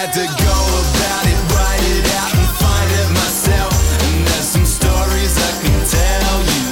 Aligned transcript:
had 0.00 0.14
to 0.14 0.24
go 0.24 0.56
about 0.96 1.24
it, 1.28 1.36
write 1.52 1.84
it 1.92 2.08
out 2.16 2.32
and 2.32 2.48
find 2.56 2.88
it 2.88 3.08
myself. 3.12 3.76
And 4.00 4.26
there's 4.26 4.48
some 4.48 4.64
stories 4.64 5.36
I 5.36 5.52
can 5.60 5.76
tell 5.92 6.40
you. 6.48 6.64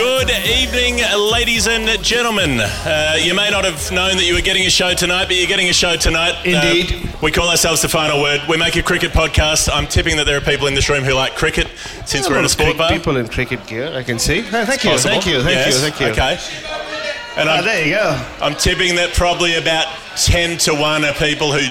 Good 0.00 0.30
evening, 0.48 1.04
ladies 1.30 1.68
and 1.68 2.02
gentlemen. 2.02 2.60
Uh, 2.60 3.18
you 3.20 3.34
may 3.34 3.50
not 3.50 3.66
have 3.66 3.92
known 3.92 4.16
that 4.16 4.24
you 4.24 4.32
were 4.34 4.40
getting 4.40 4.64
a 4.64 4.70
show 4.70 4.94
tonight, 4.94 5.26
but 5.26 5.36
you're 5.36 5.46
getting 5.46 5.68
a 5.68 5.74
show 5.74 5.94
tonight. 5.96 6.36
Indeed. 6.46 7.04
Uh, 7.04 7.18
we 7.20 7.30
call 7.30 7.50
ourselves 7.50 7.82
the 7.82 7.90
Final 7.90 8.22
Word. 8.22 8.40
We 8.48 8.56
make 8.56 8.76
a 8.76 8.82
cricket 8.82 9.10
podcast. 9.12 9.68
I'm 9.70 9.86
tipping 9.86 10.16
that 10.16 10.24
there 10.24 10.38
are 10.38 10.40
people 10.40 10.68
in 10.68 10.74
this 10.74 10.88
room 10.88 11.04
who 11.04 11.12
like 11.12 11.36
cricket, 11.36 11.66
since 12.06 12.30
we're 12.30 12.38
in 12.38 12.46
a 12.46 12.48
sport 12.48 12.78
bar. 12.78 12.88
People 12.88 13.18
in 13.18 13.28
cricket 13.28 13.66
gear, 13.66 13.92
I 13.94 14.04
can 14.04 14.18
see. 14.18 14.40
Oh, 14.40 14.64
thank 14.64 14.84
you, 14.84 14.96
thank 14.98 15.26
you, 15.26 15.42
thank 15.42 15.56
Yes. 15.56 15.74
you, 15.74 15.80
thank 15.90 16.00
you. 16.00 16.06
Okay. 16.06 16.38
And 17.40 17.48
Ah, 17.48 17.56
I'm, 17.58 17.64
there 17.64 17.84
you 17.86 17.94
go. 17.94 18.26
I'm 18.42 18.54
tipping 18.54 18.96
that 18.96 19.14
probably 19.14 19.54
about 19.54 19.86
10 20.16 20.58
to 20.58 20.74
1 20.74 21.04
are 21.06 21.14
people 21.14 21.52
who 21.52 21.64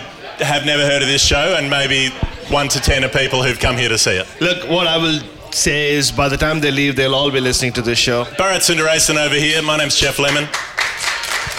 have 0.44 0.66
never 0.66 0.82
heard 0.84 1.02
of 1.04 1.08
this 1.08 1.22
show, 1.24 1.56
and 1.58 1.70
maybe 1.70 2.10
1 2.50 2.68
to 2.70 2.80
10 2.80 3.04
are 3.04 3.10
people 3.10 3.44
who've 3.44 3.60
come 3.60 3.78
here 3.78 3.90
to 3.90 3.98
see 3.98 4.18
it. 4.18 4.28
Look, 4.42 4.68
what 4.68 4.88
I 4.88 4.98
will 4.98 5.20
say 5.52 5.94
is 5.94 6.12
by 6.12 6.28
the 6.28 6.38
time 6.38 6.60
they 6.60 6.72
leave, 6.72 6.96
they'll 6.96 7.14
all 7.14 7.30
be 7.32 7.40
listening 7.40 7.74
to 7.74 7.82
this 7.84 8.00
show. 8.00 8.24
Bharat 8.42 8.62
Sundaresan 8.66 9.24
over 9.24 9.36
here. 9.36 9.62
My 9.62 9.78
name's 9.78 9.96
Geoff 9.96 10.18
Lemon. 10.18 10.48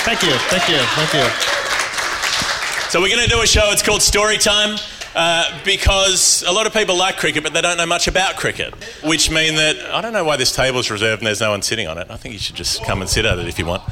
Thank 0.03 0.23
you, 0.23 0.33
thank 0.51 0.69
you, 0.69 0.79
thank 0.99 1.13
you. 1.15 1.31
So 2.91 3.01
we're 3.01 3.15
going 3.15 3.23
to 3.23 3.29
do 3.31 3.43
a 3.43 3.47
show. 3.47 3.71
It's 3.71 3.83
called 3.83 4.03
Story 4.03 4.39
Time. 4.39 4.77
Uh, 5.15 5.61
because 5.65 6.45
a 6.47 6.53
lot 6.53 6.67
of 6.67 6.73
people 6.73 6.97
like 6.97 7.17
cricket, 7.17 7.43
but 7.43 7.53
they 7.53 7.61
don't 7.61 7.77
know 7.77 7.87
much 7.87 8.07
about 8.07 8.37
cricket, 8.37 8.73
which 9.03 9.31
mean 9.31 9.57
that 9.57 9.77
I 9.91 10.01
don't 10.01 10.13
know 10.13 10.23
why 10.23 10.37
this 10.37 10.55
table's 10.55 10.91
reserved 10.91 11.21
and 11.21 11.27
there's 11.27 11.41
no 11.41 11.51
one 11.51 11.63
sitting 11.63 11.89
on 11.89 11.99
it. 11.99 12.07
I 12.11 12.17
think 12.17 12.33
you 12.33 12.39
should 12.39 12.55
just 12.55 12.85
come 12.85 13.01
and 13.01 13.11
sit 13.11 13.25
at 13.25 13.39
it 13.39 13.49
if 13.49 13.59
you 13.59 13.67
want. 13.67 13.83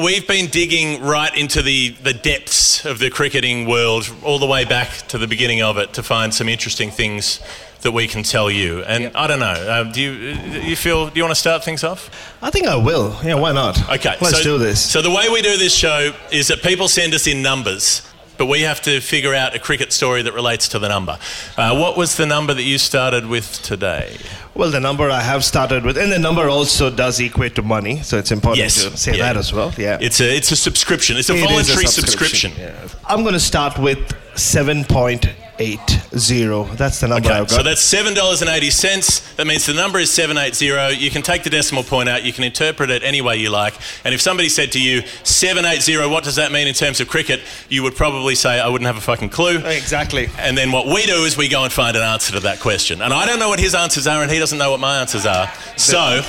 We've 0.00 0.26
been 0.26 0.46
digging 0.46 1.02
right 1.02 1.36
into 1.36 1.62
the, 1.62 1.90
the 1.90 2.14
depths 2.14 2.84
of 2.84 2.98
the 2.98 3.10
cricketing 3.10 3.66
world, 3.66 4.12
all 4.22 4.38
the 4.38 4.46
way 4.46 4.64
back 4.64 4.88
to 5.08 5.18
the 5.18 5.26
beginning 5.26 5.62
of 5.62 5.78
it, 5.78 5.94
to 5.94 6.02
find 6.02 6.32
some 6.32 6.48
interesting 6.48 6.90
things 6.90 7.40
that 7.82 7.92
we 7.92 8.06
can 8.06 8.22
tell 8.22 8.50
you. 8.50 8.82
And 8.84 9.14
I 9.16 9.26
don't 9.26 9.40
know. 9.40 9.46
Uh, 9.46 9.84
do 9.84 10.00
you 10.00 10.12
you 10.60 10.76
feel? 10.76 11.08
Do 11.08 11.16
you 11.16 11.24
want 11.24 11.34
to 11.34 11.40
start 11.40 11.64
things 11.64 11.84
off? 11.84 12.08
I 12.40 12.50
think 12.50 12.66
I 12.66 12.76
will. 12.76 13.16
Yeah, 13.24 13.34
why 13.34 13.52
not? 13.52 13.78
Okay, 13.90 14.16
let's 14.20 14.38
so, 14.38 14.42
do 14.42 14.58
this. 14.58 14.80
So 14.80 15.02
the 15.02 15.10
way 15.10 15.28
we 15.28 15.42
do 15.42 15.58
this 15.58 15.74
show 15.74 16.12
is 16.30 16.48
that 16.48 16.62
people 16.62 16.88
send 16.88 17.12
us 17.12 17.26
in 17.26 17.42
numbers, 17.42 18.02
but 18.42 18.48
we 18.48 18.62
have 18.62 18.82
to 18.82 19.00
figure 19.00 19.34
out 19.36 19.54
a 19.54 19.58
cricket 19.60 19.92
story 19.92 20.20
that 20.20 20.32
relates 20.34 20.66
to 20.66 20.80
the 20.80 20.88
number. 20.88 21.16
Uh, 21.56 21.78
what 21.78 21.96
was 21.96 22.16
the 22.16 22.26
number 22.26 22.52
that 22.52 22.64
you 22.64 22.76
started 22.76 23.24
with 23.24 23.62
today? 23.62 24.16
Well, 24.52 24.68
the 24.72 24.80
number 24.80 25.08
I 25.10 25.20
have 25.20 25.44
started 25.44 25.84
with, 25.84 25.96
and 25.96 26.10
the 26.10 26.18
number 26.18 26.48
also 26.48 26.90
does 26.90 27.20
equate 27.20 27.54
to 27.54 27.62
money, 27.62 28.02
so 28.02 28.18
it's 28.18 28.32
important 28.32 28.58
Yes. 28.64 28.82
to 28.82 28.96
say 28.96 29.12
Yeah. 29.16 29.26
that 29.32 29.36
as 29.36 29.52
well. 29.52 29.72
Yeah, 29.78 29.96
It's 30.00 30.20
a 30.20 30.36
it's 30.36 30.50
a 30.50 30.56
subscription. 30.56 31.16
It's 31.18 31.30
a 31.30 31.34
It 31.34 31.36
is 31.36 31.42
a 31.44 31.46
voluntary 31.48 31.86
subscription. 31.86 32.50
yeah. 32.58 32.72
I'm 33.06 33.22
going 33.22 33.34
to 33.34 33.46
start 33.52 33.78
with 33.78 34.00
seven 34.34 34.84
point 34.84 35.28
eight 35.58 35.80
zero. 36.16 36.64
That's 36.64 37.00
the 37.00 37.08
number 37.08 37.28
Okay, 37.28 37.38
I've 37.38 37.48
got. 37.48 37.56
so 37.56 37.62
that's 37.62 37.80
seven 37.80 38.14
dollars 38.14 38.40
and 38.42 38.50
eighty 38.50 38.70
cents. 38.70 39.20
That 39.34 39.46
means 39.46 39.66
the 39.66 39.74
number 39.74 39.98
is 39.98 40.12
seven 40.12 40.36
eight 40.38 40.54
zero. 40.54 40.88
You 40.88 41.10
can 41.10 41.22
take 41.22 41.42
the 41.44 41.50
decimal 41.50 41.82
point 41.84 42.08
out. 42.08 42.24
You 42.24 42.32
can 42.32 42.44
interpret 42.44 42.90
it 42.90 43.02
any 43.02 43.20
way 43.20 43.36
you 43.36 43.50
like. 43.50 43.74
And 44.04 44.14
if 44.14 44.20
somebody 44.20 44.48
said 44.48 44.72
to 44.72 44.80
you 44.80 45.02
seven 45.24 45.64
eight 45.64 45.82
zero, 45.82 46.08
what 46.08 46.24
does 46.24 46.36
that 46.36 46.52
mean 46.52 46.66
in 46.66 46.74
terms 46.74 47.00
of 47.00 47.08
cricket? 47.08 47.40
You 47.68 47.82
would 47.82 47.94
probably 47.96 48.34
say, 48.34 48.60
I 48.60 48.68
wouldn't 48.68 48.86
have 48.86 48.96
a 48.96 49.00
fucking 49.00 49.28
clue. 49.30 49.58
exactly. 49.58 50.28
And 50.38 50.56
then 50.56 50.72
what 50.72 50.86
we 50.86 51.02
do 51.06 51.24
is 51.24 51.36
we 51.36 51.48
go 51.48 51.64
and 51.64 51.72
find 51.72 51.96
an 51.96 52.02
answer 52.02 52.32
to 52.32 52.40
that 52.40 52.60
question. 52.60 53.02
And 53.02 53.12
I 53.12 53.26
don't 53.26 53.38
know 53.38 53.48
what 53.48 53.60
his 53.60 53.74
answers 53.74 54.06
are, 54.06 54.22
and 54.22 54.30
he 54.30 54.38
doesn't 54.38 54.58
know 54.58 54.70
what 54.70 54.80
my 54.80 55.00
answers 55.00 55.26
are. 55.26 55.50
So 55.76 56.22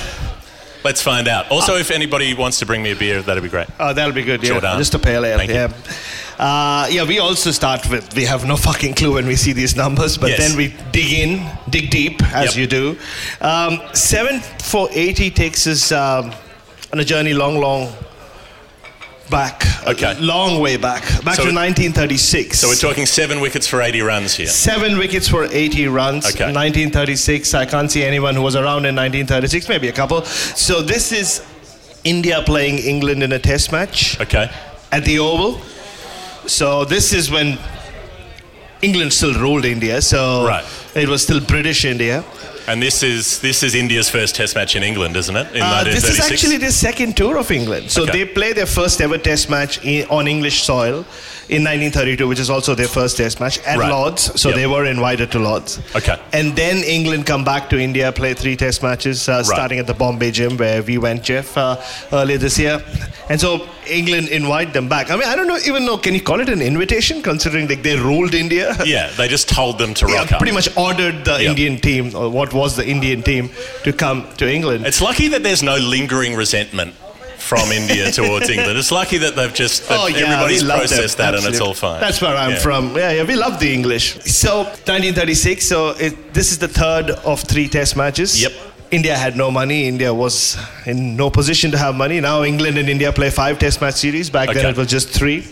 let's 0.84 1.02
find 1.02 1.26
out. 1.28 1.50
Also, 1.50 1.76
if 1.76 1.90
anybody 1.90 2.34
wants 2.34 2.58
to 2.60 2.66
bring 2.66 2.82
me 2.82 2.92
a 2.92 2.96
beer, 2.96 3.22
that'd 3.22 3.42
be 3.42 3.48
great. 3.48 3.66
Oh, 3.80 3.92
that'll 3.92 4.12
be 4.14 4.22
good. 4.22 4.42
Yeah, 4.42 4.50
Jordan. 4.50 4.78
just 4.78 4.94
a 4.94 4.98
pale 4.98 5.24
ale. 5.24 5.38
Thank 5.38 5.50
you. 5.50 5.56
yeah. 5.56 5.72
Uh, 6.38 6.86
yeah, 6.90 7.04
we 7.04 7.20
also 7.20 7.52
start 7.52 7.88
with 7.88 8.12
we 8.16 8.24
have 8.24 8.44
no 8.44 8.56
fucking 8.56 8.94
clue 8.94 9.14
when 9.14 9.26
we 9.26 9.36
see 9.36 9.52
these 9.52 9.76
numbers, 9.76 10.18
but 10.18 10.30
Yes. 10.30 10.38
then 10.38 10.56
we 10.56 10.74
dig 10.92 11.12
in, 11.12 11.46
dig 11.70 11.90
deep 11.90 12.22
as 12.34 12.56
Yep. 12.56 12.60
you 12.60 12.66
do. 12.66 12.96
Um, 13.40 13.80
seven 13.92 14.40
for 14.62 14.88
eighty 14.92 15.30
takes 15.30 15.66
us 15.66 15.92
um, 15.92 16.32
on 16.92 16.98
a 16.98 17.04
journey 17.04 17.34
long, 17.34 17.60
long 17.60 17.92
back. 19.30 19.64
Okay. 19.86 20.14
long 20.20 20.60
way 20.60 20.76
back, 20.76 21.02
back 21.24 21.36
So- 21.36 21.44
to 21.44 21.52
1936. 21.52 22.58
So 22.60 22.68
we're 22.68 22.74
talking 22.76 23.06
seven 23.06 23.40
wickets 23.40 23.66
for 23.66 23.82
80 23.82 24.00
runs 24.02 24.34
here. 24.34 24.46
Seven 24.46 24.96
wickets 24.98 25.28
for 25.28 25.44
80 25.50 25.88
runs. 25.88 26.26
Okay. 26.26 26.50
1936. 26.52 27.54
I 27.54 27.66
can't 27.66 27.90
see 27.90 28.02
anyone 28.02 28.34
who 28.34 28.42
was 28.42 28.56
around 28.56 28.86
in 28.86 28.94
1936. 28.94 29.68
Maybe 29.68 29.88
a 29.88 29.92
couple. 29.92 30.24
So 30.24 30.82
this 30.82 31.12
is 31.12 31.42
India 32.04 32.42
playing 32.46 32.78
England 32.78 33.22
in 33.22 33.32
a 33.32 33.38
test 33.38 33.72
match 33.72 34.18
Okay. 34.20 34.50
at 34.92 35.04
the 35.04 35.18
Oval. 35.18 35.60
So 36.46 36.84
this 36.84 37.12
is 37.12 37.30
when 37.30 37.58
England 38.82 39.12
still 39.12 39.34
ruled 39.34 39.64
India. 39.64 40.00
So 40.02 40.46
Right. 40.46 40.64
it 40.94 41.08
was 41.08 41.22
still 41.22 41.40
British 41.40 41.84
India. 41.84 42.24
And 42.66 42.80
this 42.82 43.02
is 43.02 43.40
this 43.40 43.62
is 43.62 43.74
India's 43.74 44.08
first 44.08 44.34
Test 44.36 44.54
match 44.54 44.74
in 44.74 44.82
England, 44.82 45.16
isn't 45.16 45.36
it? 45.36 45.54
In 45.54 45.62
Uh, 45.62 45.84
this 45.84 45.96
is 46.04 46.18
1936. 46.18 46.32
actually 46.32 46.56
the 46.58 46.72
second 46.72 47.16
tour 47.16 47.36
of 47.36 47.50
England. 47.50 47.90
So 47.90 48.02
Okay. 48.02 48.12
they 48.12 48.24
play 48.24 48.52
their 48.54 48.66
first 48.66 49.00
ever 49.02 49.18
Test 49.18 49.50
match 49.50 49.78
in, 49.84 50.06
on 50.08 50.26
English 50.26 50.62
soil 50.62 51.04
in 51.48 51.62
1932, 51.62 52.26
which 52.28 52.38
is 52.40 52.50
also 52.50 52.74
their 52.74 52.88
first 52.88 53.16
Test 53.16 53.40
match 53.40 53.58
at 53.66 53.78
Right. 53.78 53.90
Lords. 53.90 54.40
So 54.40 54.48
Yep. 54.48 54.56
they 54.56 54.66
were 54.66 54.84
invited 54.86 55.30
to 55.32 55.38
Lords. 55.38 55.78
Okay. 55.94 56.16
And 56.32 56.56
then 56.56 56.82
England 56.84 57.26
come 57.26 57.44
back 57.44 57.68
to 57.70 57.78
India, 57.78 58.10
play 58.12 58.34
three 58.34 58.56
Test 58.56 58.82
matches, 58.82 59.28
uh, 59.28 59.42
starting 59.42 59.78
at 59.78 59.86
the 59.86 59.94
Bombay 59.94 60.30
Gym 60.30 60.56
where 60.56 60.82
we 60.82 60.98
went, 60.98 61.22
Jeff, 61.22 61.56
uh, 61.56 61.76
earlier 62.12 62.38
this 62.38 62.58
year. 62.58 62.82
And 63.28 63.40
so 63.40 63.66
England 63.86 64.28
invite 64.28 64.72
them 64.72 64.88
back. 64.88 65.10
I 65.10 65.16
mean, 65.16 65.28
I 65.28 65.36
don't 65.36 65.46
know, 65.48 65.58
even 65.66 65.84
know, 65.84 65.96
can 65.98 66.14
you 66.14 66.20
call 66.20 66.40
it 66.40 66.48
an 66.48 66.62
invitation, 66.62 67.22
considering 67.22 67.68
like 67.68 67.82
they 67.82 67.96
ruled 67.96 68.34
India? 68.34 68.76
Yeah, 68.84 69.10
they 69.16 69.28
just 69.28 69.48
told 69.48 69.78
them 69.78 69.94
to 69.94 70.06
Yeah, 70.08 70.16
rock 70.18 70.32
up. 70.32 70.38
pretty 70.38 70.52
much 70.54 70.68
ordered 70.76 71.24
the 71.24 71.32
Yep. 71.42 71.50
Indian 71.50 71.78
team, 71.80 72.14
or 72.14 72.28
what 72.30 72.52
was 72.52 72.76
the 72.76 72.86
Indian 72.86 73.22
team, 73.22 73.50
to 73.84 73.92
come 73.92 74.26
to 74.38 74.50
England. 74.50 74.86
It's 74.86 75.00
lucky 75.00 75.28
that 75.28 75.42
there's 75.42 75.62
no 75.62 75.76
lingering 75.76 76.34
resentment 76.34 76.94
from 77.44 77.70
India 77.72 78.10
towards 78.10 78.48
England. 78.48 78.78
It's 78.78 78.90
lucky 78.90 79.18
that 79.18 79.36
they've 79.36 79.52
just 79.52 79.88
that 79.88 79.98
Oh, 80.00 80.06
yeah, 80.06 80.24
everybody's 80.26 80.62
love 80.62 80.80
them. 80.80 80.88
processed 80.88 81.18
that 81.18 81.34
and 81.34 81.44
it's 81.46 81.60
all 81.60 81.74
fine. 81.74 82.00
That's 82.00 82.20
where 82.20 82.36
I'm 82.36 82.52
Yeah. 82.52 82.58
from. 82.66 82.96
Yeah, 82.96 83.12
yeah, 83.12 83.22
we 83.24 83.36
love 83.36 83.60
the 83.60 83.72
English. 83.72 84.14
So 84.24 84.62
1936. 84.64 85.66
So 85.66 85.90
it, 85.90 86.32
this 86.32 86.50
is 86.52 86.58
the 86.58 86.68
third 86.68 87.10
of 87.10 87.40
three 87.40 87.68
Test 87.68 87.96
matches. 87.96 88.40
Yep. 88.40 88.52
India 88.90 89.16
had 89.16 89.36
no 89.36 89.50
money. 89.50 89.86
India 89.88 90.12
was 90.14 90.56
in 90.86 91.16
no 91.16 91.28
position 91.30 91.70
to 91.72 91.78
have 91.78 91.94
money. 91.94 92.20
Now 92.20 92.42
England 92.44 92.78
and 92.78 92.88
India 92.88 93.12
play 93.12 93.30
five 93.30 93.58
Test 93.58 93.80
match 93.80 93.94
series. 93.96 94.30
Back 94.30 94.54
then 94.54 94.66
it 94.66 94.76
was 94.76 94.88
just 94.88 95.08
three. 95.10 95.44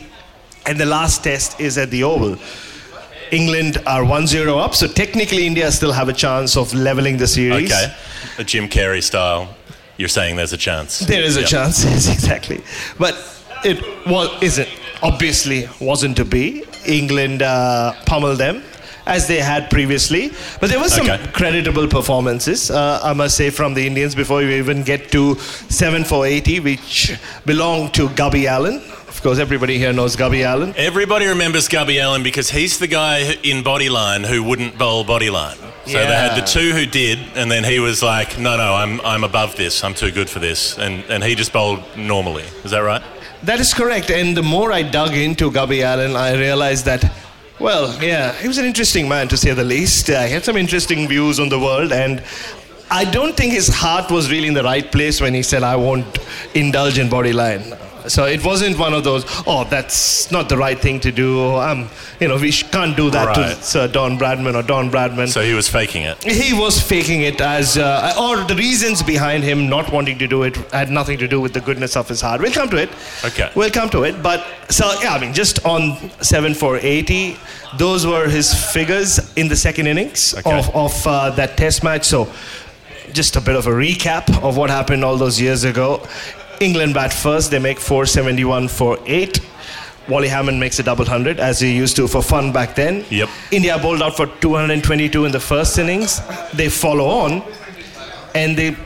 And 0.67 0.79
the 0.79 0.87
last 0.87 1.25
test 1.25 1.61
is 1.61 1.77
at 1.77 1.91
the 1.91 2.05
Oval. 2.05 2.37
England 3.33 3.79
are 3.87 4.03
1-0 4.03 4.59
up, 4.65 4.75
so 4.75 4.87
technically 4.87 5.47
India 5.47 5.73
still 5.73 5.91
have 5.93 6.09
a 6.09 6.13
chance 6.13 6.57
of 6.57 6.73
leveling 6.75 7.17
the 7.17 7.27
series. 7.27 7.73
Okay. 7.73 7.93
A 8.39 8.45
Jim 8.45 8.69
Carrey 8.69 9.03
style. 9.03 9.49
You're 10.03 10.09
saying 10.09 10.35
there's 10.35 10.53
a 10.53 10.57
chance. 10.71 10.99
There 10.99 11.23
is 11.23 11.37
a 11.37 11.45
chance, 11.45 11.85
yes, 11.93 12.13
exactly. 12.13 12.61
But 12.99 13.15
it 13.65 13.79
was 14.05 14.29
isn't 14.43 14.69
obviously 15.01 15.69
wasn't 15.81 16.17
to 16.17 16.25
be. 16.25 16.65
England 16.85 17.41
uh, 17.43 17.93
pummeled 18.05 18.39
them 18.39 18.65
as 19.07 19.29
they 19.29 19.39
had 19.39 19.71
previously, 19.71 20.33
but 20.61 20.71
there 20.71 20.81
were 20.81 20.89
some 20.89 21.09
Okay. 21.09 21.25
creditable 21.33 21.87
performances. 21.89 22.69
Uh, 22.71 22.99
I 23.05 23.13
must 23.13 23.37
say 23.37 23.51
from 23.51 23.75
the 23.75 23.87
Indians 23.87 24.17
before 24.17 24.39
we 24.39 24.57
even 24.59 24.83
get 24.83 25.13
to 25.13 25.37
seven 25.69 26.03
for 26.05 26.27
eighty, 26.27 26.59
which 26.59 27.17
belonged 27.47 27.95
to 27.95 28.09
Gubby 28.11 28.49
Allen. 28.49 28.77
Of 29.07 29.23
course, 29.23 29.39
everybody 29.39 29.79
here 29.79 29.93
knows 29.93 30.17
Gubby 30.17 30.43
Allen. 30.43 30.75
Everybody 30.77 31.27
remembers 31.27 31.69
Gubby 31.69 32.01
Allen 32.01 32.25
because 32.25 32.51
he's 32.51 32.79
the 32.81 32.89
guy 32.89 33.19
in 33.45 33.63
Bodyline 33.63 34.27
who 34.27 34.43
wouldn't 34.43 34.77
bowl 34.79 35.05
Bodyline. 35.05 35.59
So 35.85 35.99
they 35.99 36.05
had 36.07 36.41
the 36.41 36.47
two 36.47 36.73
who 36.73 36.87
did, 36.87 37.19
and 37.35 37.51
then 37.51 37.65
he 37.65 37.81
was 37.81 38.03
like, 38.03 38.39
"No, 38.39 38.57
no, 38.57 38.75
I'm 38.75 39.01
I'm 39.01 39.25
above 39.25 39.57
this. 39.57 39.83
I'm 39.83 39.95
too 39.95 40.13
good 40.13 40.31
for 40.31 40.39
this," 40.39 40.79
and 40.79 41.05
and 41.09 41.25
he 41.25 41.35
just 41.35 41.53
bowled 41.53 41.83
normally. 41.97 42.45
Is 42.65 42.71
that 42.71 42.81
right? 42.81 43.03
That 43.43 43.59
is 43.59 43.75
correct. 43.75 44.11
And 44.11 44.37
the 44.37 44.43
more 44.43 44.73
I 44.73 44.83
dug 44.83 45.15
into 45.15 45.51
Gubby 45.51 45.83
Allen, 45.83 46.15
I 46.15 46.35
realized 46.37 46.85
that, 46.85 47.05
well, 47.59 48.01
yeah, 48.01 48.33
he 48.35 48.47
was 48.47 48.59
an 48.59 48.65
interesting 48.65 49.09
man 49.09 49.27
to 49.29 49.37
say 49.37 49.53
the 49.53 49.65
least. 49.65 50.09
Uh, 50.09 50.23
he 50.23 50.33
had 50.33 50.45
some 50.45 50.57
interesting 50.57 51.09
views 51.09 51.41
on 51.41 51.49
the 51.49 51.59
world, 51.59 51.93
and 51.93 52.23
I 52.89 53.05
don't 53.05 53.37
think 53.37 53.53
his 53.53 53.69
heart 53.69 54.11
was 54.11 54.31
really 54.31 54.49
in 54.49 54.55
the 54.55 54.63
right 54.63 54.93
place 54.93 55.21
when 55.21 55.35
he 55.35 55.43
said, 55.43 55.63
I 55.63 55.77
won't 55.77 56.19
indulge 56.55 56.99
in 56.99 57.09
body 57.09 57.33
line. 57.33 57.65
So 58.09 58.25
it 58.25 58.45
wasn't 58.45 58.79
one 58.79 58.95
of 58.95 59.05
those, 59.05 59.25
oh, 59.47 59.65
that's 59.65 60.31
not 60.31 60.49
the 60.49 60.57
right 60.57 60.79
thing 60.79 61.01
to 61.01 61.13
do. 61.13 61.55
Um, 61.57 61.89
you 62.21 62.29
know, 62.29 62.37
we 62.37 62.51
sh- 62.51 62.65
can't 62.71 62.97
do 62.97 63.11
that 63.11 63.27
Right. 63.29 63.57
to 63.57 63.63
Sir 63.63 63.89
Don 63.89 64.19
Bradman 64.19 64.55
or 64.55 64.63
Don 64.63 64.91
Bradman. 64.91 65.29
So 65.29 65.41
he 65.43 65.55
was 65.55 65.69
faking 65.69 66.03
it. 66.03 66.23
He 66.23 66.53
was 66.53 66.81
faking 66.81 67.23
it 67.23 67.41
as, 67.41 67.79
uh, 67.79 68.15
or 68.21 68.45
the 68.45 68.57
reasons 68.57 69.03
behind 69.03 69.45
him 69.45 69.69
not 69.69 69.93
wanting 69.93 70.19
to 70.19 70.27
do 70.27 70.43
it 70.43 70.57
had 70.73 70.91
nothing 70.91 71.19
to 71.19 71.29
do 71.29 71.41
with 71.41 71.53
the 71.53 71.61
goodness 71.61 71.97
of 71.97 72.09
his 72.09 72.21
heart. 72.21 72.41
We'll 72.41 72.53
come 72.53 72.69
to 72.71 72.77
it. 72.77 72.91
Okay. 73.25 73.51
We'll 73.55 73.71
come 73.71 73.89
to 73.91 74.03
it. 74.05 74.23
But 74.23 74.45
so 74.69 74.93
yeah, 75.03 75.15
I 75.15 75.19
mean, 75.21 75.33
just 75.33 75.65
on 75.65 76.11
seven 76.21 76.55
for 76.55 76.79
those 77.79 78.07
were 78.07 78.29
his 78.29 78.53
figures 78.73 79.33
in 79.37 79.49
the 79.49 79.57
second 79.57 79.87
innings 79.87 80.35
Okay. 80.39 80.59
of 80.59 80.75
of 80.75 81.07
uh, 81.07 81.31
that 81.31 81.57
Test 81.57 81.83
match. 81.83 82.05
So 82.05 82.29
just 83.13 83.37
a 83.37 83.41
bit 83.41 83.57
of 83.57 83.67
a 83.67 83.71
recap 83.71 84.25
of 84.43 84.57
what 84.57 84.71
happened 84.71 85.05
all 85.05 85.17
those 85.17 85.41
years 85.41 85.65
ago. 85.65 86.07
England 86.63 86.95
bat 86.95 87.13
first. 87.13 87.51
They 87.51 87.59
make 87.59 87.79
471 87.79 88.69
for 88.69 88.99
eight. 89.07 89.41
Wally 90.09 90.29
Hammond 90.29 90.59
makes 90.59 90.79
a 90.79 90.83
double 90.83 91.05
hundred 91.05 91.39
as 91.39 91.61
he 91.61 91.73
used 91.77 91.95
to 91.97 92.09
for 92.09 92.23
fun 92.23 92.53
back 92.53 92.75
then. 92.75 93.05
Yep. 93.11 93.29
India 93.53 93.79
bowled 93.79 94.03
out 94.03 94.17
for 94.17 94.27
222 94.27 95.25
in 95.27 95.33
the 95.33 95.39
first 95.41 95.79
innings. 95.79 96.21
They 96.55 96.69
follow 96.69 97.07
on, 97.07 97.43
and 98.35 98.57
they 98.57 98.77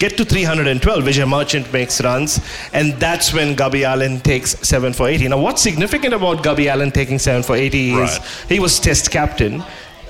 get 0.00 0.16
to 0.16 0.24
312. 0.24 1.04
Vijay 1.04 1.28
Merchant 1.28 1.72
makes 1.72 2.00
runs, 2.02 2.40
and 2.72 2.94
that's 2.94 3.32
when 3.32 3.54
Gubby 3.54 3.84
Allen 3.84 4.20
takes 4.20 4.56
seven 4.66 4.92
for 4.92 5.08
80. 5.08 5.28
Now, 5.28 5.38
what's 5.38 5.62
significant 5.62 6.14
about 6.14 6.42
Gubby 6.42 6.68
Allen 6.68 6.90
taking 6.90 7.18
seven 7.20 7.42
for 7.44 7.54
80 7.54 7.90
is 7.92 7.96
Right. 7.96 8.20
he 8.48 8.58
was 8.58 8.80
Test 8.80 9.10
captain, 9.12 9.62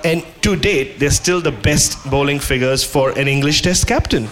and 0.05 0.25
to 0.41 0.57
date, 0.57 0.99
they're 0.99 1.11
still 1.11 1.41
the 1.43 1.53
best 1.53 1.99
bowling 2.11 2.39
figures 2.41 2.83
for 2.83 3.11
an 3.19 3.29
English 3.29 3.61
Test 3.63 3.87
captain. 3.87 4.29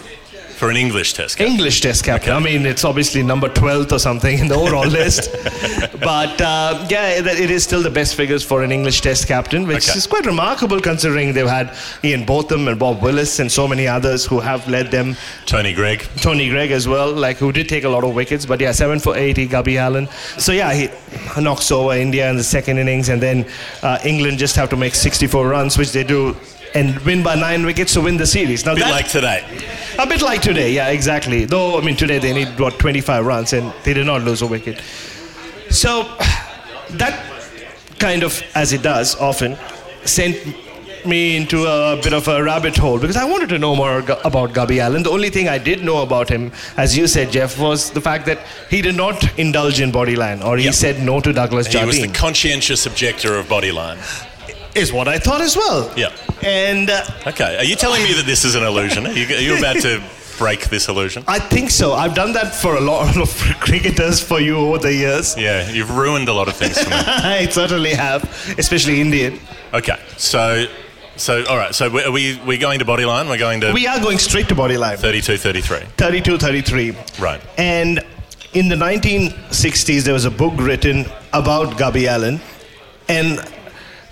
For 0.63 0.69
an 0.69 0.77
English 0.77 1.11
test. 1.11 1.35
captain. 1.37 1.53
English 1.55 1.81
Test 1.81 2.05
captain. 2.05 2.31
I 2.31 2.39
mean, 2.39 2.65
it's 2.65 2.85
obviously 2.85 3.21
number 3.21 3.49
12th 3.49 3.91
or 3.91 3.99
something 3.99 4.39
in 4.39 4.47
the 4.47 4.55
overall 4.55 4.87
list. 4.99 5.29
But 5.99 6.39
uh, 6.39 6.87
yeah, 6.89 7.09
it 7.19 7.51
is 7.51 7.65
still 7.65 7.83
the 7.83 7.89
best 7.89 8.15
figures 8.15 8.43
for 8.45 8.63
an 8.63 8.71
English 8.71 9.01
Test 9.01 9.27
captain, 9.27 9.67
which 9.67 9.89
Okay. 9.89 9.97
is 9.97 10.07
quite 10.07 10.25
remarkable 10.25 10.79
considering 10.79 11.33
they've 11.33 11.45
had 11.45 11.75
Ian 12.01 12.23
Botham 12.23 12.69
and 12.69 12.79
Bob 12.79 13.01
Willis 13.01 13.39
and 13.39 13.51
so 13.51 13.67
many 13.67 13.89
others 13.89 14.25
who 14.25 14.39
have 14.39 14.65
led 14.69 14.89
them. 14.89 15.17
Tony 15.45 15.73
Greig. 15.73 16.07
Tony 16.21 16.47
Greig 16.49 16.71
as 16.71 16.87
well, 16.87 17.11
like 17.11 17.35
who 17.35 17.51
did 17.51 17.67
take 17.67 17.83
a 17.83 17.89
lot 17.89 18.05
of 18.05 18.15
wickets. 18.15 18.45
But 18.45 18.61
yeah, 18.61 18.71
seven 18.71 18.99
for 18.99 19.17
80, 19.17 19.47
Gubby 19.47 19.77
Allen. 19.77 20.07
So 20.37 20.53
yeah, 20.53 20.73
he 20.73 20.89
knocks 21.41 21.71
over 21.71 21.93
India 21.93 22.29
in 22.29 22.37
the 22.37 22.43
second 22.57 22.77
innings, 22.77 23.09
and 23.09 23.21
then 23.21 23.45
uh, 23.81 23.99
England 24.05 24.37
just 24.37 24.55
have 24.55 24.69
to 24.69 24.77
make 24.77 24.95
64 24.95 25.45
runs, 25.45 25.77
which 25.77 25.91
they 25.91 26.05
do. 26.05 26.37
And 26.75 26.97
win 27.01 27.21
by 27.21 27.35
nine 27.35 27.65
wickets 27.65 27.93
to 27.93 28.01
win 28.01 28.17
the 28.17 28.25
series. 28.25 28.65
Now 28.65 28.71
A 28.71 28.75
bit 28.75 28.85
that- 28.85 28.91
like 28.91 29.07
today. 29.07 29.43
a 29.99 30.07
bit 30.07 30.21
like 30.23 30.41
today, 30.41 30.71
yeah, 30.71 30.87
exactly. 30.89 31.45
Though, 31.45 31.77
I 31.77 31.81
mean, 31.81 31.95
today 31.95 32.17
they 32.17 32.33
need, 32.33 32.59
what, 32.59 32.79
25 32.79 33.25
runs 33.25 33.53
and 33.53 33.71
they 33.83 33.93
did 33.93 34.07
not 34.07 34.23
lose 34.23 34.41
a 34.41 34.47
wicket. 34.47 34.79
So, 35.69 36.03
that 36.91 37.19
kind 37.99 38.23
of, 38.23 38.41
as 38.55 38.73
it 38.73 38.81
does 38.81 39.15
often, 39.15 39.55
sent 40.03 40.35
me 41.05 41.35
into 41.35 41.65
a 41.67 41.99
bit 42.01 42.13
of 42.13 42.27
a 42.27 42.41
rabbit 42.41 42.75
hole 42.77 42.97
because 42.97 43.17
I 43.17 43.25
wanted 43.25 43.49
to 43.49 43.59
know 43.59 43.75
more 43.75 43.99
about 44.23 44.53
Gubby 44.53 44.79
Allen. 44.79 45.03
The 45.03 45.09
only 45.11 45.29
thing 45.29 45.49
I 45.49 45.57
did 45.57 45.83
know 45.83 46.01
about 46.01 46.29
him, 46.29 46.51
as 46.77 46.97
you 46.97 47.07
said, 47.07 47.29
Jeff, 47.31 47.59
was 47.59 47.91
the 47.91 47.99
fact 48.01 48.25
that 48.25 48.39
he 48.69 48.81
did 48.81 48.95
not 48.95 49.37
indulge 49.37 49.79
in 49.81 49.91
bodyline 49.91 50.43
or 50.43 50.57
he 50.57 50.65
Yep. 50.65 50.73
said 50.73 51.01
no 51.03 51.19
to 51.19 51.33
Douglas 51.33 51.67
Jardine. 51.67 51.93
He 51.93 52.01
was 52.03 52.11
the 52.11 52.17
conscientious 52.17 52.85
objector 52.85 53.35
of 53.35 53.47
bodyline. 53.47 53.97
Is 54.75 54.91
what 54.91 55.07
I 55.07 55.19
thought 55.19 55.41
as 55.41 55.55
well. 55.55 55.91
Yeah. 55.97 56.11
And 56.43 56.89
uh, 56.89 57.03
Okay. 57.27 57.57
Are 57.57 57.63
you 57.63 57.75
telling 57.75 58.03
me 58.03 58.13
that 58.13 58.25
this 58.25 58.43
is 58.45 58.55
an 58.55 58.63
illusion? 58.63 59.05
Are 59.07 59.11
you, 59.13 59.25
are 59.35 59.39
you 59.39 59.57
about 59.57 59.77
to 59.81 60.01
break 60.37 60.69
this 60.69 60.87
illusion? 60.87 61.23
I 61.27 61.39
think 61.39 61.69
so. 61.69 61.93
I've 61.93 62.15
done 62.15 62.33
that 62.33 62.55
for 62.55 62.75
a 62.75 62.81
lot 62.81 63.15
of 63.21 63.29
cricketers 63.59 64.19
for 64.19 64.39
you 64.39 64.57
over 64.57 64.79
the 64.79 64.93
years. 64.93 65.37
Yeah, 65.37 65.69
you've 65.69 65.91
ruined 65.95 66.27
a 66.27 66.33
lot 66.33 66.47
of 66.47 66.55
things 66.55 66.77
for 66.81 66.89
me. 66.89 66.95
I 66.97 67.47
certainly 67.49 67.93
have, 67.93 68.23
especially 68.57 68.99
Indian. 68.99 69.39
Okay, 69.73 69.99
so, 70.17 70.65
so 71.17 71.45
all 71.45 71.57
right. 71.57 71.73
So 71.73 71.89
we- 71.89 72.03
are 72.03 72.11
we 72.11 72.39
we 72.45 72.57
going 72.57 72.79
to 72.79 72.85
bodyline? 72.85 73.27
We're 73.29 73.37
going 73.37 73.61
to 73.61 73.71
We 73.73 73.87
are 73.87 73.99
going 73.99 74.17
straight 74.17 74.47
to 74.49 74.55
body 74.55 74.77
line. 74.77 74.97
32, 74.97 75.37
33. 75.37 75.79
32 75.97 76.37
33. 76.37 76.95
Right. 77.19 77.41
And 77.57 77.99
in 78.53 78.69
the 78.69 78.75
1960s, 78.75 80.03
there 80.03 80.13
was 80.13 80.25
a 80.25 80.31
book 80.31 80.53
written 80.57 81.05
about 81.31 81.77
Gubby 81.77 82.07
Allen, 82.07 82.39
and 83.07 83.39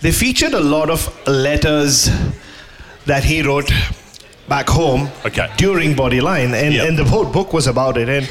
they 0.02 0.12
featured 0.12 0.54
a 0.54 0.60
lot 0.60 0.90
of 0.90 1.08
letters 1.28 2.10
that 3.06 3.24
he 3.24 3.42
wrote 3.42 3.72
back 4.48 4.68
home 4.70 5.10
Okay. 5.26 5.48
during 5.58 5.94
Bodyline, 5.96 6.54
and, 6.54 6.76
and 6.76 6.98
the 6.98 7.04
whole 7.06 7.26
book 7.26 7.54
was 7.54 7.68
about 7.68 7.98
it. 7.98 8.10
And 8.10 8.28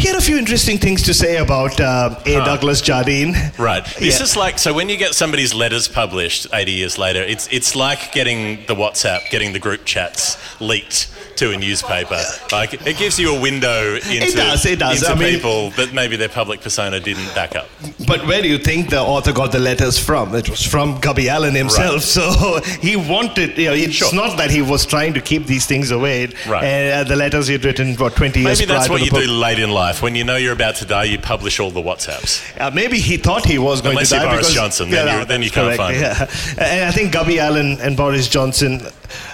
he 0.00 0.08
had 0.08 0.16
a 0.16 0.20
few 0.20 0.36
interesting 0.38 0.78
things 0.78 1.02
to 1.02 1.14
say 1.14 1.36
about 1.36 1.78
uh, 1.80 2.18
A. 2.26 2.34
Douglas 2.44 2.80
Jardine. 2.80 3.34
Right. 3.58 3.84
This 4.00 4.18
Yeah. 4.18 4.24
is 4.24 4.36
like 4.36 4.58
so 4.58 4.72
when 4.72 4.88
you 4.88 4.96
get 4.96 5.14
somebody's 5.14 5.52
letters 5.54 5.86
published 5.88 6.46
80 6.52 6.72
years 6.72 6.98
later, 6.98 7.22
it's 7.22 7.46
it's 7.52 7.74
like 7.76 8.12
getting 8.12 8.64
the 8.66 8.74
WhatsApp, 8.74 9.20
getting 9.30 9.52
the 9.52 9.58
group 9.58 9.84
chats 9.84 10.36
leaked 10.60 11.08
to 11.36 11.52
a 11.52 11.56
newspaper. 11.56 12.20
Like 12.52 12.74
it 12.86 12.96
gives 12.98 13.18
you 13.18 13.34
a 13.36 13.40
window 13.40 13.94
into, 13.96 14.36
does, 14.36 14.66
it 14.66 14.78
does. 14.78 15.02
into 15.02 15.12
I 15.12 15.14
mean- 15.18 15.34
people 15.34 15.70
that 15.78 15.92
maybe 15.94 16.16
their 16.16 16.28
public 16.40 16.60
persona 16.60 16.98
didn't 17.00 17.32
back 17.34 17.52
up. 17.56 17.68
But 18.06 18.26
where 18.26 18.42
do 18.42 18.48
you 18.48 18.58
think 18.58 18.90
the 18.90 19.00
author 19.00 19.32
got 19.32 19.52
the 19.52 19.58
letters 19.70 19.96
from? 19.98 20.34
It 20.34 20.48
was 20.50 20.64
from 20.74 20.98
Gubby 21.00 21.28
Allen 21.28 21.54
himself. 21.54 22.02
So 22.20 22.60
he 22.86 22.96
wanted, 22.96 23.56
you 23.56 23.66
know, 23.68 23.74
it's 23.84 23.94
Sure. 24.00 24.14
not 24.14 24.36
that 24.38 24.50
he 24.50 24.62
was 24.62 24.84
trying 24.86 25.12
to 25.14 25.20
keep 25.30 25.46
these 25.46 25.64
things 25.66 25.90
away. 25.90 26.28
Right. 26.48 26.64
And 26.64 26.84
uh, 26.92 27.08
the 27.08 27.16
letters 27.16 27.46
he'd 27.48 27.64
written, 27.64 27.94
what, 27.96 28.14
20 28.16 28.40
years 28.40 28.58
Maybe 28.60 28.66
that's 28.72 28.88
what 28.88 29.02
you 29.04 29.10
book. 29.10 29.22
do 29.22 29.30
late 29.30 29.58
in 29.58 29.70
life. 29.70 29.89
When 29.98 30.14
you 30.14 30.24
know 30.24 30.36
you're 30.36 30.52
about 30.52 30.76
to 30.76 30.84
die, 30.84 31.04
you 31.04 31.18
publish 31.18 31.58
all 31.60 31.70
the 31.70 31.80
WhatsApps. 31.82 32.40
Uh, 32.60 32.70
maybe 32.70 32.98
he 32.98 33.16
thought 33.16 33.44
he 33.44 33.58
was 33.58 33.80
going 33.82 33.94
Unless 33.96 34.10
to 34.10 34.16
die 34.16 34.30
Boris 34.30 34.54
Johnson, 34.54 34.90
then 34.90 35.18
you- 35.20 35.24
then 35.26 35.42
you 35.42 35.50
can't 35.50 35.76
find 35.76 35.96
him. 35.96 36.02
yeah. 36.02 36.26
And 36.58 36.84
I 36.84 36.90
think 36.92 37.12
Gubby 37.12 37.38
Allen 37.40 37.78
and 37.80 37.96
Boris 37.96 38.28
Johnson. 38.28 38.80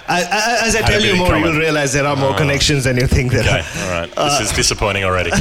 I, 0.09 0.23
I, 0.23 0.67
as 0.67 0.75
I 0.77 0.83
Had 0.83 0.87
tell 0.91 1.03
you 1.03 1.17
more, 1.17 1.37
you'll 1.37 1.59
realize 1.59 1.93
there 1.93 2.07
are 2.07 2.17
more 2.17 2.35
connections 2.35 2.85
than 2.85 2.97
you 2.97 3.07
think 3.07 3.33
there 3.33 3.41
Okay, 3.41 3.61
are. 3.61 3.83
all 3.83 4.01
right. 4.01 4.15
This 4.15 4.51
is 4.51 4.57
disappointing 4.57 5.05
already. 5.05 5.31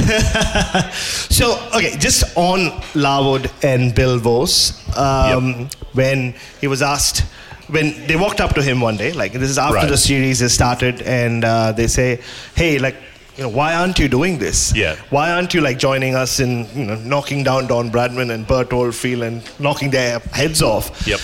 So, 1.38 1.58
okay, 1.74 1.96
just 1.98 2.24
on 2.36 2.82
Larwood 2.94 3.50
and 3.62 3.94
Bill 3.94 4.18
Voce, 4.18 4.72
um, 4.96 5.68
when 5.92 6.34
he 6.60 6.66
was 6.66 6.82
asked, 6.82 7.20
when 7.68 8.06
they 8.06 8.16
walked 8.16 8.40
up 8.40 8.54
to 8.54 8.62
him 8.62 8.80
one 8.80 8.96
day, 8.96 9.12
like 9.12 9.32
this 9.32 9.50
is 9.50 9.58
after 9.58 9.74
Right. 9.76 9.88
the 9.88 9.96
series 9.98 10.40
has 10.40 10.52
started, 10.54 11.02
and 11.02 11.44
uh, 11.44 11.72
they 11.72 11.86
say, 11.88 12.20
hey, 12.54 12.78
like, 12.78 12.96
you 13.36 13.42
know, 13.42 13.50
why 13.50 13.74
aren't 13.74 13.98
you 13.98 14.08
doing 14.08 14.38
this? 14.38 14.74
Yeah. 14.74 14.96
Why 15.10 15.32
aren't 15.32 15.52
you 15.52 15.60
like 15.60 15.78
joining 15.78 16.14
us 16.14 16.40
in, 16.40 16.66
you 16.74 16.86
know, 16.86 16.96
knocking 16.96 17.44
down 17.44 17.66
Don 17.66 17.90
Bradman 17.90 18.32
and 18.32 18.46
Bert 18.46 18.72
Oldfield 18.72 19.22
and 19.22 19.60
knocking 19.60 19.90
their 19.90 20.20
heads 20.20 20.62
off? 20.62 21.06
Yep. 21.06 21.20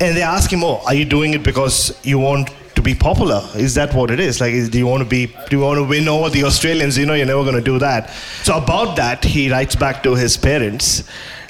And 0.00 0.16
they 0.16 0.22
ask 0.22 0.52
him, 0.52 0.62
oh, 0.62 0.80
are 0.86 0.94
you 0.94 1.04
doing 1.04 1.34
it 1.34 1.42
because 1.42 1.98
you 2.04 2.18
want 2.18 2.50
to 2.76 2.82
be 2.82 2.94
popular? 2.94 3.42
Is 3.56 3.74
that 3.74 3.94
what 3.94 4.10
it 4.10 4.20
is? 4.20 4.40
Like, 4.40 4.52
is, 4.52 4.68
do 4.68 4.78
you 4.78 4.86
want 4.86 5.02
to 5.02 5.08
be, 5.08 5.26
do 5.26 5.56
you 5.56 5.60
want 5.60 5.78
to 5.78 5.84
win 5.84 6.06
over 6.06 6.30
the 6.30 6.44
Australians? 6.44 6.96
You 6.96 7.06
know, 7.06 7.14
you're 7.14 7.26
never 7.26 7.42
going 7.42 7.56
to 7.56 7.60
do 7.60 7.78
that. 7.80 8.10
So 8.42 8.58
about 8.58 8.96
that, 8.96 9.24
he 9.24 9.50
writes 9.50 9.74
back 9.74 10.02
to 10.04 10.14
his 10.14 10.36
parents, 10.36 11.02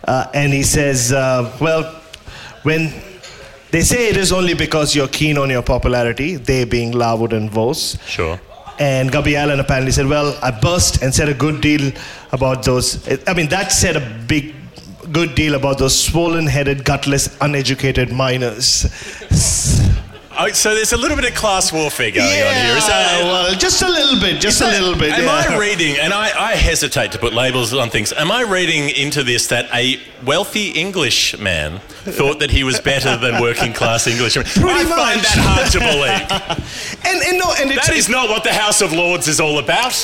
uh, 0.04 0.28
and 0.32 0.52
he 0.52 0.62
says, 0.62 1.12
uh, 1.12 1.54
well, 1.60 2.00
when 2.62 2.92
they 3.70 3.82
say 3.82 4.08
it 4.08 4.16
is 4.16 4.32
only 4.32 4.54
because 4.54 4.94
you're 4.94 5.08
keen 5.08 5.36
on 5.36 5.50
your 5.50 5.62
popularity, 5.62 6.36
they 6.36 6.64
being 6.64 6.92
Larwood 6.92 7.32
and 7.32 7.50
Voce. 7.50 7.98
Sure. 8.06 8.40
And 8.78 9.10
Gubby 9.10 9.36
Allen 9.36 9.60
apparently 9.60 9.92
said, 9.92 10.06
Well, 10.06 10.38
I 10.42 10.50
burst 10.50 11.02
and 11.02 11.14
said 11.14 11.28
a 11.28 11.34
good 11.34 11.60
deal 11.60 11.92
about 12.32 12.64
those. 12.64 13.06
I 13.26 13.34
mean, 13.34 13.48
that 13.48 13.72
said 13.72 13.96
a 13.96 14.24
big, 14.26 14.54
good 15.12 15.34
deal 15.34 15.54
about 15.54 15.78
those 15.78 15.98
swollen 15.98 16.46
headed, 16.46 16.84
gutless, 16.84 17.34
uneducated 17.40 18.12
miners. 18.12 18.86
Oh, 20.38 20.48
so 20.52 20.74
there's 20.74 20.92
a 20.92 20.96
little 20.96 21.16
bit 21.16 21.30
of 21.30 21.34
class 21.34 21.72
warfare 21.72 22.10
going 22.10 22.26
on 22.26 22.54
here. 22.54 22.76
Is 22.76 22.86
that, 22.86 23.22
well, 23.24 23.54
just 23.54 23.80
a 23.82 23.88
little 23.88 24.20
bit, 24.20 24.40
just 24.40 24.60
a 24.60 24.66
little 24.66 24.94
bit. 24.94 25.12
Am 25.12 25.24
yeah. 25.24 25.54
I 25.54 25.58
reading, 25.58 25.96
and 25.98 26.12
I, 26.12 26.50
I 26.50 26.54
hesitate 26.54 27.12
to 27.12 27.18
put 27.18 27.32
labels 27.32 27.72
on 27.72 27.88
things, 27.90 28.12
am 28.12 28.30
I 28.30 28.42
reading 28.42 28.90
into 28.90 29.22
this 29.22 29.46
that 29.48 29.66
a 29.74 29.98
wealthy 30.24 30.70
English 30.70 31.38
man 31.38 31.78
thought 31.78 32.40
that 32.40 32.50
he 32.50 32.64
was 32.64 32.80
better 32.80 33.16
than 33.16 33.40
working 33.40 33.72
class 33.72 34.06
Englishmen? 34.06 34.44
I 34.46 34.50
Pretty 34.50 34.84
find 34.84 35.20
that 35.20 35.38
hard 35.38 35.72
to 35.72 35.78
believe. 35.78 37.04
and, 37.06 37.22
and 37.22 37.38
no, 37.38 37.54
and 37.58 37.70
That 37.70 37.94
is 37.94 38.08
not 38.08 38.28
what 38.28 38.44
the 38.44 38.52
House 38.52 38.82
of 38.82 38.92
Lords 38.92 39.28
is 39.28 39.40
all 39.40 39.58
about. 39.58 39.94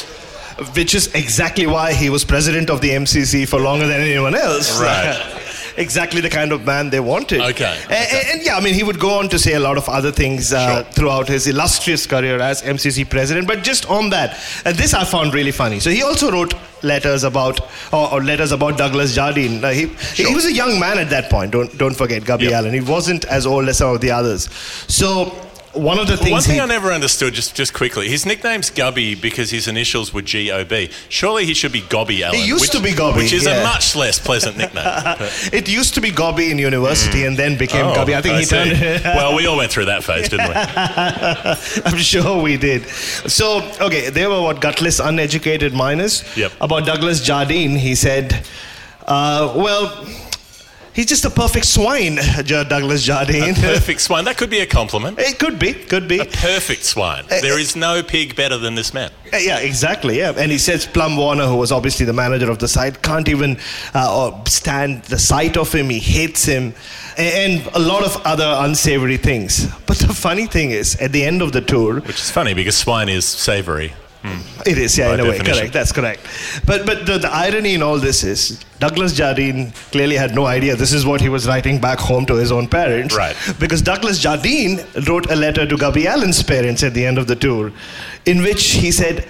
which 0.75 0.95
is 0.95 1.12
exactly 1.15 1.67
why 1.67 1.93
he 1.93 2.09
was 2.11 2.25
president 2.25 2.71
of 2.71 2.81
the 2.81 2.91
MCC 2.91 3.47
for 3.49 3.61
longer 3.61 3.87
than 3.87 4.01
anyone 4.01 4.35
else. 4.35 4.81
Right. 4.81 5.39
exactly 5.76 6.21
the 6.21 6.31
kind 6.31 6.52
of 6.52 6.64
man 6.67 6.91
they 6.91 7.00
wanted. 7.00 7.41
Okay, 7.41 7.79
A- 7.91 7.93
a- 7.93 8.33
And, 8.33 8.43
yeah, 8.43 8.57
I 8.57 8.61
mean, 8.61 8.75
he 8.75 8.83
would 8.83 8.99
go 8.99 9.19
on 9.19 9.29
to 9.31 9.38
say 9.38 9.55
a 9.55 9.61
lot 9.61 9.76
of 9.79 9.88
other 9.88 10.12
things 10.12 10.52
uh, 10.52 10.83
Sure. 10.83 10.93
throughout 10.93 11.29
his 11.29 11.47
illustrious 11.47 12.07
career 12.07 12.41
as 12.41 12.62
MCC 12.62 13.09
president. 13.09 13.47
But 13.47 13.62
just 13.62 13.87
on 13.88 14.11
that, 14.11 14.38
and 14.64 14.76
this 14.76 14.95
I 14.95 15.05
found 15.05 15.35
really 15.35 15.52
funny. 15.52 15.81
So 15.81 15.91
he 15.91 16.02
also 16.02 16.31
wrote 16.31 16.55
letters 16.83 17.25
about, 17.25 17.61
or, 17.93 18.12
or 18.12 18.23
letters 18.23 18.52
about 18.52 18.76
Douglas 18.79 19.14
Jardine. 19.14 19.64
Uh, 19.64 19.71
he, 19.71 19.87
he 20.14 20.35
was 20.35 20.47
a 20.47 20.52
young 20.52 20.79
man 20.81 20.99
at 20.99 21.11
that 21.11 21.31
point. 21.31 21.52
Don't 21.52 21.76
don't 21.79 21.95
forget, 21.95 22.25
Gubby 22.25 22.45
Yep. 22.45 22.52
Allen. 22.55 22.75
He 22.75 22.81
wasn't 22.81 23.25
as 23.26 23.47
old 23.47 23.69
as 23.69 23.79
some 23.79 23.95
of 23.95 24.00
the 24.00 24.11
others. 24.11 24.49
So. 24.88 25.33
One 25.73 25.99
of 25.99 26.07
the 26.07 26.19
things 26.19 26.33
One 26.33 26.43
thing 26.43 26.55
he, 26.57 26.61
I 26.61 26.67
never 26.67 26.93
understood, 26.93 27.33
just 27.33 27.55
just 27.55 27.73
quickly, 27.73 28.07
his 28.07 28.26
nickname's 28.26 28.69
Gubby 28.69 29.14
because 29.14 29.50
his 29.50 29.69
initials 29.69 30.12
were 30.12 30.21
G 30.21 30.50
O 30.50 30.64
B. 30.64 30.91
Surely 31.09 31.47
he 31.47 31.55
should 31.55 31.73
be 31.73 31.81
Gobby 31.88 32.23
Allen. 32.23 32.38
He 32.38 32.47
used 32.47 32.61
which, 32.61 32.71
to 32.73 32.81
be 32.83 32.93
Gobby, 32.93 33.23
which 33.23 33.33
is 33.33 33.47
yeah. 33.47 33.61
a 33.61 33.64
much 33.64 33.97
less 33.97 34.19
pleasant 34.19 34.59
nickname. 34.59 34.85
It 35.52 35.69
used 35.69 35.95
to 35.95 36.00
be 36.02 36.11
Gobby 36.11 36.50
in 36.50 36.59
university 36.59 37.25
and 37.25 37.38
then 37.38 37.57
became 37.57 37.87
Oh, 37.87 37.95
Gubby. 37.95 38.14
I 38.14 38.21
think 38.21 38.38
he 38.38 38.45
see. 38.45 38.57
turned. 38.57 39.05
well, 39.05 39.35
we 39.35 39.47
all 39.47 39.57
went 39.57 39.73
through 39.73 39.87
that 39.87 40.05
phase, 40.05 40.29
didn't 40.29 40.49
we? 40.49 40.55
I'm 41.87 41.97
sure 41.99 42.43
we 42.43 42.57
did. 42.59 42.87
So, 42.87 43.62
okay, 43.81 44.11
they 44.11 44.26
were 44.26 44.43
what 44.43 44.61
gutless, 44.61 45.00
uneducated 45.00 45.73
miners. 45.73 46.23
Yep. 46.37 46.52
About 46.61 46.85
Douglas 46.87 47.23
Jardine, 47.23 47.76
he 47.76 47.95
said, 47.95 48.45
uh, 49.07 49.52
well, 49.57 50.07
He's 50.94 51.06
just 51.06 51.25
a 51.25 51.30
perfect 51.30 51.64
swine, 51.66 52.16
Douglas 52.44 53.02
Jardine. 53.02 53.54
Perfect 53.54 54.00
swine. 54.00 54.25
That 54.25 54.37
could 54.37 54.50
be 54.50 54.58
a 54.61 54.66
compliment. 54.66 55.18
it 55.18 55.38
could 55.38 55.58
be, 55.58 55.72
could 55.72 56.06
be. 56.06 56.18
A 56.18 56.25
perfect 56.26 56.84
swine. 56.84 57.25
Uh, 57.30 57.40
There 57.40 57.58
is 57.58 57.75
no 57.76 58.02
pig 58.02 58.37
better 58.37 58.58
than 58.58 58.75
this 58.75 58.92
man. 58.92 59.11
Uh, 59.32 59.38
Yeah, 59.38 59.58
exactly. 59.61 60.18
Yeah, 60.18 60.34
and 60.37 60.52
he 60.52 60.58
says 60.58 60.87
Plum 60.87 61.16
Warner, 61.16 61.46
who 61.46 61.56
was 61.56 61.72
obviously 61.72 62.04
the 62.04 62.12
manager 62.12 62.50
of 62.50 62.58
the 62.58 62.68
side, 62.68 63.00
can't 63.02 63.28
even 63.28 63.58
uh, 63.94 64.44
stand 64.44 65.04
the 65.04 65.18
sight 65.18 65.56
of 65.56 65.72
him. 65.72 65.88
He 65.88 65.99
hates 65.99 66.44
him, 66.44 66.75
and 67.16 67.66
a 67.75 67.78
lot 67.78 68.04
of 68.04 68.20
other 68.26 68.54
unsavory 68.58 69.16
things. 69.16 69.66
But 69.87 69.96
the 69.99 70.12
funny 70.12 70.46
thing 70.46 70.72
is, 70.72 70.96
at 70.96 71.12
the 71.12 71.25
end 71.25 71.40
of 71.40 71.52
the 71.52 71.62
tour, 71.62 72.00
Which 72.00 72.20
is 72.20 72.30
funny 72.30 72.52
because 72.54 72.76
swine 72.76 73.08
is 73.08 73.25
savoury. 74.23 74.71
it 74.71 74.79
is 74.79 74.97
yeah, 74.99 75.09
By 75.09 75.14
in 75.14 75.21
a 75.21 75.25
way, 75.25 75.38
correct. 75.38 75.73
That's 75.73 75.93
correct. 75.93 76.26
But 76.67 76.87
but 76.87 77.07
the, 77.07 77.19
the 77.19 77.33
irony 77.33 77.75
in 77.75 77.83
all 77.83 77.99
this 77.99 78.25
is 78.25 78.64
Douglas 78.79 79.14
Jardine 79.14 79.73
clearly 79.91 80.17
had 80.17 80.35
no 80.35 80.47
idea 80.47 80.76
this 80.76 80.93
is 80.93 81.05
what 81.07 81.21
he 81.21 81.29
was 81.29 81.47
writing 81.47 81.81
back 81.81 81.99
home 81.99 82.26
to 82.26 82.35
his 82.35 82.52
own 82.52 82.69
parents. 82.69 83.17
Right. 83.17 83.37
Because 83.59 83.83
Douglas 83.83 84.19
Jardine 84.19 84.81
wrote 85.09 85.31
a 85.31 85.37
letter 85.37 85.67
to 85.67 85.76
Gubby 85.76 86.07
Allen's 86.07 86.43
parents 86.43 86.83
at 86.83 86.95
the 86.95 87.05
end 87.05 87.19
of 87.19 87.26
the 87.26 87.37
tour, 87.37 87.73
in 88.26 88.43
which 88.43 88.64
he 88.71 88.91
said. 88.93 89.26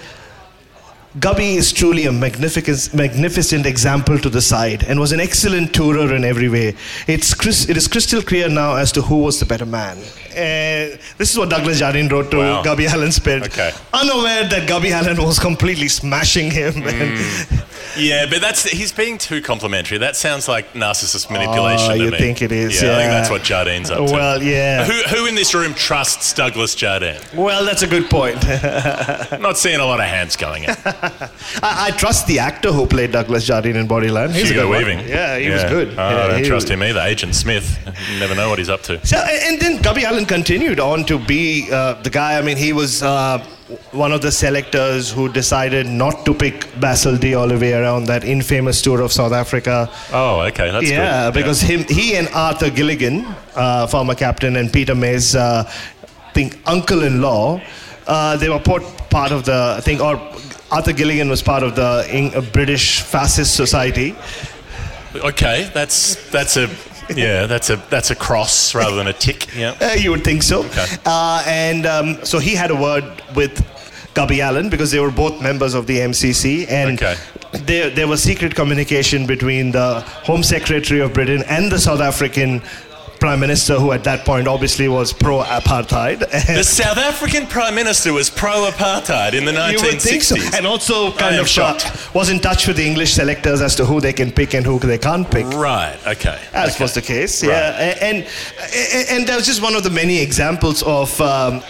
Gubby 1.21 1.57
is 1.57 1.73
truly 1.73 2.07
a 2.07 2.13
magnificent, 2.13 2.95
magnificent 2.95 3.67
example 3.67 4.19
to 4.19 4.31
the 4.31 4.41
side 4.41 4.83
and 4.85 4.99
was 4.99 5.13
an 5.13 5.21
excellent 5.21 5.73
tourer 5.73 6.17
in 6.17 6.25
every 6.25 6.49
way. 6.49 6.75
It's 7.07 7.35
it 7.69 7.77
is 7.77 7.87
crystal 7.87 8.23
clear 8.23 8.49
now 8.49 8.77
as 8.77 8.93
to 8.93 9.03
who 9.03 9.19
was 9.19 9.39
the 9.39 9.45
better 9.45 9.67
man. 9.67 9.99
Uh, 10.31 10.97
this 11.19 11.31
is 11.31 11.37
what 11.37 11.51
Douglas 11.51 11.81
Jardine 11.81 12.09
wrote 12.09 12.31
to 12.31 12.39
Wow. 12.39 12.63
Gubby 12.63 12.87
Allen's 12.87 13.19
parents. 13.19 13.49
Okay. 13.49 13.73
Unaware 13.93 14.49
that 14.49 14.67
Gubby 14.67 14.91
Allen 14.93 15.19
was 15.23 15.39
completely 15.39 15.89
smashing 15.89 16.51
him. 16.51 16.73
Mm. 16.73 17.69
And, 17.95 18.03
Yeah, 18.03 18.27
but 18.27 18.41
that's 18.41 18.65
he's 18.65 18.93
being 18.93 19.19
too 19.19 19.41
complimentary. 19.41 19.99
That 19.99 20.17
sounds 20.17 20.49
like 20.49 20.73
narcissist 20.73 21.31
manipulation 21.31 21.91
Oh, 21.93 21.97
to 21.97 22.05
you 22.05 22.11
me. 22.11 22.19
think 22.19 22.43
it 22.43 22.53
is, 22.53 22.81
Yeah, 22.83 22.93
I 22.93 23.01
think 23.01 23.11
that's 23.11 23.31
what 23.31 23.43
Jardine's 23.43 23.91
up 23.91 24.07
to. 24.07 24.13
well, 24.13 24.43
yeah. 24.43 24.85
Who, 24.85 24.93
who 25.17 25.27
in 25.27 25.35
this 25.35 25.55
room 25.55 25.75
trusts 25.75 26.33
Douglas 26.33 26.75
Jardine? 26.75 27.21
Well, 27.35 27.65
that's 27.65 27.83
a 27.83 27.87
good 27.87 28.09
point. 28.11 28.37
Not 29.41 29.59
seeing 29.59 29.81
a 29.81 29.85
lot 29.85 30.01
of 30.01 30.07
hands 30.07 30.37
going 30.37 30.65
in. 30.65 30.71
I, 30.85 31.21
I 31.63 31.91
trust 31.97 32.27
the 32.27 32.39
actor 32.39 32.73
who 32.73 32.87
played 32.87 33.13
Douglas 33.13 33.45
Jardine 33.47 33.77
in 33.77 33.89
Bodyline. 33.89 34.33
He's 34.33 34.51
a 34.51 34.55
Hugo 34.55 34.63
good 34.63 34.69
one. 34.71 34.79
Weaving. 34.79 35.09
Yeah, 35.09 35.39
he 35.39 35.49
was 35.51 35.65
good. 35.65 35.89
Oh, 35.91 35.93
Yeah, 35.95 36.25
I 36.25 36.27
don't 36.29 36.45
trust 36.45 36.65
was- 36.67 36.71
him 36.71 36.83
either. 36.83 37.01
Agent 37.01 37.35
Smith. 37.35 37.79
You 38.13 38.19
never 38.21 38.35
know 38.35 38.49
what 38.49 38.59
he's 38.59 38.69
up 38.71 38.83
to. 38.85 39.05
So, 39.07 39.17
and 39.19 39.61
then 39.61 39.83
Gubby 39.83 40.05
Allen 40.05 40.25
continued 40.27 40.81
on 40.81 41.05
to 41.07 41.19
be 41.19 41.69
uh, 41.71 41.95
the 42.03 42.11
guy. 42.11 42.39
I 42.39 42.43
mean, 42.43 42.57
he 42.57 42.73
was 42.73 43.03
uh, 43.03 43.45
one 43.93 44.13
of 44.13 44.23
the 44.23 44.31
selectors 44.31 45.11
who 45.11 45.29
decided 45.33 45.87
not 45.87 46.25
to 46.25 46.35
pick 46.35 46.69
Basil 46.81 47.17
D'Oliveira 47.17 47.93
on 47.93 48.05
that 48.05 48.25
infamous 48.25 48.83
tour 48.83 49.01
of 49.01 49.13
South 49.13 49.33
Africa. 49.33 49.91
Oh, 50.13 50.41
okay, 50.41 50.71
that's 50.71 50.87
good. 50.87 50.91
yeah, 50.91 51.31
because 51.31 51.61
him, 51.61 51.85
he 51.85 52.17
and 52.17 52.29
Arthur 52.35 52.71
Gilligan, 52.71 53.27
uh, 53.55 53.87
former 53.87 54.15
captain, 54.15 54.57
and 54.57 54.73
Peter 54.73 54.95
May's, 54.95 55.35
uh, 55.35 55.65
I 55.67 56.33
think, 56.33 56.59
uncle-in-law, 56.67 57.61
uh, 58.07 58.37
they 58.37 58.49
were 58.49 58.61
part, 58.61 58.83
part 59.11 59.33
of 59.33 59.45
the, 59.45 59.75
I 59.79 59.81
think, 59.81 60.01
or 60.01 60.17
Arthur 60.71 60.93
Gilligan 60.93 61.29
was 61.29 61.43
part 61.43 61.63
of 61.63 61.77
the 61.77 62.49
British 62.53 63.01
Fascist 63.01 63.55
Society. 63.55 64.17
Okay, 65.15 65.71
that's 65.75 66.31
that's 66.31 66.57
a 66.57 66.69
yeah, 67.17 67.47
that's 67.47 67.71
a 67.71 67.77
that's 67.91 68.11
a 68.11 68.15
cross 68.15 68.75
rather 68.75 68.97
than 68.97 69.07
a 69.09 69.13
tick. 69.13 69.49
Yeah. 69.57 69.75
Uh, 69.81 69.95
you 69.95 70.11
would 70.11 70.25
think 70.25 70.43
so. 70.43 70.65
Okay. 70.65 70.87
Uh, 71.05 71.43
and 71.47 71.87
um, 71.87 72.25
so 72.25 72.39
he 72.39 72.55
had 72.55 72.71
a 72.71 72.77
word 72.77 73.05
with 73.35 73.65
Gubby 74.15 74.41
Allen 74.41 74.69
because 74.71 74.91
they 74.91 75.01
were 75.01 75.11
both 75.11 75.41
members 75.43 75.75
of 75.75 75.87
the 75.87 75.99
MCC, 75.99 76.67
and 76.71 77.01
Okay. 77.03 77.17
there, 77.53 77.91
there 77.91 78.07
was 78.09 78.23
secret 78.23 78.55
communication 78.55 79.27
between 79.27 79.73
the 79.73 80.01
Home 80.25 80.43
Secretary 80.43 81.01
of 81.01 81.13
Britain 81.13 81.43
and 81.49 81.71
the 81.73 81.79
South 81.79 82.01
African 82.01 82.63
Prime 83.23 83.39
Minister, 83.39 83.79
who 83.79 83.93
at 83.93 84.03
that 84.03 84.25
point 84.25 84.49
obviously 84.49 84.89
was 84.89 85.13
pro-apartheid. 85.13 86.29
The 86.57 86.65
South 86.83 86.99
African 86.99 87.47
Prime 87.47 87.73
Minister 87.73 88.13
was 88.13 88.29
pro-apartheid 88.29 89.35
in 89.35 89.45
the 89.45 89.53
1960s. 89.53 89.73
You 89.73 89.87
would 89.93 90.03
think 90.03 90.23
so, 90.25 90.37
and 90.57 90.67
also 90.67 91.13
kind 91.13 91.37
of 91.37 91.47
uh, 91.57 91.79
was 92.15 92.31
in 92.31 92.41
touch 92.41 92.67
with 92.67 92.79
the 92.79 92.85
English 92.85 93.13
selectors 93.13 93.61
as 93.61 93.77
to 93.77 93.85
who 93.85 94.01
they 94.01 94.13
can 94.13 94.33
pick 94.33 94.55
and 94.55 94.67
who 94.67 94.77
they 94.81 94.99
can't 94.99 95.31
pick. 95.31 95.47
Right. 95.47 95.97
Okay. 96.05 96.37
As 96.53 96.75
okay. 96.75 96.83
was 96.83 96.95
the 96.95 97.03
case, 97.03 97.45
Right. 97.45 97.51
yeah. 97.53 97.97
And, 98.03 98.19
and 98.19 99.09
and 99.11 99.29
that 99.29 99.37
was 99.37 99.47
just 99.47 99.63
one 99.63 99.77
of 99.77 99.85
the 99.85 99.91
many 99.91 100.19
examples 100.19 100.83
of 100.83 101.21
um, 101.21 101.63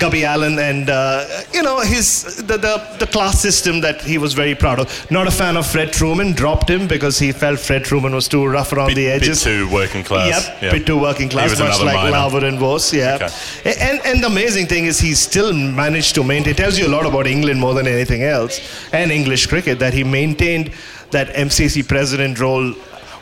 Gubby 0.00 0.24
Allen 0.24 0.58
and 0.58 0.88
uh, 0.88 1.26
you 1.52 1.62
know 1.62 1.80
his 1.80 2.36
the, 2.36 2.56
the 2.56 2.96
the 2.98 3.06
class 3.06 3.40
system 3.40 3.80
that 3.82 4.00
he 4.00 4.16
was 4.18 4.32
very 4.32 4.54
proud 4.54 4.80
of. 4.80 5.10
Not 5.10 5.26
a 5.26 5.30
fan 5.30 5.56
of 5.56 5.66
Fred 5.66 5.88
Trueman, 5.88 6.34
dropped 6.34 6.68
him 6.70 6.88
because 6.88 7.18
he 7.18 7.32
felt 7.32 7.60
Fred 7.60 7.84
Trueman 7.84 8.14
was 8.14 8.26
too 8.26 8.46
rough 8.46 8.72
around 8.72 8.88
Bit, 8.88 8.94
the 8.96 9.08
edges. 9.08 9.44
bit 9.44 9.50
too 9.50 9.70
working 9.70 10.02
class. 10.02 10.48
Yep, 10.62 10.72
bit 10.72 10.86
too 10.86 10.98
working 10.98 11.28
class, 11.28 11.58
much 11.58 11.80
like 11.80 12.10
minor. 12.10 12.46
And 12.46 12.58
Voce, 12.58 12.92
yeah. 12.94 13.16
Okay. 13.16 13.74
And, 13.80 14.00
and 14.04 14.22
the 14.22 14.26
amazing 14.26 14.66
thing 14.66 14.86
is 14.86 14.98
he 14.98 15.14
still 15.14 15.52
managed 15.52 16.14
to 16.14 16.24
maintain, 16.24 16.52
it 16.52 16.56
tells 16.56 16.78
you 16.78 16.86
a 16.86 16.92
lot 16.96 17.04
about 17.06 17.26
England 17.26 17.60
more 17.60 17.74
than 17.74 17.86
anything 17.86 18.22
else, 18.22 18.60
and 18.92 19.10
English 19.10 19.46
cricket, 19.46 19.78
that 19.80 19.92
he 19.92 20.04
maintained 20.04 20.72
that 21.10 21.28
MCC 21.34 21.86
president 21.86 22.40
role 22.40 22.74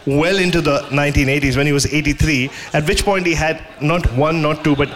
well 0.06 0.38
into 0.38 0.60
the 0.60 0.80
1980s 0.90 1.56
when 1.56 1.66
he 1.66 1.72
was 1.72 1.86
83, 1.92 2.50
at 2.72 2.86
which 2.86 3.04
point 3.04 3.26
he 3.26 3.34
had 3.34 3.62
not 3.80 4.10
one, 4.14 4.40
not 4.40 4.64
two, 4.64 4.76
but 4.76 4.88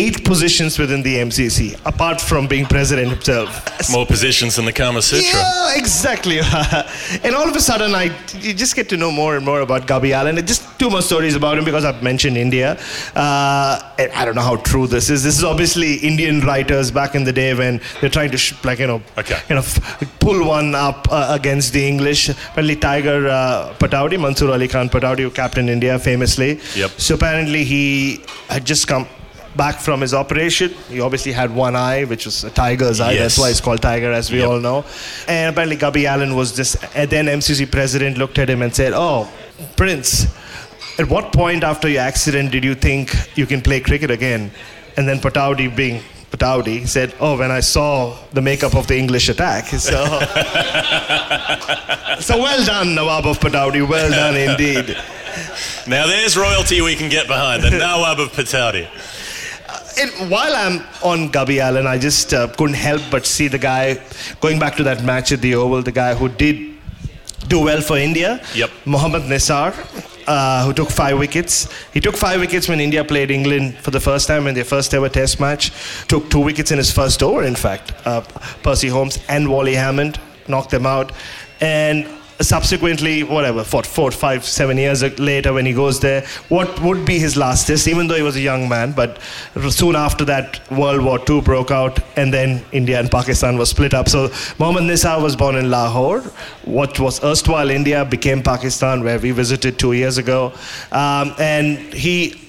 eight 0.00 0.24
positions 0.24 0.78
within 0.82 1.02
the 1.02 1.14
MCC, 1.28 1.60
apart 1.92 2.20
from 2.20 2.46
being 2.52 2.66
president 2.76 3.08
himself. 3.14 3.50
More 3.90 4.06
positions 4.06 4.56
than 4.56 4.64
the 4.70 4.72
Kama 4.72 5.02
Sutra. 5.02 5.40
Yeah, 5.40 5.76
exactly. 5.82 6.38
and 7.24 7.32
all 7.34 7.48
of 7.48 7.56
a 7.56 7.60
sudden, 7.60 7.94
I 7.94 8.04
you 8.46 8.52
just 8.54 8.74
get 8.76 8.88
to 8.90 8.96
know 8.96 9.10
more 9.10 9.36
and 9.36 9.44
more 9.44 9.60
about 9.60 9.86
Gubby 9.86 10.12
Allen. 10.12 10.36
Just 10.46 10.62
two 10.78 10.90
more 10.94 11.02
stories 11.02 11.34
about 11.40 11.58
him 11.58 11.64
because 11.64 11.84
I've 11.84 12.02
mentioned 12.02 12.36
India. 12.36 12.68
Uh, 13.16 13.80
I 14.20 14.22
don't 14.24 14.34
know 14.36 14.48
how 14.52 14.56
true 14.70 14.86
this 14.86 15.10
is. 15.10 15.24
This 15.24 15.36
is 15.38 15.44
obviously 15.44 15.94
Indian 16.12 16.40
writers 16.40 16.90
back 16.90 17.14
in 17.14 17.24
the 17.24 17.32
day 17.32 17.54
when 17.54 17.80
they're 18.00 18.10
trying 18.18 18.30
to 18.30 18.38
sh- 18.38 18.54
like 18.64 18.78
you 18.78 18.86
know, 18.86 19.02
Okay. 19.18 19.38
you 19.48 19.54
know, 19.56 19.62
f- 19.62 19.80
pull 20.20 20.46
one 20.46 20.74
up 20.74 21.08
uh, 21.10 21.26
against 21.38 21.72
the 21.72 21.86
English. 21.92 22.28
Apparently, 22.28 22.76
Tiger 22.76 23.26
uh, 23.28 23.74
Pataudi, 23.78 24.20
Mansoor 24.20 24.50
Ali 24.52 24.68
Khan 24.68 24.88
Pataudi, 24.88 25.20
who 25.26 25.30
captained 25.30 25.70
India 25.70 25.98
famously. 25.98 26.60
Yep. 26.76 26.90
So 27.06 27.14
apparently, 27.16 27.64
he 27.64 28.20
had 28.48 28.64
just 28.64 28.86
come. 28.86 29.06
Back 29.58 29.80
from 29.80 30.00
his 30.02 30.14
operation, 30.14 30.70
he 30.88 31.00
obviously 31.00 31.32
had 31.32 31.50
one 31.52 31.74
eye, 31.74 32.04
which 32.04 32.24
was 32.26 32.44
a 32.44 32.50
tiger's 32.50 33.00
eye. 33.00 33.16
That's 33.16 33.36
why 33.40 33.50
it's 33.50 33.60
called 33.60 33.82
Tiger, 33.82 34.12
as 34.12 34.30
we 34.30 34.38
Yep. 34.38 34.48
all 34.48 34.60
know. 34.60 34.84
And 35.26 35.50
apparently, 35.50 35.74
Gubby 35.76 36.06
Allen 36.06 36.36
was 36.36 36.54
this. 36.54 36.76
And 36.94 37.10
then 37.10 37.26
MCC 37.28 37.66
president 37.66 38.18
looked 38.18 38.38
at 38.38 38.48
him 38.48 38.62
and 38.62 38.72
said, 38.80 38.92
"Oh, 38.94 39.26
Prince, 39.76 40.28
at 40.96 41.08
what 41.08 41.32
point 41.32 41.64
after 41.64 41.88
your 41.88 42.02
accident 42.02 42.52
did 42.52 42.62
you 42.62 42.76
think 42.76 43.10
you 43.34 43.46
can 43.46 43.60
play 43.60 43.80
cricket 43.80 44.12
again?" 44.12 44.52
And 44.96 45.08
then 45.08 45.18
Pataudi, 45.18 45.66
being 45.74 46.02
Pataudi, 46.30 46.86
said, 46.86 47.12
"Oh, 47.18 47.36
when 47.36 47.50
I 47.50 47.60
saw 47.60 48.14
the 48.32 48.40
makeup 48.50 48.74
of 48.76 48.86
the 48.86 48.96
English 48.96 49.28
attack." 49.28 49.64
So, 49.88 49.98
so 52.20 52.38
well 52.38 52.64
done, 52.64 52.94
Nawab 52.94 53.26
of 53.26 53.40
Pataudi. 53.40 53.82
Well 53.86 54.10
done 54.10 54.36
indeed. 54.50 54.96
Now 55.86 56.06
there's 56.06 56.36
royalty 56.36 56.80
we 56.80 56.94
can 56.94 57.08
get 57.08 57.26
behind. 57.26 57.62
The 57.64 57.70
Nawab 57.70 58.20
of 58.20 58.30
Pataudi. 58.32 58.86
And 60.00 60.30
while 60.30 60.54
I'm 60.54 60.82
on 61.02 61.30
Gubby 61.30 61.60
Allen, 61.60 61.86
I 61.88 61.98
just 61.98 62.32
uh, 62.32 62.46
couldn't 62.56 62.76
help 62.76 63.02
but 63.10 63.26
see 63.26 63.48
the 63.48 63.58
guy 63.58 64.00
going 64.40 64.60
back 64.60 64.76
to 64.76 64.84
that 64.84 65.02
match 65.02 65.32
at 65.32 65.40
the 65.40 65.56
Oval, 65.56 65.82
the 65.82 65.90
guy 65.90 66.14
who 66.14 66.28
did 66.28 66.74
do 67.48 67.64
well 67.64 67.80
for 67.80 67.98
India. 67.98 68.40
Yep. 68.54 68.70
Mohammad 68.84 69.22
Nisar, 69.22 69.74
uh, 70.28 70.64
who 70.64 70.72
took 70.72 70.90
five 70.90 71.18
wickets. 71.18 71.68
He 71.92 72.00
took 72.00 72.16
five 72.16 72.38
wickets 72.38 72.68
when 72.68 72.78
India 72.80 73.02
played 73.02 73.32
England 73.32 73.76
for 73.78 73.90
the 73.90 73.98
first 73.98 74.28
time 74.28 74.46
in 74.46 74.54
their 74.54 74.64
first 74.64 74.94
ever 74.94 75.08
Test 75.08 75.40
match. 75.40 75.72
Took 76.06 76.30
two 76.30 76.40
wickets 76.40 76.70
in 76.70 76.78
his 76.78 76.92
first 76.92 77.20
over, 77.20 77.42
in 77.42 77.56
fact. 77.56 77.92
Uh, 78.04 78.20
Percy 78.62 78.88
Holmes 78.88 79.18
and 79.28 79.50
Wally 79.50 79.74
Hammond 79.74 80.20
knocked 80.46 80.70
them 80.70 80.86
out. 80.86 81.10
And 81.60 82.06
subsequently, 82.40 83.22
whatever, 83.22 83.64
four, 83.64 83.82
four, 83.82 84.10
five, 84.10 84.44
seven 84.44 84.76
years 84.76 85.02
later, 85.18 85.52
when 85.52 85.66
he 85.66 85.72
goes 85.72 86.00
there, 86.00 86.24
what 86.48 86.80
would 86.80 87.04
be 87.04 87.18
his 87.18 87.36
last 87.36 87.66
test, 87.66 87.88
even 87.88 88.06
though 88.06 88.14
he 88.14 88.22
was 88.22 88.36
a 88.36 88.40
young 88.40 88.68
man. 88.68 88.92
But 88.92 89.18
soon 89.70 89.96
after 89.96 90.24
that, 90.26 90.60
World 90.70 91.04
War 91.04 91.20
II 91.28 91.40
broke 91.40 91.70
out, 91.70 91.98
and 92.16 92.32
then 92.32 92.64
India 92.72 92.98
and 93.00 93.10
Pakistan 93.10 93.58
was 93.58 93.70
split 93.70 93.94
up. 93.94 94.08
So 94.08 94.30
Mohammad 94.58 94.84
Nisar 94.84 95.22
was 95.22 95.36
born 95.36 95.56
in 95.56 95.70
Lahore. 95.70 96.20
What 96.64 96.98
was 97.00 97.22
erstwhile 97.24 97.70
India 97.70 98.04
became 98.04 98.42
Pakistan, 98.42 99.02
where 99.02 99.18
we 99.18 99.30
visited 99.32 99.78
two 99.78 99.92
years 99.92 100.18
ago. 100.18 100.52
Um, 100.92 101.34
and 101.38 101.78
he 101.92 102.47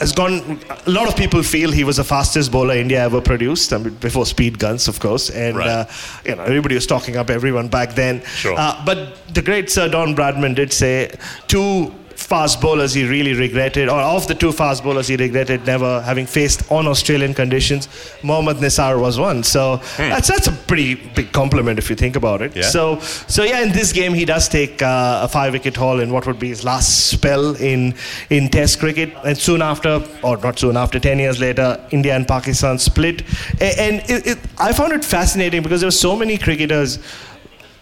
has 0.00 0.12
gone. 0.12 0.60
A 0.86 0.90
lot 0.90 1.08
of 1.08 1.16
people 1.16 1.42
feel 1.42 1.70
he 1.72 1.84
was 1.84 1.96
the 1.96 2.04
fastest 2.04 2.50
bowler 2.52 2.74
India 2.74 3.02
ever 3.04 3.20
produced. 3.20 3.72
I 3.72 3.78
mean, 3.78 3.94
before 3.94 4.26
speed 4.26 4.58
guns, 4.58 4.88
of 4.88 5.00
course, 5.00 5.30
and 5.30 5.56
Right. 5.56 5.68
uh, 5.68 5.84
you 6.24 6.36
know 6.36 6.42
everybody 6.44 6.74
was 6.74 6.86
talking 6.86 7.16
up 7.16 7.30
everyone 7.30 7.68
back 7.68 7.94
then. 7.94 8.22
Sure. 8.24 8.54
Uh, 8.58 8.80
but 8.84 8.98
the 9.34 9.42
great 9.42 9.70
Sir 9.70 9.88
Don 9.88 10.14
Bradman 10.14 10.54
did 10.54 10.72
say 10.72 11.10
two 11.48 11.92
fast 12.18 12.60
bowlers 12.60 12.92
he 12.92 13.06
really 13.08 13.32
regretted, 13.32 13.88
or 13.88 14.00
of 14.00 14.26
the 14.26 14.34
two 14.34 14.50
fast 14.50 14.82
bowlers 14.82 15.06
he 15.06 15.16
regretted 15.16 15.64
never 15.66 16.02
having 16.02 16.26
faced 16.26 16.70
on 16.70 16.86
Australian 16.86 17.32
conditions, 17.32 17.88
Mohammad 18.22 18.56
Nisar 18.56 19.00
was 19.00 19.18
one. 19.18 19.42
So 19.44 19.80
that's 19.96 20.28
that's 20.28 20.48
a 20.48 20.52
pretty 20.52 20.96
big 20.96 21.32
compliment 21.32 21.78
if 21.78 21.88
you 21.88 21.96
think 21.96 22.16
about 22.16 22.42
it. 22.42 22.52
Hmm. 22.52 22.58
Yeah. 22.58 22.70
So 22.70 22.98
so 23.28 23.44
yeah, 23.44 23.62
in 23.62 23.72
this 23.72 23.92
game 23.92 24.14
he 24.14 24.24
does 24.24 24.48
take 24.48 24.82
uh, 24.82 25.20
a 25.22 25.28
five-wicket 25.28 25.76
haul 25.76 26.00
in 26.00 26.12
what 26.12 26.26
would 26.26 26.40
be 26.40 26.48
his 26.48 26.64
last 26.64 27.06
spell 27.06 27.54
in 27.56 27.94
in 28.30 28.48
Test 28.48 28.80
cricket, 28.80 29.14
and 29.24 29.38
soon 29.38 29.62
after, 29.62 30.02
or 30.22 30.36
not 30.38 30.58
soon 30.58 30.76
after, 30.76 30.98
ten 30.98 31.18
years 31.18 31.38
later, 31.38 31.80
India 31.90 32.16
and 32.16 32.26
Pakistan 32.26 32.78
split, 32.78 33.22
and 33.60 34.02
it, 34.10 34.26
it, 34.26 34.38
I 34.58 34.72
found 34.72 34.92
it 34.92 35.04
fascinating 35.04 35.62
because 35.62 35.80
there 35.82 35.86
were 35.86 35.92
so 35.92 36.16
many 36.16 36.36
cricketers 36.36 36.98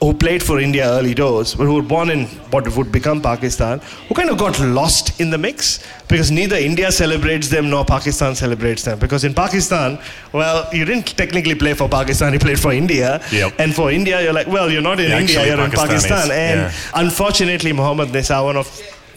who 0.06 0.14
played 0.14 0.40
for 0.40 0.60
India 0.60 0.84
early 0.86 1.14
doors, 1.14 1.56
but 1.56 1.64
who 1.64 1.75
were 1.75 1.82
born 1.82 2.10
in 2.10 2.26
what 2.54 2.64
would 2.76 2.92
become 2.92 3.20
Pakistan, 3.20 3.80
who 4.08 4.14
kind 4.14 4.30
of 4.30 4.38
got 4.38 4.58
lost 4.60 5.20
in 5.20 5.30
the 5.30 5.38
mix 5.46 5.84
because 6.06 6.30
neither 6.30 6.54
India 6.54 6.92
celebrates 6.92 7.48
them 7.48 7.68
nor 7.68 7.84
Pakistan 7.84 8.36
celebrates 8.36 8.84
them. 8.84 9.00
Because 9.00 9.25
in 9.25 9.34
Pakistan, 9.34 9.98
well, 10.32 10.72
you 10.72 10.84
didn't 10.84 11.08
technically 11.16 11.56
play 11.56 11.75
for 11.75 11.88
Pakistan, 11.88 12.32
you 12.32 12.38
played 12.38 12.60
for 12.60 12.72
India. 12.72 13.20
Yep. 13.32 13.54
And 13.58 13.75
for 13.75 13.90
India, 13.90 14.22
you're 14.22 14.32
like, 14.32 14.46
well, 14.46 14.70
you're 14.70 14.88
not 14.90 15.00
in 15.00 15.10
Yeah, 15.10 15.18
India, 15.18 15.40
actually, 15.40 15.56
you're 15.56 15.64
in 15.64 15.72
Pakistan. 15.72 16.30
And 16.30 16.60
yeah. 16.60 16.72
unfortunately, 16.94 17.72
Mohammad 17.72 18.10
Nisar, 18.10 18.44
one 18.44 18.56
of 18.56 18.68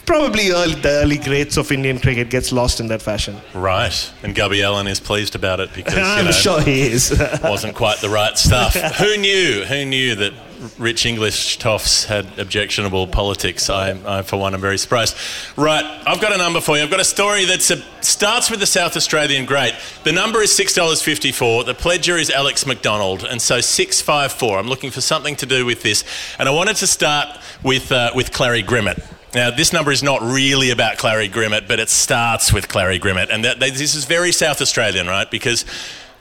probably 0.09 0.49
early, 0.49 0.73
the 0.73 0.89
early 0.89 1.19
greats 1.19 1.55
of 1.55 1.71
Indian 1.71 1.99
cricket, 1.99 2.31
gets 2.31 2.51
lost 2.51 2.79
in 2.79 2.87
that 2.87 2.99
fashion. 2.99 3.37
Right. 3.53 4.11
And 4.23 4.33
Gubby 4.33 4.63
Allen 4.63 4.87
is 4.87 4.99
pleased 4.99 5.35
about 5.35 5.59
it 5.59 5.71
because, 5.75 5.93
you 5.97 6.01
I'm 6.01 6.25
know, 6.25 6.31
sure 6.31 6.59
he 6.61 6.81
is. 6.81 7.11
wasn't 7.43 7.75
quite 7.75 7.99
the 7.99 8.09
right 8.09 8.35
stuff. 8.35 8.73
Who 8.97 9.17
knew? 9.17 9.65
Who 9.65 9.85
knew 9.85 10.15
that 10.15 10.33
rich 10.79 11.05
English 11.05 11.59
toffs 11.59 12.05
had 12.05 12.39
objectionable 12.39 13.05
politics? 13.05 13.69
I, 13.69 13.91
I, 14.03 14.23
for 14.23 14.37
one, 14.37 14.55
am 14.55 14.61
very 14.61 14.79
surprised. 14.79 15.15
Right, 15.55 15.85
I've 16.07 16.19
got 16.19 16.33
a 16.33 16.39
number 16.39 16.59
for 16.59 16.75
you. 16.75 16.81
I've 16.81 16.89
got 16.89 16.99
a 16.99 17.05
story 17.05 17.45
that 17.45 17.61
starts 18.01 18.49
with 18.49 18.59
the 18.59 18.65
South 18.65 18.97
Australian 18.97 19.45
great. 19.45 19.75
The 20.05 20.11
number 20.11 20.41
is 20.41 20.51
six 20.51 20.73
dollars 20.73 21.03
fifty-four. 21.03 21.65
The 21.65 21.75
pledger 21.75 22.19
is 22.19 22.31
Alex 22.31 22.65
McDonald, 22.65 23.23
and 23.23 23.39
so 23.39 23.61
six 23.61 24.01
five 24.01 24.31
four. 24.31 24.57
I'm 24.57 24.67
looking 24.67 24.89
for 24.89 25.01
something 25.01 25.35
to 25.35 25.45
do 25.45 25.67
with 25.67 25.83
this, 25.83 26.03
and 26.39 26.49
I 26.49 26.51
wanted 26.51 26.77
to 26.77 26.87
start 26.87 27.37
with 27.61 27.91
uh, 27.91 28.09
with 28.15 28.31
Clary 28.31 28.63
Grimmett. 28.63 29.18
Now, 29.33 29.51
this 29.51 29.71
number 29.71 29.91
is 29.91 30.01
not 30.01 30.21
really 30.21 30.71
about 30.71 30.97
Clary 30.97 31.29
Grimmett, 31.29 31.67
but 31.67 31.79
it 31.79 31.89
starts 31.89 32.51
with 32.51 32.67
Clary 32.67 32.99
Grimmett. 32.99 33.29
And 33.29 33.43
that, 33.45 33.59
this 33.59 33.93
is 33.95 34.05
very 34.05 34.31
South 34.31 34.61
Australian, 34.61 35.05
right? 35.07 35.29
Because 35.29 35.65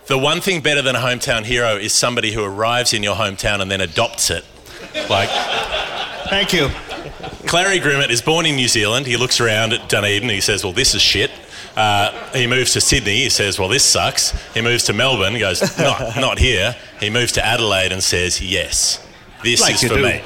the 0.08 0.18
one 0.18 0.40
thing 0.40 0.60
better 0.60 0.82
than 0.82 0.94
a 0.94 0.98
hometown 1.00 1.44
hero 1.44 1.76
is 1.76 1.92
somebody 1.92 2.32
who 2.32 2.44
arrives 2.44 2.92
in 2.92 3.02
your 3.02 3.14
hometown 3.16 3.60
and 3.60 3.70
then 3.70 3.80
adopts 3.80 4.30
it. 4.30 4.44
Like, 5.08 5.30
Thank 6.28 6.52
you. 6.52 6.68
Clary 7.46 7.78
Grimmett 7.80 8.10
is 8.10 8.20
born 8.20 8.44
in 8.44 8.56
New 8.56 8.68
Zealand. 8.68 9.06
He 9.06 9.16
looks 9.16 9.40
around 9.40 9.72
at 9.72 9.88
Dunedin. 9.88 10.24
And 10.24 10.30
he 10.32 10.42
says, 10.42 10.62
Well, 10.62 10.74
this 10.74 10.94
is 10.94 11.00
shit. 11.00 11.30
Uh, 11.74 12.12
he 12.32 12.46
moves 12.46 12.74
to 12.74 12.80
Sydney. 12.82 13.22
He 13.22 13.30
says, 13.30 13.58
Well, 13.58 13.68
this 13.68 13.84
sucks. 13.84 14.32
He 14.52 14.60
moves 14.60 14.84
to 14.84 14.92
Melbourne. 14.92 15.32
He 15.32 15.38
goes, 15.40 15.78
Not, 15.78 16.16
not 16.16 16.38
here. 16.38 16.76
He 17.00 17.08
moves 17.08 17.32
to 17.32 17.44
Adelaide 17.46 17.92
and 17.92 18.02
says, 18.02 18.42
Yes, 18.42 19.02
this 19.42 19.62
Like 19.62 19.74
is 19.76 19.84
for 19.84 19.96
do. 19.96 20.02
me. 20.02 20.20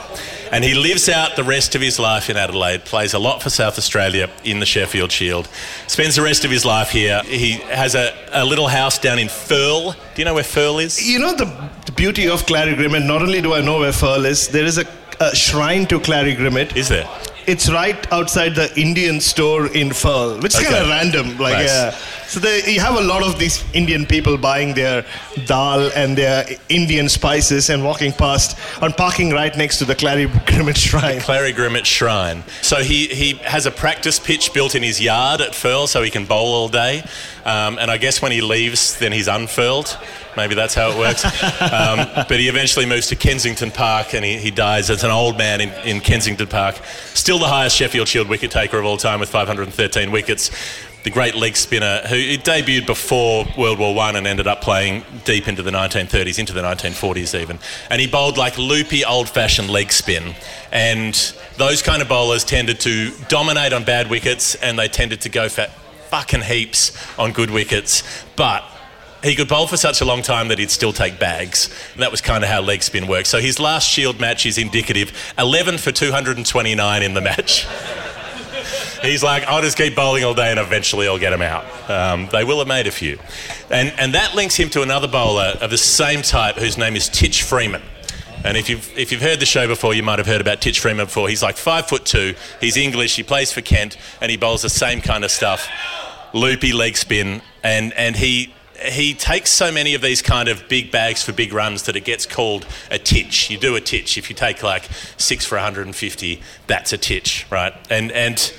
And 0.52 0.62
he 0.62 0.74
lives 0.74 1.08
out 1.08 1.34
the 1.34 1.44
rest 1.44 1.74
of 1.74 1.80
his 1.80 1.98
life 1.98 2.28
in 2.28 2.36
Adelaide, 2.36 2.84
plays 2.84 3.14
a 3.14 3.18
lot 3.18 3.42
for 3.42 3.48
South 3.50 3.78
Australia 3.78 4.28
in 4.44 4.60
the 4.60 4.66
Sheffield 4.66 5.10
Shield, 5.10 5.48
spends 5.86 6.16
the 6.16 6.22
rest 6.22 6.44
of 6.44 6.50
his 6.50 6.64
life 6.66 6.90
here. 6.90 7.22
He 7.24 7.52
has 7.70 7.94
a, 7.94 8.12
a 8.32 8.44
little 8.44 8.68
house 8.68 8.98
down 8.98 9.18
in 9.18 9.28
Firle. 9.28 9.94
Do 10.14 10.20
you 10.20 10.24
know 10.26 10.34
where 10.34 10.44
Firle 10.44 10.78
is? 10.82 11.00
You 11.08 11.18
know 11.20 11.34
the, 11.34 11.46
the 11.86 11.92
beauty 11.92 12.28
of 12.28 12.44
Clary 12.44 12.74
Grimmett. 12.74 13.06
Not 13.06 13.22
only 13.22 13.40
do 13.40 13.54
I 13.54 13.62
know 13.62 13.80
where 13.80 13.92
Firle 13.92 14.26
is, 14.26 14.48
there 14.48 14.66
is 14.66 14.76
a, 14.76 14.84
a 15.20 15.34
shrine 15.34 15.86
to 15.86 15.98
Clary 15.98 16.34
Grimmett. 16.36 16.76
Is 16.76 16.88
there? 16.90 17.08
It's 17.46 17.70
right 17.72 18.12
outside 18.12 18.54
the 18.54 18.70
Indian 18.78 19.20
store 19.20 19.66
in 19.68 19.88
Firle, 19.88 20.40
which 20.42 20.54
is 20.54 20.60
Okay. 20.60 20.68
kind 20.70 20.82
of 20.84 20.88
random. 20.90 21.38
Like, 21.38 21.54
Nice. 21.54 21.68
yeah. 21.68 21.94
So 22.32 22.40
there, 22.40 22.66
you 22.66 22.80
have 22.80 22.96
a 22.96 23.02
lot 23.02 23.22
of 23.22 23.38
these 23.38 23.62
Indian 23.74 24.06
people 24.06 24.38
buying 24.38 24.72
their 24.72 25.04
dal 25.44 25.92
and 25.94 26.16
their 26.16 26.46
Indian 26.70 27.10
spices 27.10 27.68
and 27.68 27.84
walking 27.84 28.10
past 28.10 28.58
and 28.80 28.96
parking 28.96 29.32
right 29.32 29.54
next 29.54 29.80
to 29.80 29.84
the 29.84 29.94
Clary 29.94 30.24
Grimmett 30.46 30.78
shrine. 30.78 31.18
The 31.18 31.24
Clary 31.24 31.52
Grimmett 31.52 31.84
Shrine. 31.84 32.42
So 32.62 32.76
he, 32.76 33.08
he 33.08 33.34
has 33.42 33.66
a 33.66 33.70
practice 33.70 34.18
pitch 34.18 34.54
built 34.54 34.74
in 34.74 34.82
his 34.82 34.98
yard 34.98 35.42
at 35.42 35.54
Firle 35.54 35.86
so 35.86 36.02
he 36.02 36.08
can 36.08 36.24
bowl 36.24 36.54
all 36.54 36.70
day. 36.70 37.04
Um, 37.44 37.78
and 37.78 37.90
I 37.90 37.98
guess 37.98 38.22
when 38.22 38.32
he 38.32 38.40
leaves, 38.40 38.98
then 38.98 39.12
he's 39.12 39.28
unfurled. 39.28 39.98
Maybe 40.34 40.54
that's 40.54 40.74
how 40.74 40.90
it 40.90 40.98
works. 40.98 41.26
um, 41.60 42.08
but 42.28 42.40
he 42.40 42.48
eventually 42.48 42.86
moves 42.86 43.08
to 43.08 43.16
Kensington 43.16 43.70
Park 43.70 44.14
and 44.14 44.24
he, 44.24 44.38
he 44.38 44.50
dies 44.50 44.88
as 44.88 45.04
an 45.04 45.10
old 45.10 45.36
man 45.36 45.60
in, 45.60 45.68
in 45.84 46.00
Kensington 46.00 46.46
Park. 46.46 46.76
Still 47.12 47.38
the 47.38 47.48
highest 47.48 47.76
Sheffield 47.76 48.08
Shield 48.08 48.30
wicket 48.30 48.50
taker 48.50 48.78
of 48.78 48.86
all 48.86 48.96
time 48.96 49.20
with 49.20 49.28
513 49.28 50.10
wickets. 50.10 50.50
The 51.02 51.10
great 51.10 51.34
leg 51.34 51.56
spinner 51.56 51.98
who 52.06 52.16
debuted 52.16 52.86
before 52.86 53.44
World 53.58 53.80
War 53.80 53.94
One 53.94 54.14
and 54.14 54.24
ended 54.26 54.46
up 54.46 54.60
playing 54.60 55.04
deep 55.24 55.48
into 55.48 55.62
the 55.62 55.72
1930s, 55.72 56.38
into 56.38 56.52
the 56.52 56.62
1940s 56.62 57.40
even. 57.40 57.58
And 57.90 58.00
he 58.00 58.06
bowled 58.06 58.38
like 58.38 58.56
loopy, 58.56 59.04
old-fashioned 59.04 59.68
leg 59.68 59.90
spin. 59.92 60.34
And 60.70 61.14
those 61.56 61.82
kind 61.82 62.02
of 62.02 62.08
bowlers 62.08 62.44
tended 62.44 62.78
to 62.80 63.10
dominate 63.28 63.72
on 63.72 63.82
bad 63.82 64.10
wickets, 64.10 64.54
and 64.54 64.78
they 64.78 64.86
tended 64.86 65.22
to 65.22 65.28
go 65.28 65.48
for 65.48 65.66
fucking 66.08 66.42
heaps 66.42 66.96
on 67.18 67.32
good 67.32 67.50
wickets. 67.50 68.04
But 68.36 68.62
he 69.24 69.34
could 69.34 69.48
bowl 69.48 69.66
for 69.66 69.76
such 69.76 70.00
a 70.00 70.04
long 70.04 70.22
time 70.22 70.48
that 70.48 70.58
he'd 70.58 70.70
still 70.70 70.92
take 70.92 71.18
bags. 71.18 71.68
And 71.94 72.02
that 72.02 72.10
was 72.10 72.20
kind 72.20 72.44
of 72.44 72.50
how 72.50 72.60
leg 72.60 72.82
spin 72.82 73.06
works. 73.06 73.28
So 73.28 73.40
his 73.40 73.58
last 73.58 73.88
Shield 73.88 74.20
match 74.20 74.46
is 74.46 74.58
indicative 74.58 75.12
11 75.38 75.78
for 75.78 75.90
229 75.90 77.02
in 77.02 77.14
the 77.14 77.20
match. 77.20 77.66
He's 79.02 79.22
like, 79.22 79.44
I'll 79.44 79.62
just 79.62 79.76
keep 79.76 79.96
bowling 79.96 80.24
all 80.24 80.34
day 80.34 80.50
and 80.50 80.60
eventually 80.60 81.08
I'll 81.08 81.18
get 81.18 81.32
him 81.32 81.42
out. 81.42 81.64
Um, 81.90 82.28
they 82.30 82.44
will 82.44 82.58
have 82.58 82.68
made 82.68 82.86
a 82.86 82.92
few. 82.92 83.18
And, 83.68 83.92
and 83.98 84.14
that 84.14 84.34
links 84.34 84.54
him 84.54 84.70
to 84.70 84.82
another 84.82 85.08
bowler 85.08 85.56
of 85.60 85.70
the 85.70 85.78
same 85.78 86.22
type 86.22 86.54
whose 86.54 86.78
name 86.78 86.94
is 86.94 87.08
Titch 87.08 87.42
Freeman. 87.42 87.82
And 88.44 88.56
if 88.56 88.68
you've, 88.68 88.96
if 88.96 89.12
you've 89.12 89.22
heard 89.22 89.40
the 89.40 89.46
show 89.46 89.66
before, 89.66 89.94
you 89.94 90.02
might 90.02 90.18
have 90.18 90.26
heard 90.26 90.40
about 90.40 90.60
Titch 90.60 90.80
Freeman 90.80 91.06
before. 91.06 91.28
He's 91.28 91.42
like 91.42 91.56
five 91.56 91.88
foot 91.88 92.04
two, 92.04 92.34
he's 92.60 92.76
English, 92.76 93.16
he 93.16 93.22
plays 93.22 93.52
for 93.52 93.60
Kent, 93.60 93.96
and 94.20 94.30
he 94.30 94.36
bowls 94.36 94.62
the 94.62 94.70
same 94.70 95.00
kind 95.00 95.24
of 95.24 95.30
stuff 95.30 95.68
loopy 96.32 96.72
leg 96.72 96.96
spin. 96.96 97.42
And, 97.62 97.92
and 97.94 98.16
he, 98.16 98.54
he 98.84 99.14
takes 99.14 99.50
so 99.50 99.70
many 99.70 99.94
of 99.94 100.02
these 100.02 100.22
kind 100.22 100.48
of 100.48 100.68
big 100.68 100.90
bags 100.90 101.22
for 101.22 101.32
big 101.32 101.52
runs 101.52 101.84
that 101.84 101.96
it 101.96 102.04
gets 102.04 102.26
called 102.26 102.66
a 102.90 102.98
titch. 102.98 103.50
You 103.50 103.58
do 103.58 103.76
a 103.76 103.80
titch. 103.80 104.18
If 104.18 104.28
you 104.30 104.36
take 104.36 104.62
like 104.62 104.88
six 105.16 105.44
for 105.44 105.56
150, 105.56 106.42
that's 106.66 106.92
a 106.92 106.98
titch, 106.98 107.46
right? 107.50 107.74
And, 107.90 108.10
and 108.12 108.52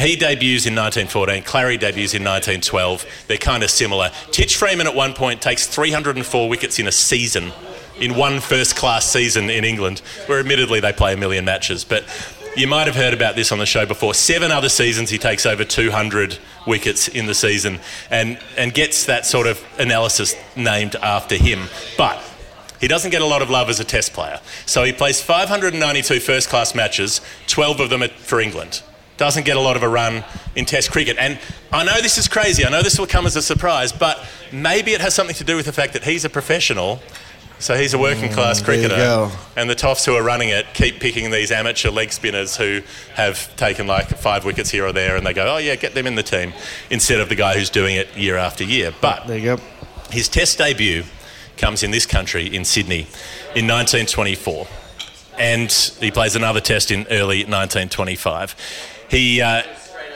he 0.00 0.16
debuts 0.16 0.66
in 0.66 0.74
1914. 0.74 1.42
Clary 1.42 1.76
debuts 1.76 2.14
in 2.14 2.24
1912. 2.24 3.06
They're 3.26 3.36
kind 3.36 3.62
of 3.62 3.70
similar. 3.70 4.10
Titch 4.30 4.56
Freeman 4.56 4.86
at 4.86 4.94
one 4.94 5.14
point 5.14 5.42
takes 5.42 5.66
304 5.66 6.48
wickets 6.48 6.78
in 6.78 6.86
a 6.86 6.92
season, 6.92 7.52
in 7.98 8.14
one 8.14 8.40
first 8.40 8.76
class 8.76 9.04
season 9.10 9.50
in 9.50 9.64
England, 9.64 10.00
where 10.26 10.38
admittedly 10.38 10.80
they 10.80 10.92
play 10.92 11.12
a 11.12 11.16
million 11.16 11.44
matches. 11.44 11.84
But 11.84 12.04
you 12.56 12.66
might 12.66 12.86
have 12.86 12.96
heard 12.96 13.14
about 13.14 13.36
this 13.36 13.52
on 13.52 13.58
the 13.58 13.66
show 13.66 13.86
before. 13.86 14.14
Seven 14.14 14.50
other 14.50 14.68
seasons 14.68 15.10
he 15.10 15.18
takes 15.18 15.46
over 15.46 15.64
200 15.64 16.38
wickets 16.66 17.08
in 17.08 17.26
the 17.26 17.34
season 17.34 17.78
and, 18.10 18.38
and 18.56 18.74
gets 18.74 19.06
that 19.06 19.24
sort 19.26 19.46
of 19.46 19.64
analysis 19.78 20.34
named 20.56 20.96
after 20.96 21.36
him. 21.36 21.68
But 21.96 22.20
he 22.80 22.88
doesn't 22.88 23.10
get 23.10 23.22
a 23.22 23.26
lot 23.26 23.42
of 23.42 23.50
love 23.50 23.68
as 23.68 23.78
a 23.78 23.84
test 23.84 24.12
player. 24.12 24.40
So 24.66 24.82
he 24.82 24.92
plays 24.92 25.20
592 25.20 26.20
first 26.20 26.48
class 26.48 26.74
matches, 26.74 27.20
12 27.46 27.80
of 27.80 27.90
them 27.90 28.02
for 28.08 28.40
England. 28.40 28.82
Doesn't 29.20 29.44
get 29.44 29.58
a 29.58 29.60
lot 29.60 29.76
of 29.76 29.82
a 29.82 29.88
run 29.88 30.24
in 30.56 30.64
test 30.64 30.90
cricket. 30.90 31.18
And 31.18 31.38
I 31.70 31.84
know 31.84 32.00
this 32.00 32.16
is 32.16 32.26
crazy, 32.26 32.64
I 32.64 32.70
know 32.70 32.80
this 32.80 32.98
will 32.98 33.06
come 33.06 33.26
as 33.26 33.36
a 33.36 33.42
surprise, 33.42 33.92
but 33.92 34.18
maybe 34.50 34.92
it 34.92 35.02
has 35.02 35.14
something 35.14 35.36
to 35.36 35.44
do 35.44 35.56
with 35.56 35.66
the 35.66 35.74
fact 35.74 35.92
that 35.92 36.04
he's 36.04 36.24
a 36.24 36.30
professional. 36.30 37.00
So 37.58 37.76
he's 37.76 37.92
a 37.92 37.98
working 37.98 38.32
class 38.32 38.56
mm, 38.56 38.60
you 38.60 38.64
cricketer. 38.64 39.30
And 39.56 39.68
the 39.68 39.74
Toffs 39.74 40.06
who 40.06 40.14
are 40.14 40.22
running 40.22 40.48
it 40.48 40.64
keep 40.72 41.00
picking 41.00 41.30
these 41.30 41.50
amateur 41.52 41.90
leg 41.90 42.12
spinners 42.12 42.56
who 42.56 42.80
have 43.12 43.54
taken 43.56 43.86
like 43.86 44.08
five 44.08 44.46
wickets 44.46 44.70
here 44.70 44.86
or 44.86 44.92
there 44.94 45.16
and 45.16 45.26
they 45.26 45.34
go, 45.34 45.54
oh 45.54 45.58
yeah, 45.58 45.76
get 45.76 45.92
them 45.92 46.06
in 46.06 46.14
the 46.14 46.22
team 46.22 46.54
instead 46.88 47.20
of 47.20 47.28
the 47.28 47.34
guy 47.36 47.52
who's 47.58 47.68
doing 47.68 47.96
it 47.96 48.16
year 48.16 48.38
after 48.38 48.64
year. 48.64 48.90
But 49.02 49.26
There 49.26 49.36
you 49.36 49.56
go. 49.56 49.62
his 50.10 50.30
test 50.30 50.56
debut 50.56 51.04
comes 51.58 51.82
in 51.82 51.90
this 51.90 52.06
country 52.06 52.46
in 52.46 52.64
Sydney 52.64 53.00
in 53.54 53.68
1924. 53.68 54.66
And 55.38 55.70
he 56.00 56.10
plays 56.10 56.36
another 56.36 56.60
test 56.62 56.90
in 56.90 57.06
early 57.10 57.44
1925. 57.44 58.56
He, 59.10 59.42
uh, 59.42 59.62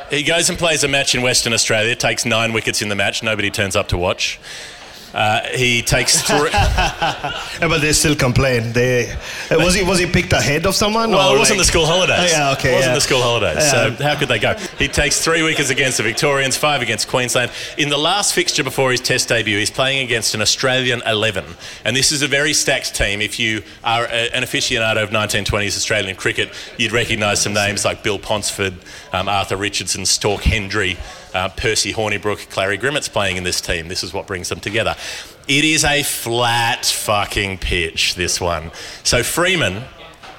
he 0.09 0.23
goes 0.23 0.49
and 0.49 0.57
plays 0.57 0.85
a 0.85 0.89
match 0.89 1.15
in 1.15 1.23
Western 1.23 1.53
Australia, 1.53 1.97
takes 1.97 2.25
nine 2.25 2.53
wickets 2.53 2.81
in 2.81 2.89
the 2.89 2.95
match, 2.95 3.23
nobody 3.23 3.51
turns 3.51 3.75
up 3.75 3.89
to 3.89 3.99
watch. 3.99 4.39
Uh, 5.15 5.41
he 5.55 5.81
takes 5.81 6.21
three. 6.27 6.51
Yeah, 6.51 7.41
but 7.61 7.81
they 7.81 7.93
still 7.93 8.17
complain. 8.17 8.73
They 8.73 9.11
uh, 9.13 9.17
was 9.59 9.75
he 9.75 9.83
was 9.85 9.99
he 10.01 10.07
picked 10.07 10.33
ahead 10.33 10.67
of 10.67 10.75
someone? 10.75 11.11
Well, 11.11 11.31
or 11.31 11.37
it 11.37 11.39
wasn't 11.39 11.59
like- 11.59 11.67
the 11.67 11.71
school 11.73 11.87
holidays. 11.87 12.33
Oh, 12.35 12.37
yeah, 12.37 12.53
okay, 12.53 12.73
It 12.73 12.75
wasn't 12.77 12.91
yeah. 12.91 12.95
the 12.95 13.01
school 13.01 13.23
holidays. 13.23 13.57
Yeah. 13.59 13.71
So 13.97 14.03
how 14.03 14.19
could 14.19 14.29
they 14.29 14.39
go? 14.41 14.55
He 14.79 14.89
takes 14.89 15.23
three 15.23 15.43
wickets 15.43 15.71
against 15.71 15.99
the 15.99 16.03
Victorians, 16.03 16.57
five 16.57 16.83
against 16.83 17.07
Queensland. 17.09 17.53
In 17.79 17.89
the 17.91 17.97
last 17.99 18.35
fixture 18.35 18.65
before 18.65 18.91
his 18.91 19.01
Test 19.01 19.29
debut, 19.29 19.59
he's 19.59 19.71
playing 19.71 20.05
against 20.05 20.35
an 20.35 20.43
Australian 20.43 21.01
11, 21.07 21.45
and 21.85 21.95
this 21.95 22.11
is 22.11 22.23
a 22.23 22.29
very 22.29 22.53
stacked 22.53 22.95
team. 22.95 23.21
If 23.23 23.39
you 23.39 23.63
are 23.85 24.05
a, 24.07 24.35
an 24.35 24.43
aficionado 24.43 25.03
of 25.03 25.11
1920s 25.11 25.77
Australian 25.77 26.17
cricket, 26.17 26.51
you'd 26.79 26.93
recognise 26.93 27.41
some 27.41 27.53
names 27.55 27.85
like 27.85 28.03
Bill 28.03 28.19
Ponsford, 28.19 28.75
um, 29.15 29.29
Arthur 29.29 29.57
Richardson, 29.57 30.05
Stork 30.05 30.43
Hendry. 30.43 30.99
Uh, 31.33 31.49
Percy 31.49 31.93
Hornibrook, 31.93 32.49
Clary 32.49 32.79
Grimmett's 32.79 33.09
playing 33.09 33.37
in 33.37 33.43
this 33.43 33.61
team. 33.61 33.89
This 33.89 34.05
is 34.05 34.15
what 34.15 34.29
brings 34.29 34.51
them 34.51 34.61
together. 34.61 34.95
It 35.49 35.65
is 35.65 35.85
a 35.85 36.05
flat 36.05 36.87
fucking 36.87 37.59
pitch, 37.59 38.15
this 38.15 38.41
one. 38.41 38.71
So 39.03 39.25
Freeman 39.25 39.83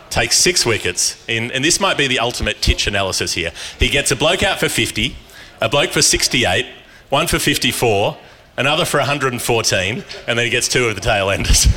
takes 0.09 0.37
six 0.37 0.65
wickets, 0.65 1.21
in, 1.27 1.51
and 1.51 1.65
this 1.65 1.81
might 1.81 1.97
be 1.97 2.07
the 2.07 2.19
ultimate 2.19 2.61
titch 2.61 2.87
analysis 2.87 3.33
here. 3.33 3.51
He 3.77 3.89
gets 3.89 4.11
a 4.11 4.15
bloke 4.15 4.41
out 4.41 4.57
for 4.57 4.69
50, 4.69 5.17
a 5.61 5.67
bloke 5.67 5.91
for 5.91 6.01
68, 6.01 6.65
one 7.09 7.27
for 7.27 7.39
54, 7.39 8.17
another 8.57 8.85
for 8.85 8.97
114, 8.97 10.03
and 10.27 10.39
then 10.39 10.45
he 10.45 10.49
gets 10.49 10.67
two 10.67 10.87
of 10.87 10.95
the 10.95 11.01
tail 11.01 11.29
enders, 11.29 11.67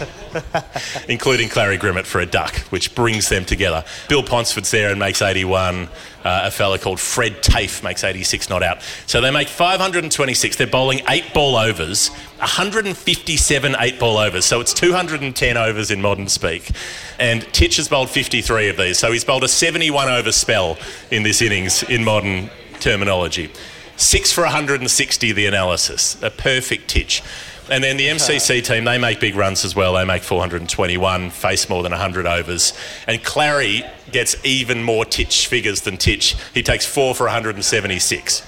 including 1.09 1.49
Clary 1.49 1.79
Grimmett 1.79 2.07
for 2.07 2.21
a 2.21 2.27
duck, 2.27 2.57
which 2.71 2.95
brings 2.95 3.29
them 3.29 3.45
together. 3.45 3.85
Bill 4.09 4.23
Ponsford's 4.23 4.71
there 4.71 4.91
and 4.91 4.99
makes 4.99 5.23
81. 5.23 5.88
Uh, 6.25 6.43
a 6.45 6.51
fella 6.51 6.79
called 6.79 6.99
Fred 6.99 7.43
Tafe 7.43 7.83
makes 7.83 8.03
86 8.03 8.51
not 8.51 8.62
out. 8.62 8.83
So 9.07 9.21
they 9.21 9.31
make 9.31 9.49
526. 9.49 10.57
They're 10.57 10.67
bowling 10.67 11.01
eight 11.09 11.33
ball 11.33 11.57
overs, 11.57 12.09
157 12.38 13.77
eight 13.79 14.01
ball 14.01 14.19
overs. 14.19 14.45
So 14.45 14.61
it's 14.61 14.75
210 14.75 15.57
overs 15.57 15.91
in 15.91 16.03
modern 16.03 16.29
speak. 16.29 16.71
And 17.19 17.43
Titch 17.55 17.77
has 17.77 17.88
bowled 17.88 18.11
53 18.11 18.69
of 18.69 18.77
these. 18.77 18.99
So 18.99 19.12
he's 19.12 19.25
bowled 19.25 19.45
a 19.45 19.49
71 19.49 20.09
over 20.09 20.33
spell 20.33 20.77
in 21.11 21.23
this 21.23 21.41
innings 21.41 21.83
in 21.85 22.05
modern 22.05 22.51
terminology. 22.81 23.51
Six 23.99 24.33
for 24.33 24.45
160, 24.45 25.33
the 25.33 25.47
analysis. 25.47 26.17
A 26.23 26.31
perfect 26.31 26.89
Titch. 26.89 27.21
And 27.69 27.85
then 27.85 27.97
the 27.97 28.07
MCC 28.07 28.65
team, 28.65 28.85
they 28.85 28.97
make 28.97 29.21
big 29.21 29.35
runs 29.35 29.65
as 29.65 29.75
well. 29.75 29.95
They 29.95 30.05
make 30.05 30.23
421, 30.23 31.31
face 31.31 31.69
more 31.69 31.83
than 31.83 31.91
100 31.93 32.25
overs. 32.25 32.73
And 33.07 33.23
Clary 33.23 33.83
gets 34.11 34.37
even 34.45 34.85
more 34.85 35.05
Titch 35.05 35.49
figures 35.49 35.83
than 35.83 35.97
Titch. 35.97 36.37
He 36.55 36.63
takes 36.63 36.87
four 36.87 37.15
for 37.15 37.25
176. 37.25 38.43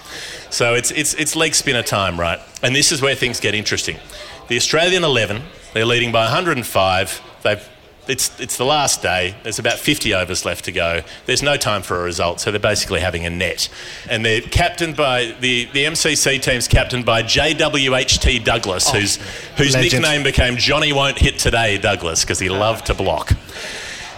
So 0.51 0.75
it's, 0.75 0.93
it's, 0.93 1.15
it's 1.15 1.35
leg 1.37 1.55
spinner 1.55 1.83
time, 1.83 2.19
right? 2.19 2.39
And 2.63 2.75
this 2.75 2.93
is 2.93 3.03
where 3.03 3.17
things 3.17 3.41
get 3.41 3.55
interesting. 3.55 3.99
The 4.49 4.57
Australian 4.57 5.05
11, 5.05 5.43
they're 5.75 5.85
leading 5.85 6.13
by 6.13 6.23
105. 6.25 7.23
They've 7.43 7.69
it's, 8.09 8.39
it's 8.41 8.57
the 8.57 8.65
last 8.65 9.03
day. 9.03 9.35
There's 9.43 9.59
about 9.59 9.79
50 9.79 10.15
overs 10.15 10.45
left 10.45 10.65
to 10.67 10.73
go. 10.73 11.03
There's 11.27 11.43
no 11.43 11.57
time 11.57 11.83
for 11.83 12.01
a 12.01 12.03
result, 12.03 12.41
so 12.41 12.51
they're 12.51 12.61
basically 12.61 13.01
having 13.01 13.25
a 13.25 13.31
net. 13.31 13.69
And 14.09 14.25
they're 14.25 14.41
captained 14.41 14.97
by 14.97 15.35
the, 15.41 15.67
the 15.67 15.85
MCC 15.85 16.43
team's 16.43 16.69
captained 16.69 17.05
by 17.05 17.23
JWHT 17.23 18.45
Douglas, 18.45 18.89
oh, 18.89 18.99
whose 18.99 19.17
whose 19.57 19.75
legend. 19.75 20.03
nickname 20.03 20.23
became 20.23 20.57
Johnny 20.57 20.93
Won't 20.93 21.19
Hit 21.19 21.39
Today 21.39 21.79
Douglas 21.79 22.25
because 22.25 22.39
he 22.39 22.49
loved 22.49 22.87
to 22.87 22.95
block. 22.95 23.33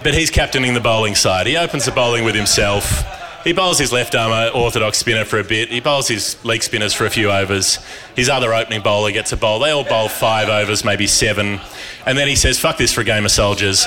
But 0.03 0.15
he's 0.15 0.31
captaining 0.31 0.75
the 0.75 0.81
bowling 0.81 1.15
side. 1.15 1.47
He 1.47 1.57
opens 1.57 1.85
the 1.85 1.93
bowling 1.93 2.25
with 2.25 2.35
himself. 2.35 3.22
He 3.45 3.53
bowls 3.53 3.79
his 3.79 3.93
left 3.93 4.15
arm 4.15 4.31
uh, 4.31 4.51
orthodox 4.57 4.99
spinner 4.99 5.25
for 5.25 5.39
a 5.39 5.45
bit. 5.45 5.69
He 5.71 5.81
bowls 5.81 6.07
his 6.07 6.43
leg 6.45 6.63
spinners 6.63 6.95
for 6.95 7.07
a 7.07 7.11
few 7.11 7.31
overs. 7.31 7.79
His 8.15 8.29
other 8.29 8.55
opening 8.55 8.83
bowler 8.83 9.11
gets 9.11 9.33
a 9.33 9.37
bowl. 9.37 9.59
They 9.59 9.71
all 9.71 9.85
bowl 9.85 10.09
five 10.09 10.49
overs, 10.49 10.85
maybe 10.85 11.07
seven. 11.07 11.61
And 12.07 12.17
then 12.17 12.29
he 12.29 12.37
says, 12.37 12.59
fuck 12.59 12.79
this 12.79 12.93
for 12.93 13.01
a 13.01 13.05
game 13.05 13.25
of 13.25 13.31
soldiers. 13.33 13.85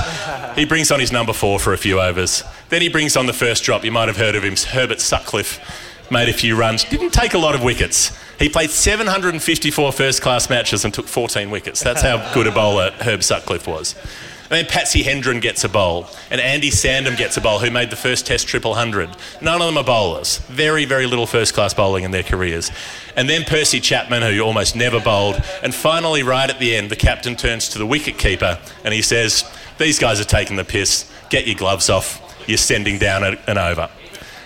He 0.56 0.66
brings 0.66 0.92
on 0.92 1.00
his 1.00 1.12
number 1.12 1.32
four 1.34 1.60
for 1.60 1.74
a 1.74 1.78
few 1.78 2.02
overs. 2.02 2.44
Then 2.70 2.82
he 2.82 2.90
brings 2.90 3.16
on 3.16 3.28
the 3.28 3.34
first 3.34 3.64
drop. 3.64 3.86
You 3.86 3.92
might 3.92 4.08
have 4.08 4.18
heard 4.18 4.36
of 4.36 4.44
him, 4.44 4.56
Herbert 4.56 5.00
Sutcliffe. 5.00 5.60
Made 6.12 6.30
a 6.30 6.34
few 6.34 6.56
runs. 6.56 6.84
Didn't 6.84 7.14
take 7.14 7.34
a 7.34 7.38
lot 7.38 7.56
of 7.56 7.64
wickets. 7.64 8.16
He 8.38 8.48
played 8.50 8.70
754 8.70 9.92
first 9.92 10.22
class 10.22 10.50
matches 10.50 10.86
and 10.86 10.94
took 10.94 11.08
14 11.08 11.50
wickets. 11.50 11.82
That's 11.82 12.02
how 12.02 12.32
good 12.34 12.46
a 12.46 12.52
bowler 12.52 12.92
Herb 13.00 13.24
Sutcliffe 13.24 13.66
was. 13.66 13.96
And 14.50 14.52
then 14.52 14.66
Patsy 14.68 15.02
Hendren 15.02 15.40
gets 15.40 15.64
a 15.64 15.70
bowl, 15.70 16.08
and 16.30 16.40
Andy 16.40 16.70
Sandham 16.70 17.16
gets 17.16 17.36
a 17.36 17.42
bowl, 17.42 17.60
who 17.60 17.72
made 17.72 17.90
the 17.90 17.96
first 17.96 18.28
Test 18.28 18.48
triple 18.48 18.76
hundred. 18.76 19.10
None 19.42 19.60
of 19.60 19.68
them 19.68 19.78
are 19.78 19.84
bowlers. 19.84 20.38
Very, 20.50 20.86
very 20.86 21.08
little 21.08 21.26
first 21.26 21.56
class 21.56 21.74
bowling 21.74 22.04
in 22.04 22.12
their 22.12 22.24
careers. 22.24 22.72
And 23.16 23.28
then 23.28 23.44
Percy 23.44 23.80
Chapman, 23.80 24.22
who 24.22 24.42
almost 24.42 24.76
never 24.76 25.00
bowled. 25.00 25.42
And 25.64 25.74
finally, 25.74 26.22
right 26.22 26.50
at 26.50 26.60
the 26.60 26.76
end, 26.76 26.92
the 26.92 26.96
captain 26.96 27.36
turns 27.36 27.70
to 27.70 27.80
the 27.80 27.86
wicket 27.88 28.18
keeper 28.20 28.60
and 28.84 28.94
he 28.94 29.02
says, 29.02 29.44
These 29.80 29.98
guys 30.00 30.20
are 30.20 30.26
taking 30.26 30.58
the 30.58 30.66
piss. 30.66 31.12
Get 31.30 31.48
your 31.48 31.56
gloves 31.56 31.90
off. 31.90 32.22
You're 32.48 32.58
sending 32.58 33.00
down 33.00 33.24
an 33.24 33.58
over. 33.58 33.90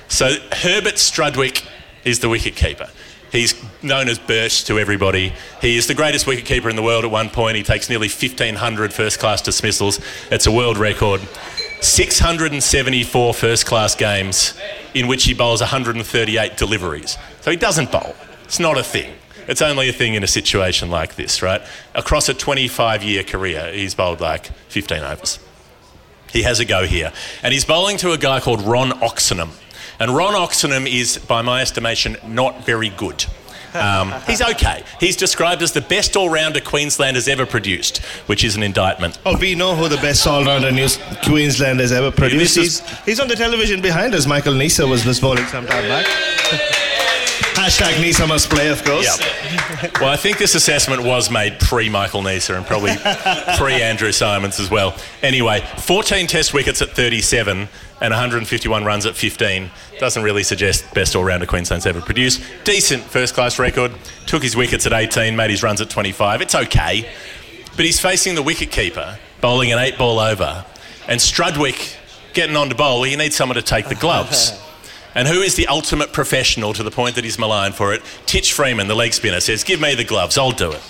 So 0.07 0.35
Herbert 0.51 0.95
Strudwick 0.95 1.65
is 2.05 2.19
the 2.19 2.29
wicket 2.29 2.55
keeper. 2.55 2.89
He's 3.31 3.53
known 3.83 4.09
as 4.09 4.17
Birch 4.17 4.63
to 4.65 4.79
everybody. 4.79 5.33
He 5.61 5.77
is 5.77 5.87
the 5.87 5.93
greatest 5.93 6.25
wicketkeeper 6.25 6.69
in 6.69 6.75
the 6.75 6.81
world 6.81 7.05
at 7.05 7.11
one 7.11 7.29
point. 7.29 7.57
He 7.57 7.63
takes 7.63 7.89
nearly 7.89 8.07
1,500 8.07 8.93
first 8.93 9.19
class 9.19 9.41
dismissals. 9.41 9.99
It's 10.31 10.47
a 10.47 10.51
world 10.51 10.77
record. 10.77 11.21
674 11.81 13.33
first 13.33 13.65
class 13.65 13.95
games 13.95 14.59
in 14.93 15.07
which 15.07 15.23
he 15.23 15.33
bowls 15.33 15.61
138 15.61 16.57
deliveries. 16.57 17.17
So 17.41 17.51
he 17.51 17.57
doesn't 17.57 17.91
bowl. 17.91 18.15
It's 18.43 18.59
not 18.59 18.77
a 18.77 18.83
thing. 18.83 19.13
It's 19.47 19.61
only 19.61 19.89
a 19.89 19.93
thing 19.93 20.15
in 20.15 20.23
a 20.23 20.27
situation 20.27 20.89
like 20.89 21.15
this, 21.15 21.41
right? 21.41 21.61
Across 21.95 22.29
a 22.29 22.33
25 22.33 23.03
year 23.03 23.23
career, 23.23 23.71
he's 23.71 23.95
bowled 23.95 24.21
like 24.21 24.47
15 24.69 25.03
overs. 25.03 25.39
He 26.31 26.43
has 26.43 26.59
a 26.59 26.65
go 26.65 26.85
here. 26.85 27.11
And 27.41 27.53
he's 27.53 27.65
bowling 27.65 27.97
to 27.97 28.11
a 28.11 28.17
guy 28.17 28.39
called 28.39 28.61
Ron 28.61 28.91
Oxenham. 29.01 29.49
And 29.99 30.15
Ron 30.15 30.33
Oxenham 30.33 30.87
is, 30.87 31.17
by 31.17 31.41
my 31.41 31.61
estimation, 31.61 32.17
not 32.25 32.65
very 32.65 32.89
good. 32.89 33.25
Um, 33.73 34.13
he's 34.25 34.41
okay. 34.41 34.83
He's 34.99 35.15
described 35.15 35.61
as 35.61 35.71
the 35.73 35.81
best 35.81 36.15
all 36.15 36.29
rounder 36.29 36.59
Queensland 36.59 37.15
has 37.15 37.27
ever 37.27 37.45
produced, 37.45 37.97
which 38.25 38.43
is 38.43 38.55
an 38.55 38.63
indictment. 38.63 39.19
Oh, 39.25 39.37
we 39.37 39.55
know 39.55 39.75
who 39.75 39.87
the 39.87 39.97
best 39.97 40.25
all-rounder 40.25 40.71
New 40.71 40.87
Queensland 41.23 41.79
has 41.79 41.91
ever 41.91 42.11
produced. 42.11 42.55
He's, 42.55 42.79
he's 43.01 43.19
on 43.19 43.27
the 43.27 43.35
television 43.35 43.81
behind 43.81 44.15
us. 44.15 44.25
Michael 44.25 44.53
Neser 44.53 44.89
was 44.89 45.03
this 45.03 45.19
bowling 45.19 45.45
some 45.45 45.65
time 45.67 45.87
back. 45.87 46.05
Hashtag 47.59 48.01
Neser 48.01 48.27
must 48.27 48.49
play, 48.49 48.69
of 48.69 48.83
course. 48.85 49.19
Yep. 49.19 49.99
Well, 49.99 50.09
I 50.09 50.15
think 50.15 50.37
this 50.37 50.55
assessment 50.55 51.03
was 51.03 51.29
made 51.29 51.59
pre 51.59 51.89
Michael 51.89 52.21
Neser 52.21 52.55
and 52.55 52.65
probably 52.65 52.95
pre 53.57 53.81
Andrew 53.81 54.13
Symonds 54.13 54.59
as 54.59 54.71
well. 54.71 54.95
Anyway, 55.21 55.61
14 55.77 56.25
test 56.27 56.53
wickets 56.53 56.81
at 56.81 56.89
37 56.91 57.67
and 58.01 58.11
151 58.11 58.85
runs 58.85 59.05
at 59.05 59.15
15 59.15 59.69
doesn't 59.99 60.23
really 60.23 60.43
suggest 60.43 60.93
best 60.93 61.15
all 61.15 61.23
rounder 61.23 61.45
Queensland's 61.45 61.85
ever 61.85 62.01
produced. 62.01 62.41
Decent 62.63 63.03
first 63.03 63.33
class 63.33 63.59
record. 63.59 63.91
Took 64.25 64.43
his 64.43 64.55
wickets 64.55 64.85
at 64.85 64.93
18, 64.93 65.35
made 65.35 65.49
his 65.49 65.63
runs 65.63 65.81
at 65.81 65.89
25. 65.89 66.41
It's 66.41 66.55
okay. 66.55 67.09
But 67.75 67.85
he's 67.85 67.99
facing 67.99 68.35
the 68.35 68.43
wicket 68.43 68.71
keeper, 68.71 69.17
bowling 69.41 69.71
an 69.71 69.79
eight 69.79 69.97
ball 69.97 70.19
over, 70.19 70.65
and 71.07 71.19
Strudwick 71.19 71.97
getting 72.33 72.55
on 72.55 72.69
to 72.69 72.75
bowl. 72.75 73.03
He 73.03 73.15
needs 73.15 73.35
someone 73.35 73.55
to 73.55 73.61
take 73.61 73.87
the 73.87 73.95
gloves. 73.95 74.53
And 75.15 75.27
who 75.27 75.41
is 75.41 75.55
the 75.55 75.65
ultimate 75.67 76.13
professional 76.13 76.71
to 76.73 76.83
the 76.83 76.91
point 76.91 77.15
that 77.15 77.23
he's 77.23 77.39
maligned 77.39 77.73
for 77.73 77.93
it? 77.93 78.03
Titch 78.27 78.53
Freeman, 78.53 78.87
the 78.87 78.95
leg 78.95 79.13
spinner, 79.13 79.39
says, 79.39 79.63
Give 79.63 79.81
me 79.81 79.95
the 79.95 80.03
gloves, 80.03 80.37
I'll 80.37 80.51
do 80.51 80.71
it. 80.71 80.81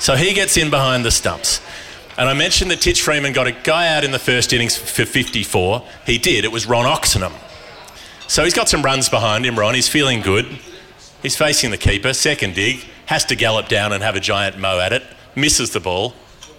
So 0.00 0.16
he 0.16 0.34
gets 0.34 0.56
in 0.56 0.68
behind 0.68 1.04
the 1.04 1.12
stumps. 1.12 1.60
And 2.18 2.28
I 2.28 2.34
mentioned 2.34 2.70
that 2.70 2.80
Titch 2.80 3.02
Freeman 3.02 3.32
got 3.32 3.46
a 3.46 3.52
guy 3.52 3.94
out 3.94 4.04
in 4.04 4.10
the 4.10 4.18
first 4.18 4.52
innings 4.52 4.76
for 4.76 5.06
54. 5.06 5.82
He 6.04 6.18
did. 6.18 6.44
It 6.44 6.52
was 6.52 6.66
Ron 6.66 6.84
Oxenham. 6.84 7.32
So 8.28 8.44
he's 8.44 8.54
got 8.54 8.68
some 8.68 8.82
runs 8.82 9.08
behind 9.08 9.46
him, 9.46 9.58
Ron. 9.58 9.74
He's 9.74 9.88
feeling 9.88 10.20
good. 10.20 10.46
He's 11.22 11.36
facing 11.36 11.70
the 11.70 11.78
keeper. 11.78 12.12
Second 12.12 12.54
dig. 12.54 12.84
Has 13.06 13.24
to 13.26 13.36
gallop 13.36 13.68
down 13.68 13.92
and 13.92 14.02
have 14.02 14.16
a 14.16 14.20
giant 14.20 14.58
mow 14.58 14.78
at 14.78 14.92
it. 14.92 15.02
Misses 15.34 15.70
the 15.70 15.80
ball. 15.80 16.14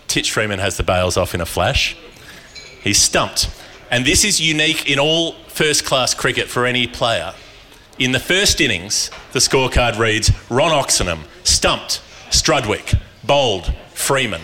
Titch 0.07 0.31
Freeman 0.31 0.59
has 0.59 0.77
the 0.77 0.83
bails 0.83 1.17
off 1.17 1.33
in 1.33 1.41
a 1.41 1.45
flash. 1.45 1.95
He's 2.81 3.01
stumped. 3.01 3.49
And 3.89 4.05
this 4.05 4.23
is 4.23 4.41
unique 4.41 4.89
in 4.89 4.99
all 4.99 5.33
first 5.47 5.85
class 5.85 6.13
cricket 6.13 6.47
for 6.47 6.65
any 6.65 6.87
player. 6.87 7.33
In 7.99 8.11
the 8.11 8.19
first 8.19 8.59
innings, 8.59 9.11
the 9.33 9.39
scorecard 9.39 9.99
reads 9.99 10.31
Ron 10.49 10.71
Oxenham, 10.71 11.21
stumped, 11.43 12.01
Strudwick, 12.29 12.99
bowled, 13.23 13.71
Freeman. 13.93 14.41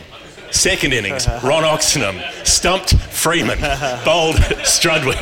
Second 0.51 0.93
innings, 0.93 1.27
Ron 1.43 1.63
Oxenham, 1.63 2.19
stumped, 2.45 2.95
Freeman, 2.95 3.59
bowled, 4.05 4.35
Strudwick. 4.65 5.19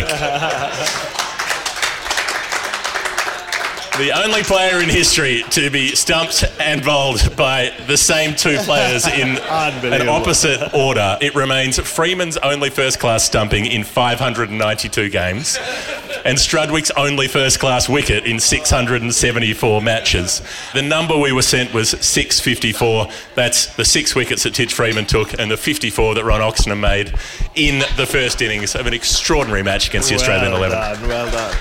The 3.97 4.11
only 4.11 4.43
player 4.43 4.79
in 4.79 4.89
history 4.89 5.43
to 5.49 5.71
be 5.71 5.95
stumped 5.95 6.43
and 6.59 6.85
bowled 6.85 7.35
by 7.35 7.71
the 7.87 7.97
same 7.97 8.35
two 8.35 8.57
players 8.59 9.07
in 9.07 9.37
an 9.49 10.07
opposite 10.07 10.71
order. 10.75 11.17
It 11.19 11.33
remains 11.33 11.79
Freeman's 11.79 12.37
only 12.37 12.69
first 12.69 12.99
class 12.99 13.23
stumping 13.23 13.65
in 13.65 13.83
592 13.83 15.09
games. 15.09 15.57
And 16.25 16.37
Strudwick's 16.37 16.91
only 16.91 17.27
first 17.27 17.59
class 17.59 17.87
wicket 17.89 18.25
in 18.25 18.39
674 18.39 19.81
matches. 19.81 20.41
The 20.73 20.81
number 20.81 21.17
we 21.17 21.31
were 21.31 21.41
sent 21.41 21.73
was 21.73 21.89
654. 21.91 23.07
That's 23.35 23.75
the 23.75 23.85
six 23.85 24.15
wickets 24.15 24.43
that 24.43 24.53
Titch 24.53 24.73
Freeman 24.73 25.05
took 25.05 25.37
and 25.39 25.49
the 25.51 25.57
54 25.57 26.15
that 26.15 26.23
Ron 26.25 26.41
Oxenham 26.41 26.79
made 26.79 27.13
in 27.55 27.79
the 27.97 28.05
first 28.05 28.41
innings 28.41 28.75
of 28.75 28.87
an 28.87 28.93
extraordinary 28.93 29.63
match 29.63 29.89
against 29.89 30.09
the 30.09 30.15
Australian 30.15 30.51
well 30.53 30.63
11. 30.63 30.77
Done, 31.01 31.07
well 31.09 31.31
done. 31.31 31.55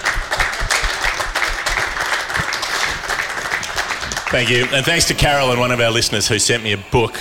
Thank 4.28 4.50
you. 4.50 4.66
And 4.72 4.84
thanks 4.84 5.06
to 5.06 5.14
Carol 5.14 5.50
and 5.52 5.60
one 5.60 5.70
of 5.70 5.80
our 5.80 5.90
listeners, 5.90 6.26
who 6.28 6.38
sent 6.38 6.62
me 6.64 6.72
a 6.72 6.78
book 6.90 7.18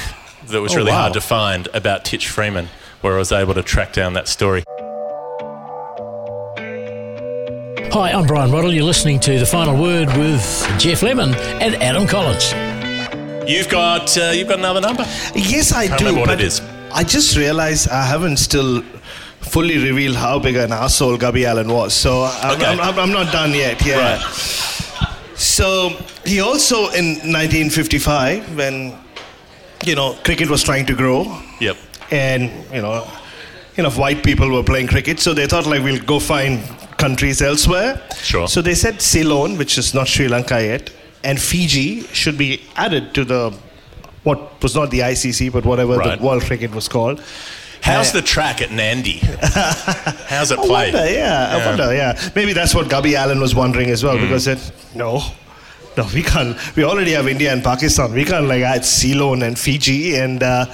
that 0.48 0.60
was 0.60 0.74
Oh, 0.74 0.78
really 0.78 0.92
wow. 0.92 1.02
hard 1.02 1.14
to 1.14 1.22
find 1.22 1.68
about 1.74 2.04
Titch 2.04 2.28
Freeman, 2.28 2.68
where 3.02 3.14
I 3.14 3.18
was 3.20 3.32
able 3.32 3.54
to 3.54 3.62
track 3.64 3.94
down 3.94 4.14
that 4.14 4.28
story. 4.28 4.64
Hi, 7.98 8.12
I'm 8.12 8.26
Brian 8.26 8.52
Roddle. 8.52 8.74
You're 8.74 8.84
listening 8.84 9.22
to 9.22 9.40
The 9.40 9.46
Final 9.46 9.82
Word 9.82 10.08
with 10.18 10.44
Geoff 10.78 11.02
Lemon 11.02 11.34
and 11.62 11.76
Adam 11.76 12.06
Collins. 12.06 12.52
You've 13.50 13.70
got 13.70 14.18
uh, 14.18 14.32
you've 14.34 14.50
got 14.50 14.60
another 14.60 14.82
number. 14.82 15.04
Yes, 15.34 15.72
I 15.72 15.88
Can't 15.88 16.00
do. 16.00 16.06
remember 16.08 16.20
what 16.22 16.28
but 16.28 16.42
it 16.42 16.46
is. 16.46 16.62
I 16.92 17.04
just 17.06 17.38
realized 17.38 17.88
I 17.90 18.06
haven't 18.06 18.38
still 18.38 18.82
fully 19.40 19.78
revealed 19.78 20.18
how 20.18 20.40
big 20.40 20.58
an 20.58 20.74
asshole 20.74 21.18
Gubby 21.18 21.46
Allen 21.46 21.70
was. 21.72 21.94
So 21.94 22.24
I'm, 22.30 22.56
Okay. 22.58 22.66
I'm, 22.66 22.82
I'm, 22.82 23.00
I'm 23.00 23.12
not 23.12 23.32
done 23.32 23.52
yet. 23.54 23.84
Yeah. 23.86 24.16
Right. 24.18 24.22
So 25.36 25.90
he 26.26 26.42
also 26.42 26.90
in 26.92 27.16
1955, 27.32 28.58
when 28.58 28.94
you 29.86 29.96
know 29.96 30.18
cricket 30.26 30.50
was 30.50 30.64
trying 30.64 30.86
to 30.88 30.96
grow, 30.96 31.42
Yep. 31.62 31.78
and 32.12 32.52
you 32.74 32.82
know 32.82 33.08
enough 33.78 33.98
white 33.98 34.22
people 34.24 34.52
were 34.52 34.64
playing 34.64 34.88
cricket 34.88 35.20
so 35.20 35.34
they 35.34 35.46
thought 35.48 35.66
like 35.66 35.84
we'll 35.84 36.02
go 36.04 36.18
find 36.20 36.62
countries 37.06 37.42
elsewhere 37.52 37.90
Sure. 38.32 38.48
so 38.56 38.62
they 38.68 38.76
said 38.84 39.02
ceylon 39.12 39.58
which 39.62 39.78
is 39.82 39.94
not 39.98 40.08
sri 40.14 40.28
lanka 40.36 40.60
yet 40.72 40.90
and 41.24 41.40
fiji 41.50 41.88
should 42.22 42.38
be 42.46 42.52
added 42.86 43.06
to 43.18 43.24
the 43.34 43.42
what 44.28 44.40
was 44.64 44.74
not 44.80 44.90
the 44.96 45.02
icc 45.12 45.52
but 45.58 45.64
whatever 45.72 45.98
Right. 45.98 46.18
the 46.20 46.26
world 46.28 46.44
cricket 46.50 46.72
was 46.82 46.88
called 46.98 47.20
How's 47.88 48.10
Uh, 48.10 48.14
the 48.20 48.26
track 48.34 48.58
at 48.66 48.72
Nadi? 48.78 49.18
How's 50.34 50.50
it 50.54 50.58
I 50.60 50.66
played? 50.70 50.94
wonder, 50.96 51.12
yeah, 51.12 51.54
I 51.56 51.58
wonder, 51.68 51.88
yeah. 51.94 52.12
Maybe 52.38 52.52
that's 52.60 52.74
what 52.78 52.86
Gubby 52.94 53.12
Allen 53.16 53.40
was 53.40 53.54
wondering 53.54 53.90
as 53.96 54.02
well, 54.06 54.18
because 54.18 54.48
it, 54.54 54.60
no, 54.96 55.12
no, 55.98 56.04
we 56.16 56.24
can't. 56.24 56.58
We 56.76 56.84
already 56.92 57.12
have 57.18 57.28
India 57.28 57.52
and 57.54 57.62
Pakistan. 57.64 58.08
We 58.22 58.26
can't 58.32 58.48
like 58.54 58.64
add 58.74 58.84
Ceylon 58.86 59.44
and 59.48 59.56
Fiji, 59.66 60.16
and 60.24 60.42
uh, 60.42 60.66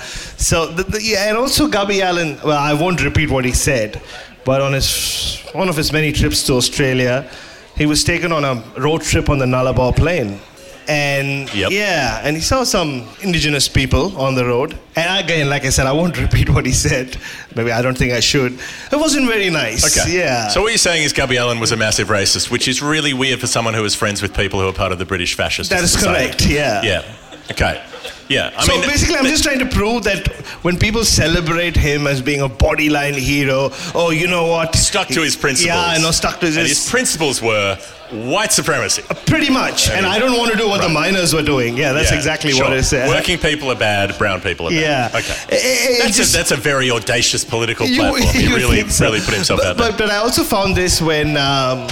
so 0.51 0.67
the, 0.77 0.83
the, 0.93 0.99
yeah, 1.03 1.27
and 1.29 1.37
also 1.37 1.67
Gubby 1.77 2.01
Allen. 2.01 2.31
Well, 2.45 2.57
I 2.71 2.73
won't 2.83 3.03
repeat 3.03 3.29
what 3.29 3.43
he 3.43 3.55
said, 3.69 3.99
but 4.45 4.61
on 4.61 4.73
his 4.73 5.39
one 5.53 5.69
of 5.69 5.75
his 5.75 5.91
many 5.91 6.11
trips 6.11 6.43
to 6.47 6.53
Australia, 6.53 7.29
he 7.77 7.85
was 7.85 8.03
taken 8.03 8.31
on 8.31 8.43
a 8.45 8.63
road 8.79 9.01
trip 9.01 9.29
on 9.29 9.37
the 9.39 9.45
Nullarbor 9.45 9.95
Plain. 9.95 10.39
And 10.87 11.53
Yep. 11.53 11.71
yeah, 11.71 12.21
and 12.23 12.35
he 12.35 12.41
saw 12.41 12.63
some 12.63 13.07
indigenous 13.21 13.69
people 13.69 14.17
on 14.19 14.33
the 14.35 14.43
road. 14.43 14.77
And 14.95 15.23
again, 15.23 15.47
like 15.49 15.63
I 15.63 15.69
said, 15.69 15.85
I 15.85 15.91
won't 15.93 16.17
repeat 16.25 16.49
what 16.49 16.65
he 16.65 16.71
said. 16.73 17.15
Maybe 17.55 17.71
I 17.71 17.81
don't 17.81 17.97
think 17.97 18.13
I 18.13 18.19
should. 18.19 18.53
It 18.91 18.95
wasn't 18.99 19.27
very 19.27 19.49
nice. 19.51 19.85
Okay. 19.97 20.17
Yeah. 20.17 20.47
So 20.49 20.61
what 20.61 20.69
you're 20.69 20.77
saying 20.79 21.03
is 21.03 21.13
Gubby 21.13 21.37
Allen 21.37 21.59
was 21.59 21.71
a 21.71 21.77
massive 21.77 22.07
racist, 22.09 22.49
which 22.49 22.67
is 22.67 22.81
really 22.81 23.13
weird 23.13 23.39
for 23.39 23.47
someone 23.47 23.73
who 23.75 23.83
was 23.83 23.93
friends 23.95 24.21
with 24.21 24.35
people 24.35 24.59
who 24.59 24.67
are 24.67 24.73
part 24.73 24.91
of 24.91 24.97
the 24.97 25.05
British 25.05 25.35
fascist. 25.35 25.69
That 25.69 25.83
is 25.83 25.91
society. 25.93 26.25
correct, 26.29 26.45
yeah. 26.47 26.81
Yeah. 26.83 27.03
Okay. 27.51 27.83
Yeah. 28.29 28.51
I 28.57 28.65
so 28.65 28.73
mean, 28.77 28.87
basically, 28.87 29.15
I'm 29.17 29.25
just 29.25 29.43
trying 29.43 29.59
to 29.59 29.65
prove 29.65 30.03
that 30.05 30.25
when 30.63 30.77
people 30.79 31.03
celebrate 31.03 31.75
him 31.75 32.07
as 32.07 32.21
being 32.21 32.41
a 32.41 32.47
bodyline 32.49 33.13
hero, 33.13 33.69
oh, 33.93 34.11
you 34.11 34.27
know 34.27 34.47
what? 34.47 34.73
stuck 34.75 35.07
to 35.09 35.21
his 35.21 35.35
principles. 35.35 35.67
Yeah, 35.67 35.79
I 35.79 35.97
know, 35.97 36.11
stuck 36.11 36.39
to 36.39 36.45
his. 36.45 36.55
And 36.57 36.65
his 36.67 36.89
principles 36.89 37.41
were 37.41 37.77
white 38.11 38.51
supremacy. 38.53 39.03
pretty 39.25 39.49
much. 39.49 39.89
And 39.89 40.05
I 40.05 40.17
don't 40.19 40.37
want 40.37 40.51
to 40.51 40.57
do 40.57 40.67
what 40.69 40.81
the 40.81 40.89
miners 40.89 41.33
were 41.33 41.41
doing. 41.43 41.75
Yeah, 41.77 41.91
that's 41.93 42.11
Yeah, 42.11 42.17
exactly 42.17 42.51
sure. 42.51 42.65
what 42.65 42.73
it 42.77 42.83
said. 42.83 43.09
Working 43.09 43.37
people 43.37 43.69
are 43.71 43.75
bad, 43.75 44.17
brown 44.17 44.39
people 44.41 44.67
are 44.67 44.71
Yeah. 44.71 45.09
bad. 45.09 45.23
Okay. 45.23 45.33
Eh, 45.49 45.55
eh, 45.55 45.95
eh, 45.95 45.97
That's, 46.03 46.17
just- 46.17 46.33
a, 46.33 46.37
that's 46.37 46.51
a 46.51 46.57
very 46.57 46.89
audacious 46.91 47.43
political 47.43 47.85
You- 47.85 47.99
platform. 47.99 48.33
He 48.33 48.47
really, 48.53 48.87
so. 48.89 49.05
really 49.05 49.19
put 49.21 49.33
himself 49.33 49.59
but, 49.59 49.67
out 49.67 49.77
there. 49.77 49.89
But, 49.91 49.97
but 49.97 50.09
I 50.09 50.17
also 50.17 50.43
found 50.43 50.75
this 50.75 51.01
when. 51.01 51.35
Um, 51.37 51.87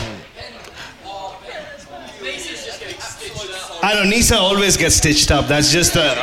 I 3.81 3.93
know 3.93 4.09
Neser 4.09 4.37
always 4.37 4.77
gets 4.77 4.95
stitched 4.95 5.31
up. 5.31 5.47
That's 5.47 5.71
just 5.71 5.93
the. 5.93 6.13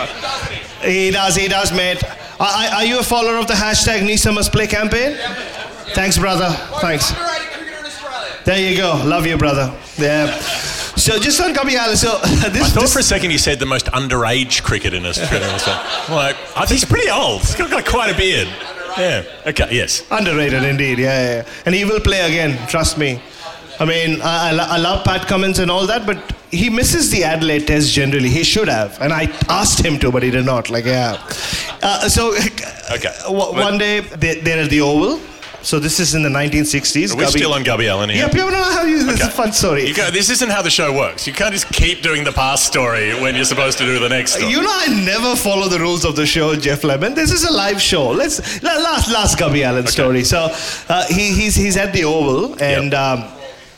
He 0.82 1.10
does, 1.10 1.36
he 1.36 1.48
does, 1.48 1.72
mate. 1.72 2.02
Are, 2.38 2.74
are 2.74 2.84
you 2.84 2.98
a 2.98 3.02
follower 3.02 3.38
of 3.38 3.46
the 3.46 3.54
hashtag 3.54 4.00
Neser 4.00 4.34
must 4.34 4.52
play 4.52 4.66
campaign? 4.66 5.16
Thanks, 5.94 6.18
brother. 6.18 6.50
Thanks. 6.80 7.12
There 8.44 8.58
you 8.58 8.76
go. 8.76 9.02
Love 9.04 9.26
you, 9.26 9.36
brother. 9.38 9.74
Yeah. 9.98 10.26
So 10.96 11.18
just 11.18 11.40
on 11.40 11.56
Allen. 11.56 11.96
So 11.96 12.18
this. 12.22 12.34
I 12.34 12.48
thought 12.48 12.80
this 12.80 12.92
for 12.92 12.98
a 12.98 13.02
second 13.02 13.30
you 13.30 13.38
said 13.38 13.58
the 13.58 13.66
most 13.66 13.86
underage 13.86 14.62
cricket 14.62 14.92
in 14.92 15.06
Australia. 15.06 15.46
I'm 15.48 16.14
like, 16.14 16.36
I 16.56 16.66
he's 16.66 16.84
pretty 16.84 17.10
old. 17.10 17.40
He's 17.40 17.54
got, 17.54 17.70
got 17.70 17.86
quite 17.86 18.14
a 18.14 18.16
beard. 18.16 18.48
Yeah. 18.98 19.24
Okay. 19.46 19.68
Yes. 19.70 20.04
Underrated 20.10 20.62
indeed, 20.64 20.98
yeah, 20.98 21.04
yeah, 21.04 21.34
yeah. 21.36 21.48
And 21.66 21.74
he 21.74 21.84
will 21.84 22.00
play 22.00 22.20
again, 22.20 22.66
trust 22.68 22.98
me. 22.98 23.20
I 23.78 23.84
mean, 23.84 24.20
I, 24.22 24.50
I, 24.50 24.74
I 24.74 24.76
love 24.78 25.04
Pat 25.04 25.26
Cummins 25.26 25.58
and 25.58 25.70
all 25.70 25.86
that, 25.86 26.06
but 26.06 26.18
he 26.50 26.70
misses 26.70 27.10
the 27.10 27.24
Adelaide 27.24 27.66
Test 27.66 27.92
generally. 27.92 28.28
He 28.28 28.44
should 28.44 28.68
have, 28.68 29.00
and 29.00 29.12
I 29.12 29.24
asked 29.48 29.84
him 29.84 29.98
to, 30.00 30.10
but 30.10 30.22
he 30.22 30.30
did 30.30 30.46
not. 30.46 30.70
Like, 30.70 30.84
yeah. 30.86 31.16
Uh, 31.82 32.08
so, 32.08 32.34
Okay. 32.92 33.12
w- 33.24 33.52
one 33.52 33.78
day 33.78 34.00
they, 34.00 34.40
they're 34.40 34.62
at 34.62 34.70
the 34.70 34.80
Oval. 34.80 35.20
So 35.62 35.80
this 35.80 35.98
is 35.98 36.14
in 36.14 36.22
the 36.22 36.28
1960s. 36.28 37.12
Are 37.12 37.16
we 37.16 37.26
still 37.26 37.52
on 37.52 37.64
Gubby 37.64 37.88
Allen 37.88 38.08
here? 38.08 38.26
Yep, 38.26 38.34
know 38.34 38.62
how 38.62 38.84
you. 38.84 39.02
This 39.04 39.20
is 39.20 39.26
a 39.26 39.30
fun 39.30 39.52
story. 39.52 39.84
You 39.88 39.94
go, 39.96 40.12
this 40.12 40.30
isn't 40.30 40.48
how 40.48 40.62
the 40.62 40.70
show 40.70 40.96
works. 40.96 41.26
You 41.26 41.32
can't 41.32 41.52
just 41.52 41.68
keep 41.72 42.02
doing 42.02 42.22
the 42.22 42.30
past 42.30 42.66
story 42.66 43.14
when 43.20 43.34
you're 43.34 43.44
supposed 43.44 43.76
to 43.78 43.84
do 43.84 43.98
the 43.98 44.08
next 44.08 44.34
story. 44.34 44.48
You 44.52 44.62
know, 44.62 44.70
I 44.70 44.86
never 45.04 45.34
follow 45.34 45.66
the 45.68 45.80
rules 45.80 46.04
of 46.04 46.14
the 46.14 46.24
show, 46.24 46.54
Geoff 46.54 46.84
Lemon. 46.84 47.14
This 47.14 47.32
is 47.32 47.42
a 47.42 47.52
live 47.52 47.82
show. 47.82 48.10
Let's 48.10 48.62
last 48.62 49.10
last 49.10 49.38
Gubby 49.40 49.64
Allen 49.64 49.88
story. 49.88 50.22
So 50.22 50.54
uh, 50.88 51.04
he, 51.08 51.32
he's 51.34 51.56
he's 51.56 51.76
at 51.76 51.92
the 51.92 52.04
Oval 52.04 52.52
and 52.62 52.92
Yep. 52.92 53.00
um, 53.00 53.24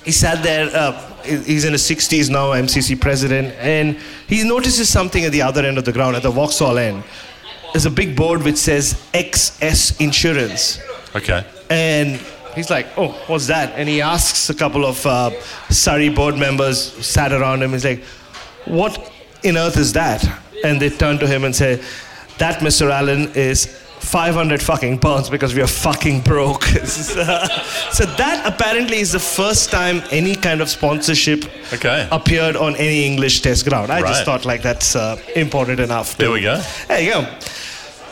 he 0.08 0.12
sat 0.12 0.42
there. 0.42 0.70
Uh, 0.74 0.92
he's 1.22 1.66
in 1.66 1.72
his 1.72 1.82
60s 1.82 2.30
now, 2.30 2.52
MCC 2.52 2.98
president, 2.98 3.54
and 3.60 3.98
he 4.26 4.42
notices 4.42 4.88
something 4.88 5.22
at 5.26 5.32
the 5.32 5.42
other 5.42 5.62
end 5.66 5.76
of 5.76 5.84
the 5.84 5.92
ground, 5.92 6.16
at 6.16 6.22
the 6.22 6.30
Vauxhall 6.30 6.78
end. 6.78 7.04
There's 7.74 7.84
a 7.84 7.90
big 7.90 8.16
board 8.16 8.42
which 8.42 8.56
says 8.56 8.94
XS 9.12 10.00
Insurance, 10.00 10.80
Okay. 11.14 11.44
and. 11.68 12.18
He's 12.54 12.70
like, 12.70 12.86
oh, 12.96 13.12
what's 13.28 13.46
that? 13.48 13.74
And 13.78 13.88
he 13.88 14.00
asks 14.00 14.50
a 14.50 14.54
couple 14.54 14.84
of 14.84 15.06
uh, 15.06 15.30
Surrey 15.70 16.08
board 16.08 16.36
members 16.36 16.80
sat 17.06 17.30
around 17.30 17.62
him. 17.62 17.70
He's 17.70 17.84
like, 17.84 18.02
what 18.64 19.12
in 19.44 19.56
earth 19.56 19.76
is 19.76 19.92
that? 19.92 20.26
And 20.64 20.80
they 20.82 20.90
turn 20.90 21.18
to 21.18 21.26
him 21.28 21.44
and 21.44 21.54
say, 21.54 21.80
that, 22.38 22.58
Mr. 22.60 22.90
Allen, 22.90 23.30
is 23.34 23.68
500 24.08 24.62
fucking 24.62 24.98
pounds 24.98 25.28
because 25.28 25.54
we 25.54 25.60
are 25.60 25.66
fucking 25.66 26.20
broke. 26.22 26.64
so 26.64 28.04
that 28.16 28.42
apparently 28.46 28.98
is 29.00 29.12
the 29.12 29.18
first 29.18 29.70
time 29.70 30.02
any 30.10 30.34
kind 30.34 30.60
of 30.62 30.68
sponsorship 30.70 31.44
Okay. 31.74 32.08
appeared 32.10 32.56
on 32.56 32.74
any 32.76 33.04
English 33.04 33.42
test 33.42 33.68
ground. 33.68 33.90
I 33.92 34.00
Right. 34.00 34.08
just 34.08 34.24
thought 34.24 34.44
like 34.46 34.62
that's 34.62 34.96
uh, 34.96 35.16
important 35.36 35.80
enough. 35.80 36.16
There 36.16 36.30
we 36.30 36.40
go. 36.40 36.62
There 36.88 37.00
you 37.00 37.12
go. 37.12 37.26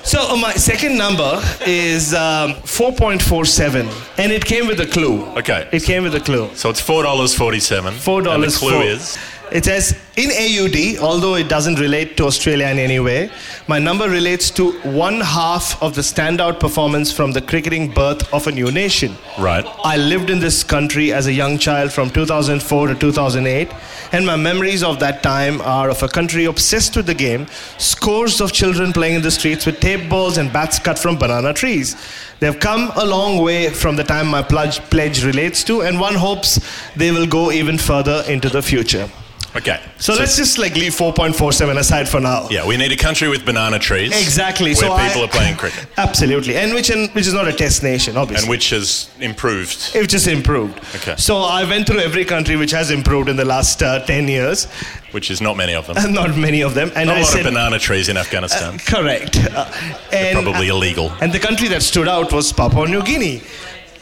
So 0.02 0.20
uh, 0.20 0.36
my 0.36 0.52
second 0.52 0.96
number 0.98 1.42
is 1.66 2.12
um, 2.14 2.52
4.47, 2.62 3.88
and 4.18 4.30
it 4.32 4.44
came 4.44 4.66
with 4.68 4.80
a 4.80 4.86
clue. 4.86 5.24
Okay. 5.38 5.68
It 5.72 5.82
came 5.82 6.02
with 6.04 6.14
a 6.14 6.20
clue. 6.20 6.48
So 6.54 6.68
it's 6.70 6.80
four 6.80 7.02
dollars 7.02 7.34
forty-seven. 7.34 7.94
Four 7.94 8.18
And 8.18 8.26
the 8.26 8.30
dollars. 8.30 8.58
clue 8.58 8.80
is 8.82 9.18
It 9.50 9.64
says 9.64 9.96
in 10.16 10.30
AUD, 10.30 10.98
although 11.02 11.34
it 11.34 11.46
doesn't 11.46 11.78
relate 11.78 12.16
to 12.16 12.24
Australia 12.24 12.68
in 12.68 12.78
any 12.78 12.98
way. 12.98 13.30
My 13.68 13.78
number 13.78 14.08
relates 14.08 14.50
to 14.52 14.72
one 14.80 15.20
half 15.20 15.82
of 15.82 15.94
the 15.94 16.00
standout 16.00 16.58
performance 16.58 17.12
from 17.12 17.32
the 17.32 17.42
cricketing 17.42 17.90
birth 17.90 18.32
of 18.32 18.46
a 18.46 18.52
new 18.52 18.72
nation. 18.72 19.14
right. 19.38 19.66
I 19.84 19.98
lived 19.98 20.30
in 20.30 20.40
this 20.40 20.64
country 20.64 21.12
as 21.12 21.26
a 21.26 21.32
young 21.32 21.58
child 21.58 21.92
from 21.92 22.08
2004 22.08 22.86
to 22.88 22.94
2008, 22.94 23.68
and 24.12 24.24
my 24.24 24.36
memories 24.36 24.82
of 24.82 24.98
that 25.00 25.22
time 25.22 25.60
are 25.60 25.90
of 25.90 26.02
a 26.02 26.08
country 26.08 26.46
obsessed 26.46 26.96
with 26.96 27.04
the 27.04 27.14
game, 27.14 27.46
scores 27.76 28.40
of 28.40 28.52
children 28.52 28.94
playing 28.94 29.16
in 29.16 29.22
the 29.22 29.30
streets 29.30 29.66
with 29.66 29.80
tape 29.80 30.08
balls 30.08 30.38
and 30.38 30.50
bats 30.50 30.78
cut 30.78 30.98
from 30.98 31.18
banana 31.18 31.52
trees. 31.52 31.94
They've 32.40 32.58
come 32.58 32.90
a 32.96 33.04
long 33.04 33.42
way 33.42 33.68
from 33.68 33.96
the 33.96 34.04
time 34.04 34.28
my 34.28 34.42
pledge, 34.42 34.80
pledge 34.88 35.24
relates 35.26 35.62
to, 35.64 35.82
and 35.82 36.00
one 36.00 36.14
hopes 36.14 36.58
they 36.96 37.10
will 37.10 37.26
go 37.26 37.52
even 37.52 37.76
further 37.76 38.24
into 38.26 38.48
the 38.48 38.62
future. 38.62 39.10
Okay. 39.56 39.80
So, 39.98 40.14
let's 40.14 40.36
just 40.36 40.58
like 40.58 40.74
leave 40.74 40.92
4.47 40.94 41.78
aside 41.78 42.08
for 42.08 42.20
now. 42.20 42.46
Yeah, 42.50 42.66
we 42.66 42.76
need 42.76 42.92
a 42.92 42.96
country 42.96 43.28
with 43.28 43.44
banana 43.46 43.78
trees. 43.78 44.12
Exactly. 44.12 44.70
Where 44.70 44.76
so 44.76 44.92
I- 44.92 45.08
people 45.08 45.24
are 45.24 45.28
playing 45.28 45.56
cricket. 45.56 45.86
Absolutely, 45.96 46.56
and 46.56 46.74
which 46.74 46.90
in, 46.90 47.08
which 47.10 47.26
is 47.26 47.32
not 47.32 47.48
a 47.48 47.52
test 47.52 47.82
nation, 47.82 48.16
obviously. 48.16 48.44
And 48.44 48.50
which 48.50 48.70
has 48.70 49.08
improved. 49.20 49.92
It 49.94 50.08
just 50.10 50.26
improved. 50.28 50.78
Okay. 50.96 51.14
So 51.16 51.38
I 51.38 51.64
went 51.64 51.86
through 51.86 52.00
every 52.00 52.24
country 52.24 52.56
which 52.56 52.72
has 52.72 52.90
improved 52.90 53.28
in 53.28 53.36
the 53.36 53.44
last 53.44 53.82
uh, 53.82 54.04
10 54.04 54.28
years. 54.28 54.66
Which 55.12 55.30
is 55.30 55.40
not 55.40 55.56
many 55.56 55.74
of 55.74 55.86
them. 55.86 56.12
Not 56.12 56.36
many 56.36 56.62
of 56.62 56.74
them. 56.74 56.90
And 56.94 57.06
Not 57.06 57.16
a 57.16 57.20
I 57.20 57.22
lot 57.22 57.30
said, 57.30 57.46
of 57.46 57.52
banana 57.54 57.78
trees 57.78 58.08
in 58.10 58.16
Afghanistan. 58.18 58.78
correct. 58.78 59.38
Uh, 59.56 59.72
and, 60.12 60.34
Probably 60.44 60.68
illegal. 60.68 61.10
And 61.22 61.32
the 61.32 61.38
country 61.38 61.68
that 61.68 61.82
stood 61.82 62.08
out 62.08 62.30
was 62.32 62.52
Papua 62.52 62.86
New 62.86 63.02
Guinea. 63.02 63.40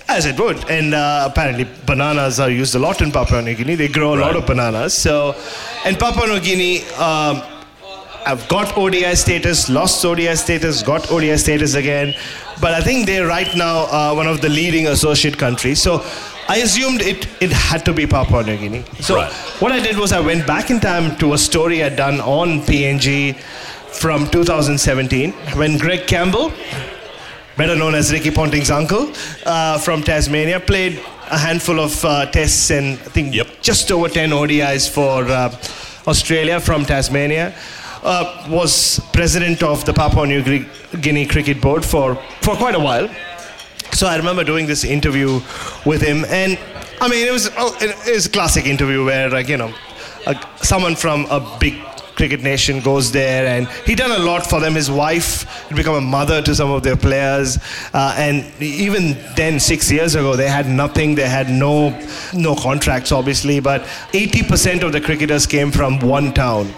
As 0.06 0.26
it 0.26 0.38
would, 0.38 0.68
and 0.70 0.94
uh, 0.94 1.28
apparently 1.30 1.66
bananas 1.86 2.38
are 2.38 2.50
used 2.50 2.74
a 2.74 2.78
lot 2.78 3.00
in 3.00 3.10
Papua 3.10 3.40
New 3.40 3.54
Guinea. 3.54 3.74
They 3.74 3.88
grow 3.88 4.14
a 4.14 4.20
lot 4.20 4.36
of 4.36 4.46
bananas. 4.46 4.92
So, 4.92 5.34
and 5.84 5.98
Papua 5.98 6.26
New 6.26 6.40
Guinea. 6.40 6.82
Um, 6.98 7.42
I've 8.26 8.46
got 8.48 8.76
ODI 8.78 9.14
status, 9.16 9.68
lost 9.68 10.04
ODI 10.04 10.34
status, 10.36 10.82
got 10.82 11.10
ODI 11.10 11.36
status 11.36 11.74
again. 11.74 12.14
But 12.60 12.72
I 12.72 12.80
think 12.80 13.06
they're 13.06 13.26
right 13.26 13.54
now 13.56 13.80
uh, 13.90 14.14
one 14.14 14.26
of 14.26 14.40
the 14.40 14.48
leading 14.48 14.86
associate 14.88 15.36
countries. 15.36 15.80
So 15.82 16.02
I 16.48 16.58
assumed 16.58 17.02
it, 17.02 17.26
it 17.42 17.50
had 17.52 17.84
to 17.86 17.92
be 17.92 18.06
Papua 18.06 18.42
New 18.44 18.56
Guinea. 18.56 18.84
So 19.00 19.16
Right. 19.16 19.32
what 19.60 19.72
I 19.72 19.80
did 19.80 19.98
was 19.98 20.12
I 20.12 20.20
went 20.20 20.46
back 20.46 20.70
in 20.70 20.80
time 20.80 21.16
to 21.16 21.32
a 21.34 21.38
story 21.38 21.82
I'd 21.82 21.96
done 21.96 22.20
on 22.20 22.60
PNG 22.60 23.36
from 24.00 24.28
2017 24.30 25.32
when 25.56 25.76
Greg 25.78 26.06
Campbell, 26.06 26.50
better 27.56 27.76
known 27.76 27.94
as 27.94 28.12
Ricky 28.12 28.30
Ponting's 28.30 28.70
uncle, 28.70 29.12
uh, 29.46 29.78
from 29.78 30.02
Tasmania, 30.02 30.60
played 30.60 31.00
a 31.30 31.38
handful 31.38 31.80
of 31.80 32.04
uh, 32.04 32.26
tests 32.26 32.70
and 32.70 32.98
I 32.98 33.10
think 33.10 33.34
Yep. 33.34 33.62
just 33.62 33.90
over 33.90 34.08
10 34.08 34.30
ODIs 34.30 34.88
for 34.88 35.24
uh, 35.24 35.56
Australia 36.06 36.60
from 36.60 36.84
Tasmania. 36.84 37.54
Uh, 38.02 38.46
was 38.50 39.00
president 39.14 39.62
of 39.62 39.82
the 39.86 39.92
Papua 39.94 40.26
New 40.26 40.66
Guinea 41.00 41.24
Cricket 41.24 41.58
Board 41.62 41.82
for, 41.82 42.16
for 42.42 42.54
quite 42.54 42.74
a 42.74 42.78
while. 42.78 43.08
So 43.92 44.06
I 44.06 44.16
remember 44.16 44.44
doing 44.44 44.66
this 44.66 44.84
interview 44.84 45.40
with 45.86 46.02
him, 46.02 46.26
and 46.26 46.58
I 47.00 47.08
mean, 47.08 47.26
it 47.26 47.32
was 47.32 47.48
oh, 47.56 47.74
it 47.80 48.12
was 48.14 48.26
a 48.26 48.30
classic 48.30 48.66
interview 48.66 49.06
where, 49.06 49.30
like, 49.30 49.48
you 49.48 49.56
know, 49.56 49.72
someone 50.56 50.96
from 50.96 51.26
a 51.30 51.56
big 51.58 51.74
cricket 52.16 52.42
nation 52.42 52.80
goes 52.80 53.12
there, 53.12 53.46
and 53.46 53.68
he 53.86 53.94
done 53.94 54.10
a 54.10 54.24
lot 54.24 54.46
for 54.46 54.60
them. 54.60 54.74
His 54.74 54.90
wife 54.90 55.68
become 55.74 55.94
a 55.94 56.00
mother 56.00 56.42
to 56.42 56.54
some 56.54 56.70
of 56.70 56.82
their 56.82 56.96
players, 56.96 57.58
uh, 57.92 58.14
and 58.16 58.44
even 58.62 59.16
then, 59.36 59.60
six 59.60 59.90
years 59.90 60.14
ago, 60.14 60.36
they 60.36 60.48
had 60.48 60.68
nothing. 60.68 61.14
They 61.14 61.28
had 61.28 61.50
no 61.50 61.98
no 62.32 62.54
contracts, 62.54 63.12
obviously, 63.12 63.60
but 63.60 63.82
80% 64.12 64.82
of 64.82 64.92
the 64.92 65.00
cricketers 65.00 65.46
came 65.46 65.70
from 65.70 65.98
one 66.00 66.32
town 66.32 66.72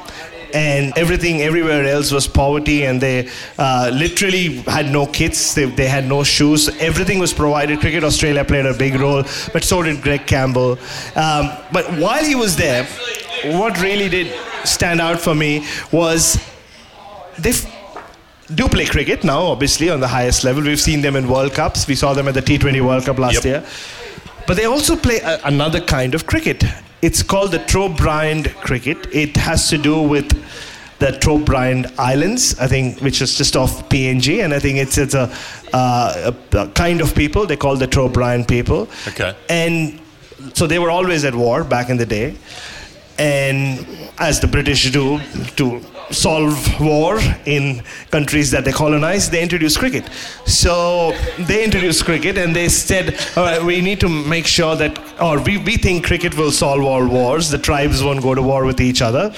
and 0.55 0.93
everything 0.97 1.43
everywhere 1.43 1.85
else 1.85 2.11
was 2.13 2.27
poverty 2.27 2.85
and 2.85 3.01
they 3.01 3.29
uh, 3.59 3.91
literally 3.93 4.57
had 4.63 4.91
no 4.91 5.07
kits 5.07 5.55
they, 5.55 5.65
they 5.65 5.87
had 5.89 6.07
no 6.07 6.23
shoes. 6.25 6.69
Everything 6.81 7.19
was 7.19 7.33
provided. 7.33 7.81
Cricket 7.81 8.05
australia 8.05 8.45
played 8.45 8.67
a 8.67 8.75
big 8.75 8.95
role 9.01 9.23
but 9.53 9.65
so 9.65 9.83
did 9.83 10.03
greg 10.03 10.27
campbell. 10.27 10.73
Um, 11.15 11.51
but 11.73 11.85
while 11.99 12.25
he 12.25 12.35
was 12.35 12.57
there 12.57 12.85
what 13.45 13.81
really 13.81 14.09
did 14.09 14.33
stand 14.65 15.01
out 15.01 15.21
for 15.21 15.35
me 15.35 15.65
was 15.93 16.39
they 17.39 17.51
f- 17.51 17.73
do 18.55 18.69
play 18.69 18.87
cricket 18.87 19.25
now 19.25 19.41
obviously 19.43 19.91
on 19.91 20.01
the 20.01 20.09
highest 20.09 20.45
level. 20.45 20.63
We've 20.63 20.81
seen 20.81 21.01
them 21.03 21.17
in 21.17 21.29
world 21.29 21.53
cups. 21.53 21.87
We 21.87 21.95
saw 21.95 22.15
them 22.15 22.29
at 22.29 22.35
the 22.35 22.43
t20 22.43 22.81
world 22.85 23.05
cup 23.05 23.19
last 23.19 23.35
Yep. 23.35 23.45
year. 23.45 23.65
But 24.47 24.57
they 24.57 24.65
also 24.67 24.95
play 24.97 25.19
a, 25.19 25.41
another 25.45 25.81
kind 25.81 26.15
of 26.15 26.27
cricket. 26.27 26.65
It's 27.03 27.23
called 27.23 27.53
the 27.53 27.59
Trobriand 27.59 28.55
cricket. 28.57 29.07
It 29.13 29.37
has 29.37 29.69
to 29.71 29.79
do 29.79 30.01
with 30.01 30.29
the 30.99 31.09
Trobriand 31.09 31.93
Islands, 31.99 32.59
I 32.59 32.67
think, 32.69 33.01
which 33.01 33.21
is 33.21 33.37
just 33.37 33.55
off 33.55 33.89
PNG, 33.91 34.43
and 34.43 34.55
I 34.55 34.59
think 34.59 34.79
it's 34.79 34.97
it's 34.97 35.15
a, 35.15 35.31
uh, 35.73 36.33
a, 36.53 36.59
a 36.59 36.69
kind 36.69 37.01
of 37.01 37.15
people 37.15 37.47
they 37.47 37.57
call 37.57 37.77
the 37.77 37.87
Trobriand 37.87 38.49
people. 38.49 38.89
Okay. 39.09 39.37
And 39.51 40.01
so 40.55 40.67
they 40.67 40.79
were 40.79 40.91
always 40.91 41.25
at 41.25 41.35
war 41.35 41.65
back 41.65 41.91
in 41.91 41.99
the 41.99 42.07
day, 42.07 42.37
and 43.19 43.87
as 44.19 44.41
the 44.41 44.47
British 44.47 44.91
do 44.91 45.21
to 45.57 45.83
solve 46.11 46.81
war 46.81 47.19
in 47.47 47.83
countries 48.11 48.51
that 48.53 48.65
they 48.65 48.73
colonize, 48.73 49.29
they 49.31 49.43
introduced 49.43 49.79
cricket. 49.79 50.09
So 50.47 51.13
they 51.39 51.65
introduced 51.65 52.05
cricket 52.05 52.39
and 52.39 52.55
they 52.55 52.69
said, 52.69 53.19
all 53.37 53.45
right, 53.45 53.63
we 53.63 53.81
need 53.81 54.01
to 54.01 54.09
make 54.09 54.47
sure 54.47 54.77
that, 54.77 54.99
or 55.21 55.41
we, 55.41 55.59
we 55.59 55.77
think 55.77 56.05
cricket 56.07 56.37
will 56.37 56.53
solve 56.53 56.83
all 56.83 57.07
wars, 57.07 57.51
the 57.51 57.59
tribes 57.59 58.03
won't 58.03 58.23
go 58.23 58.35
to 58.35 58.43
war 58.43 58.65
with 58.65 58.81
each 58.81 59.03
other. 59.03 59.35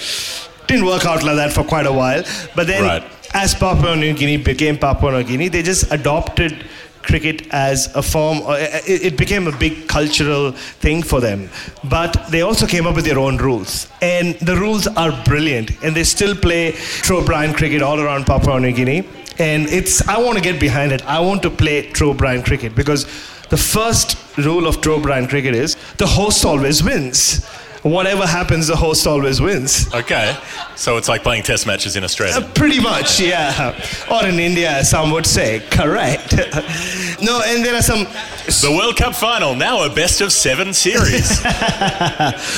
Didn't 0.66 0.84
work 0.86 1.06
out 1.06 1.22
like 1.22 1.36
that 1.36 1.52
for 1.52 1.64
quite 1.64 1.86
a 1.86 1.92
while. 1.92 2.22
But 2.54 2.66
then, 2.66 2.82
Right. 2.82 3.02
as 3.32 3.54
Papua 3.54 3.96
New 3.96 4.12
Guinea 4.12 4.36
became 4.36 4.76
Papua 4.78 5.12
New 5.12 5.24
Guinea, 5.24 5.48
they 5.48 5.62
just 5.62 5.90
adopted 5.90 6.64
cricket 7.08 7.48
as 7.50 7.94
a 7.96 8.02
form, 8.02 8.38
uh, 8.44 8.56
it 8.86 9.02
it 9.08 9.16
became 9.16 9.48
a 9.48 9.56
big 9.58 9.88
cultural 9.88 10.52
thing 10.84 11.02
for 11.02 11.20
them. 11.20 11.48
But 11.82 12.12
they 12.30 12.42
also 12.42 12.66
came 12.66 12.86
up 12.86 12.94
with 12.94 13.04
their 13.04 13.18
own 13.18 13.38
rules. 13.38 13.88
And 14.00 14.34
the 14.50 14.56
rules 14.56 14.86
are 14.86 15.12
brilliant. 15.24 15.70
And 15.82 15.96
they 15.96 16.04
still 16.04 16.34
play 16.36 16.72
Trobriand 17.06 17.56
cricket 17.56 17.82
all 17.82 17.98
around 18.00 18.26
Papua 18.26 18.60
New 18.60 18.72
Guinea. 18.72 19.02
And 19.38 19.68
it's, 19.68 20.06
I 20.08 20.18
want 20.18 20.36
to 20.36 20.42
get 20.42 20.60
behind 20.60 20.92
it. 20.92 21.02
I 21.06 21.20
want 21.20 21.42
to 21.42 21.50
play 21.50 21.90
Trobriand 21.90 22.44
cricket 22.44 22.74
because 22.74 23.04
the 23.50 23.56
first 23.56 24.16
rule 24.36 24.66
of 24.66 24.80
Trobriand 24.80 25.28
cricket 25.28 25.54
is 25.54 25.76
the 25.96 26.06
host 26.06 26.44
always 26.44 26.82
wins. 26.82 27.46
Whatever 27.82 28.26
happens, 28.26 28.66
the 28.66 28.76
host 28.76 29.06
always 29.06 29.40
wins. 29.40 29.92
Okay. 29.94 30.36
So 30.74 30.96
it's 30.96 31.08
like 31.08 31.22
playing 31.22 31.44
test 31.44 31.66
matches 31.66 31.96
in 31.96 32.04
Australia. 32.04 32.36
Uh, 32.36 32.52
pretty 32.52 32.80
much, 32.80 33.20
yeah. 33.20 33.72
Or 34.10 34.26
in 34.26 34.38
India, 34.40 34.84
some 34.84 35.10
would 35.12 35.26
say. 35.26 35.60
Correct. 35.70 36.32
no, 37.22 37.40
and 37.44 37.64
there 37.64 37.74
are 37.74 37.82
some. 37.82 38.06
The 38.46 38.74
World 38.74 38.96
Cup 38.96 39.14
final, 39.14 39.54
now 39.54 39.84
a 39.84 39.94
best 39.94 40.20
of 40.20 40.32
seven 40.32 40.72
series. 40.72 41.40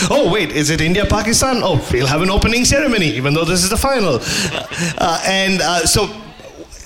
oh, 0.09 0.31
wait, 0.33 0.53
is 0.53 0.71
it 0.71 0.81
India 0.81 1.05
Pakistan? 1.05 1.63
Oh, 1.63 1.87
we'll 1.93 2.07
have 2.07 2.23
an 2.23 2.31
opening 2.31 2.65
ceremony, 2.65 3.07
even 3.07 3.35
though 3.35 3.45
this 3.45 3.65
is 3.65 3.71
the 3.71 3.77
final. 3.77 4.21
Uh, 4.99 5.23
and 5.27 5.61
uh, 5.61 5.87
so. 5.87 6.09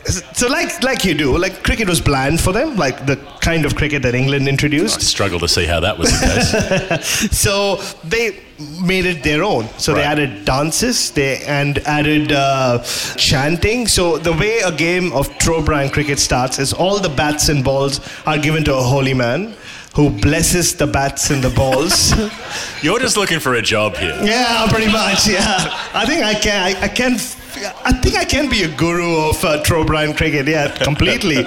So 0.07 0.49
like 0.49 0.83
like 0.83 1.05
you 1.05 1.15
do, 1.15 1.37
like 1.39 1.63
cricket 1.63 1.89
was 1.89 2.01
bland 2.01 2.41
for 2.41 2.53
them, 2.53 2.77
like 2.77 3.07
the 3.07 3.17
kind 3.41 3.65
of 3.65 3.75
cricket 3.75 4.03
that 4.03 4.15
England 4.15 4.49
introduced. 4.49 5.01
I 5.01 5.03
struggle 5.03 5.39
to 5.41 5.49
see 5.49 5.65
how 5.65 5.81
that 5.81 5.99
was 5.99 6.11
the 6.11 6.99
case. 6.99 7.31
so 7.45 7.77
they 8.05 8.41
made 8.83 9.07
it 9.07 9.23
their 9.23 9.43
own. 9.43 9.69
So 9.79 9.95
they 9.95 10.03
added 10.03 10.45
dances, 10.45 11.11
they 11.11 11.43
and 11.45 11.79
added 11.79 12.33
uh, 12.33 12.83
chanting. 13.17 13.89
So 13.89 14.19
the 14.19 14.33
way 14.33 14.59
a 14.59 14.71
game 14.73 15.13
of 15.13 15.29
Trobriand 15.39 15.93
cricket 15.93 16.19
starts 16.19 16.59
is 16.59 16.73
all 16.73 16.99
the 16.99 17.09
bats 17.09 17.49
and 17.49 17.65
balls 17.65 18.01
are 18.27 18.39
given 18.39 18.63
to 18.65 18.75
a 18.75 18.83
holy 18.83 19.15
man 19.15 19.55
who 19.95 20.11
blesses 20.11 20.75
the 20.75 20.87
bats 20.87 21.31
and 21.31 21.43
the 21.43 21.51
balls. 21.51 22.13
You're 22.83 22.99
just 22.99 23.17
looking 23.17 23.41
for 23.41 23.55
a 23.55 23.63
job 23.63 23.97
here. 23.97 24.19
yeah, 24.23 24.67
pretty 24.69 24.91
much. 24.93 25.27
Yeah, 25.27 25.71
I 25.95 26.05
think 26.05 26.23
I 26.25 26.35
can. 26.35 26.63
I, 26.63 26.83
I 26.83 26.89
can. 26.89 27.17
I 27.57 27.93
think 27.93 28.17
I 28.17 28.25
can 28.25 28.49
be 28.49 28.63
a 28.65 28.69
guru 28.77 29.29
of 29.29 29.45
uh, 29.45 29.63
Trobriand 29.63 30.17
cricket. 30.17 30.47
Yeah, 30.47 30.69
completely. 30.85 31.45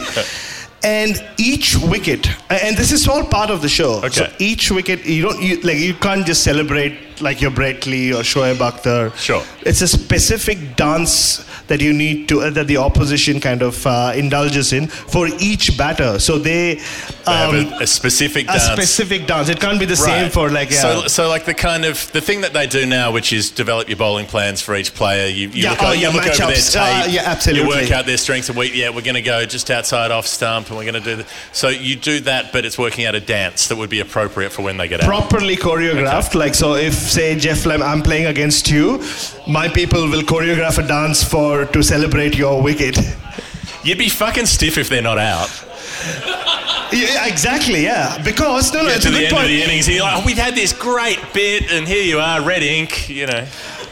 And 0.83 1.21
each 1.37 1.75
wicket, 1.77 2.27
and 2.49 2.77
this 2.77 2.91
is 2.91 3.07
all 3.07 3.23
part 3.23 3.49
of 3.49 3.61
the 3.61 3.69
show. 3.69 4.07
So 4.09 4.31
each 4.39 4.71
wicket, 4.71 5.05
you 5.05 5.23
don't 5.23 5.41
you, 5.41 5.59
like 5.61 5.77
you 5.77 5.95
can't 5.95 6.25
just 6.25 6.43
celebrate 6.43 6.97
like 7.21 7.41
your 7.41 7.51
Brett 7.51 7.85
Lee 7.85 8.13
or 8.13 8.21
Shoaib 8.21 8.55
Akhtar. 8.57 9.15
Sure. 9.15 9.43
It's 9.65 9.81
a 9.81 9.87
specific 9.87 10.75
dance 10.75 11.45
that 11.67 11.81
you 11.81 11.91
need 11.93 12.29
to 12.29 12.41
uh, 12.41 12.49
that 12.51 12.67
the 12.67 12.77
opposition 12.77 13.39
kind 13.41 13.61
of 13.61 13.85
uh, 13.85 14.13
indulges 14.15 14.71
in 14.73 14.87
for 14.87 15.27
each 15.39 15.77
batter. 15.77 16.17
So 16.19 16.37
they, 16.37 16.75
They 16.75 16.81
have 17.25 17.49
um, 17.49 17.73
a, 17.73 17.83
a 17.83 17.87
specific 17.87 18.45
a 18.45 18.53
dance. 18.53 18.63
specific 18.63 19.27
dance. 19.27 19.49
It 19.49 19.59
can't 19.59 19.79
be 19.79 19.85
the 19.85 19.95
same 19.97 20.29
for 20.31 20.49
like 20.49 20.71
yeah. 20.71 20.81
so, 20.81 21.07
so 21.07 21.27
like 21.29 21.45
the 21.45 21.53
kind 21.53 21.83
of 21.83 22.09
the 22.13 22.21
thing 22.21 22.41
that 22.41 22.53
they 22.53 22.67
do 22.67 22.85
now, 22.85 23.11
which 23.11 23.33
is 23.33 23.51
develop 23.51 23.89
your 23.89 23.97
bowling 23.97 24.27
plans 24.27 24.61
for 24.61 24.75
each 24.75 24.93
player. 24.93 25.27
You, 25.27 25.49
you 25.49 25.63
Yeah, 25.63 25.71
look, 25.71 25.83
oh, 25.83 25.91
you 25.91 26.09
look 26.09 26.25
over 26.25 26.37
their 26.37 26.55
tape. 26.55 26.77
Uh, 26.77 27.07
yeah, 27.09 27.23
absolutely. 27.25 27.63
You 27.63 27.69
work 27.69 27.91
out 27.91 28.05
their 28.05 28.17
strengths 28.17 28.47
and 28.49 28.57
weak. 28.57 28.73
Yeah, 28.73 28.89
we're 28.89 29.01
going 29.01 29.15
to 29.15 29.21
go 29.21 29.45
just 29.45 29.69
outside 29.69 30.11
off 30.11 30.25
stump, 30.25 30.69
and 30.69 30.77
we're 30.77 30.89
going 30.89 31.03
to 31.03 31.09
do 31.09 31.15
the, 31.17 31.25
So 31.51 31.67
you 31.67 31.95
do 31.97 32.21
that, 32.21 32.53
but 32.53 32.63
it's 32.63 32.77
working 32.77 33.05
out 33.05 33.15
a 33.15 33.19
dance 33.19 33.67
that 33.67 33.75
would 33.77 33.89
be 33.89 33.99
appropriate 33.99 34.51
for 34.51 34.61
when 34.61 34.77
they 34.77 34.87
get 34.87 35.01
out. 35.01 35.07
properly 35.07 35.57
choreographed. 35.57 36.33
Like 36.35 36.55
so, 36.55 36.75
if 36.75 36.93
say 37.09 37.35
Geoff 37.37 37.65
Lemon, 37.65 37.87
I'm 37.87 38.01
playing 38.01 38.25
against 38.27 38.69
you, 38.69 39.03
my 39.47 39.67
people 39.67 40.07
will 40.09 40.21
choreograph 40.23 40.77
a 40.83 40.87
dance 40.87 41.23
for 41.23 41.65
to 41.65 41.81
celebrate 41.83 42.35
your 42.37 42.61
wicket. 42.61 42.97
You'd 43.83 43.97
be 43.97 44.09
fucking 44.09 44.45
stiff 44.47 44.77
if 44.77 44.89
they're 44.89 45.01
not 45.01 45.17
out. 45.17 45.49
Yeah, 46.91 47.25
exactly. 47.27 47.83
Yeah, 47.83 48.21
because 48.23 48.73
no, 48.73 48.81
no, 48.81 48.87
Get 48.87 48.95
it's 48.97 49.05
to 49.05 49.09
a 49.09 49.11
the 49.11 49.17
good 49.19 49.25
end 49.25 49.33
point. 49.33 49.43
of 49.45 49.49
the 49.49 49.61
innings, 49.63 49.89
you're 49.89 50.03
like, 50.03 50.21
oh, 50.21 50.25
we've 50.25 50.37
had 50.37 50.55
this 50.55 50.71
great 50.71 51.19
bit, 51.33 51.69
and 51.71 51.85
here 51.87 52.01
you 52.03 52.19
are, 52.19 52.41
red 52.41 52.63
ink. 52.63 53.09
You 53.09 53.27
know. 53.27 53.45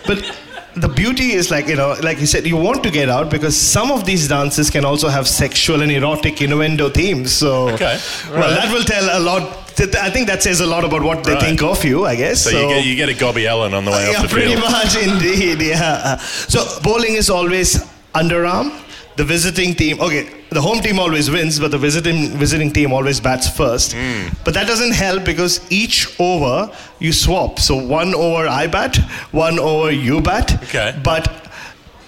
But 0.07 0.39
the 0.75 0.87
beauty 0.87 1.33
is 1.33 1.51
like 1.51 1.67
you 1.67 1.75
know, 1.75 1.95
like 2.01 2.19
you 2.19 2.25
said, 2.25 2.45
you 2.47 2.55
want 2.55 2.83
to 2.83 2.91
get 2.91 3.09
out 3.09 3.29
because 3.29 3.55
some 3.57 3.91
of 3.91 4.05
these 4.05 4.27
dances 4.29 4.69
can 4.69 4.85
also 4.85 5.09
have 5.09 5.27
sexual 5.27 5.81
and 5.81 5.91
erotic 5.91 6.41
innuendo 6.41 6.89
themes. 6.89 7.33
So, 7.33 7.69
Okay, 7.71 7.99
well, 8.29 8.39
right. 8.39 8.49
that 8.51 8.73
will 8.73 8.83
tell 8.83 9.17
a 9.17 9.19
lot. 9.19 9.64
I 9.79 10.09
think 10.09 10.27
that 10.27 10.41
says 10.43 10.61
a 10.61 10.65
lot 10.65 10.83
about 10.83 11.01
what 11.03 11.23
they 11.23 11.33
Right. 11.33 11.41
think 11.43 11.61
of 11.63 11.83
you. 11.83 12.05
I 12.05 12.15
guess. 12.15 12.41
So, 12.43 12.49
you, 12.49 12.67
get, 12.67 12.85
you 12.85 12.95
get 12.95 13.09
a 13.09 13.13
Gubby 13.13 13.47
Allen 13.47 13.73
on 13.73 13.83
the 13.85 13.91
way 13.91 14.09
yeah, 14.11 14.17
off 14.17 14.23
the 14.23 14.29
pretty 14.29 14.55
field. 14.55 14.61
much 14.71 14.95
indeed. 15.07 15.61
Yeah. 15.61 16.17
So 16.17 16.63
bowling 16.81 17.15
is 17.15 17.29
always 17.29 17.83
underarm. 18.13 18.81
The 19.17 19.23
visiting 19.23 19.75
team, 19.75 20.01
okay, 20.01 20.27
the 20.49 20.59
home 20.61 20.79
team 20.81 20.99
always 20.99 21.31
wins, 21.31 21.57
but 21.57 21.71
the 21.71 21.77
visiting 21.77 22.31
visiting 22.37 22.71
team 22.73 22.91
always 22.91 23.21
bats 23.21 23.47
first. 23.49 23.93
Hmm. 23.93 24.27
But 24.43 24.53
that 24.55 24.67
doesn't 24.67 24.91
help 24.93 25.23
because 25.23 25.61
each 25.71 26.13
over 26.19 26.69
you 26.99 27.13
swap. 27.13 27.59
So 27.59 27.75
one 27.77 28.13
over 28.13 28.45
I 28.47 28.67
bat, 28.67 28.97
one 29.31 29.57
over 29.57 29.89
you 29.89 30.19
bat. 30.21 30.61
Okay. 30.65 30.99
But 31.01 31.31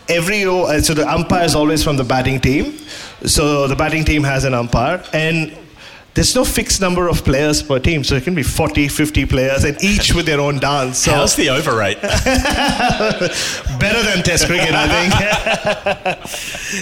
every 0.09 0.43
o- 0.45 0.63
uh, 0.65 0.81
so 0.81 0.93
the 0.93 1.07
umpire 1.07 1.45
is 1.45 1.55
always 1.55 1.81
from 1.81 1.95
the 1.95 2.03
batting 2.03 2.41
team. 2.41 2.77
So 3.25 3.67
the 3.67 3.75
batting 3.75 4.03
team 4.03 4.23
has 4.23 4.43
an 4.43 4.53
umpire 4.53 5.01
and 5.13 5.57
there's 6.17 6.35
no 6.35 6.43
fixed 6.43 6.81
number 6.81 7.07
of 7.07 7.23
players 7.23 7.61
per 7.61 7.77
team. 7.77 8.03
So 8.03 8.15
it 8.15 8.23
can 8.23 8.33
be 8.33 8.41
40, 8.41 8.87
50 8.87 9.27
players, 9.27 9.63
and 9.63 9.79
each 9.83 10.15
with 10.15 10.25
their 10.25 10.39
own 10.39 10.57
dance. 10.57 10.97
So 10.97 11.11
How's 11.11 11.35
the 11.35 11.49
over 11.49 11.77
rate? 11.77 12.01
better 13.79 14.01
than 14.01 14.23
Test 14.23 14.47
cricket, 14.47 14.73
I 14.73 14.87
think. 14.87 15.13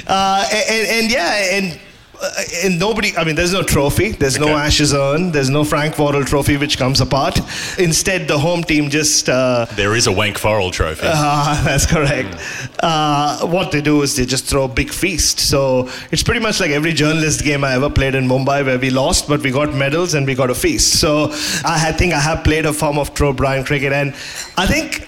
uh, 0.08 0.48
and, 0.54 0.88
and 0.88 1.12
yeah, 1.12 1.50
and. 1.52 1.78
Uh, 2.22 2.32
and 2.64 2.80
nobody, 2.80 3.16
I 3.18 3.24
mean, 3.24 3.36
there's 3.36 3.54
no 3.54 3.64
trophy, 3.64 4.12
there's 4.12 4.40
no 4.40 4.46
Okay. 4.46 4.54
Ashes 4.54 4.94
urn, 4.94 5.32
there's 5.32 5.50
no 5.50 5.64
Frank 5.64 5.98
Worrell 5.98 6.24
trophy 6.24 6.58
which 6.58 6.78
comes 6.78 7.02
apart. 7.02 7.40
Instead, 7.78 8.28
the 8.28 8.38
home 8.40 8.64
team 8.64 8.90
just 8.90 9.28
uh, 9.30 9.66
there 9.76 9.96
is 9.96 10.08
a 10.08 10.12
Wank 10.12 10.38
Forrell 10.38 10.72
trophy. 10.72 11.06
Ah, 11.06 11.62
that's 11.66 11.86
correct. 11.86 12.38
Uh, 12.82 13.46
what 13.48 13.72
they 13.72 13.82
do 13.82 14.02
is 14.02 14.16
they 14.16 14.26
just 14.26 14.46
throw 14.46 14.66
a 14.66 14.68
big 14.68 14.92
feast. 14.92 15.40
So 15.40 15.90
it's 16.12 16.24
pretty 16.24 16.40
much 16.40 16.60
like 16.60 16.72
every 16.72 16.94
journalist 16.94 17.44
game 17.44 17.64
I 17.64 17.74
ever 17.74 17.90
played 17.90 18.16
in 18.16 18.28
Mumbai 18.28 18.66
where 18.66 18.80
we 18.80 18.90
lost, 18.90 19.28
but 19.28 19.42
we 19.42 19.52
got 19.52 19.74
medals 19.74 20.14
and 20.14 20.26
we 20.26 20.36
got 20.36 20.50
a 20.50 20.56
feast. 20.56 21.00
So 21.00 21.32
I 21.66 21.92
think 21.92 22.14
I 22.14 22.20
have 22.20 22.44
played 22.44 22.66
a 22.66 22.74
form 22.74 22.98
of 22.98 23.14
Trobriand 23.14 23.66
cricket, 23.66 23.94
and 23.94 24.14
I 24.58 24.66
think 24.68 25.08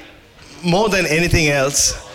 more 0.64 0.90
than 0.90 1.06
anything 1.06 1.48
else. 1.48 2.07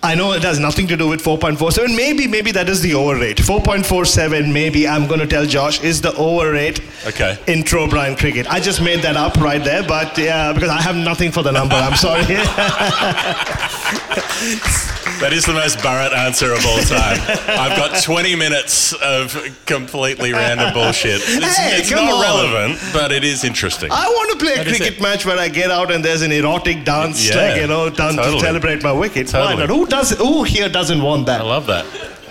I 0.00 0.14
know 0.14 0.32
it 0.32 0.42
has 0.44 0.60
nothing 0.60 0.86
to 0.88 0.96
do 0.96 1.08
with 1.08 1.22
4.47. 1.22 1.96
Maybe, 1.96 2.28
maybe 2.28 2.52
that 2.52 2.68
is 2.68 2.80
the 2.80 2.94
overrate. 2.94 3.38
4.47, 3.38 4.52
maybe 4.52 4.86
I'm 4.86 5.08
going 5.08 5.18
to 5.18 5.26
tell 5.26 5.44
Josh, 5.44 5.82
is 5.82 6.00
the 6.00 6.14
over 6.14 6.52
rate 6.52 6.80
Okay. 7.06 7.36
in 7.48 7.64
Trobriand 7.64 8.16
cricket. 8.18 8.46
I 8.48 8.60
just 8.60 8.80
made 8.80 9.00
that 9.02 9.16
up 9.16 9.36
right 9.38 9.62
there, 9.62 9.82
but 9.82 10.16
yeah, 10.16 10.52
because 10.52 10.70
I 10.70 10.80
have 10.80 10.94
nothing 10.94 11.32
for 11.32 11.42
the 11.42 11.50
number. 11.50 11.74
I'm 11.74 11.96
sorry. 11.96 12.22
That 15.18 15.32
is 15.32 15.44
the 15.44 15.52
most 15.52 15.78
Bharat 15.78 16.12
answer 16.16 16.52
of 16.52 16.64
all 16.64 16.78
time. 16.82 17.18
I've 17.48 17.76
got 17.76 18.00
20 18.04 18.36
minutes 18.36 18.92
of 18.92 19.34
completely 19.66 20.32
random 20.32 20.72
bullshit. 20.72 21.20
It's, 21.24 21.56
Hey, 21.56 21.76
it's 21.80 21.90
not 21.90 22.08
on. 22.12 22.20
relevant, 22.22 22.78
but 22.92 23.10
it 23.10 23.24
is 23.24 23.42
interesting. 23.42 23.90
I 23.90 24.06
want 24.06 24.30
to 24.38 24.44
play 24.44 24.52
a 24.54 24.56
That 24.58 24.68
is 24.68 24.76
cricket 24.78 25.00
match 25.02 25.26
where 25.26 25.36
I 25.36 25.48
get 25.48 25.72
out 25.72 25.90
and 25.90 26.04
there's 26.04 26.22
an 26.22 26.30
erotic 26.30 26.84
dance, 26.84 27.28
Yeah, 27.28 27.34
like, 27.48 27.60
you 27.60 27.66
know, 27.66 27.90
done 27.90 28.14
totally. 28.14 28.38
to 28.38 28.44
celebrate 28.46 28.84
my 28.84 28.92
wicket. 28.92 29.32
Why 29.32 29.54
not? 29.56 29.68
Who 29.68 29.86
does? 29.88 30.10
Who 30.18 30.44
here 30.44 30.68
doesn't 30.68 31.02
want 31.02 31.26
that? 31.26 31.40
I 31.40 31.44
love 31.44 31.66
that. 31.66 31.86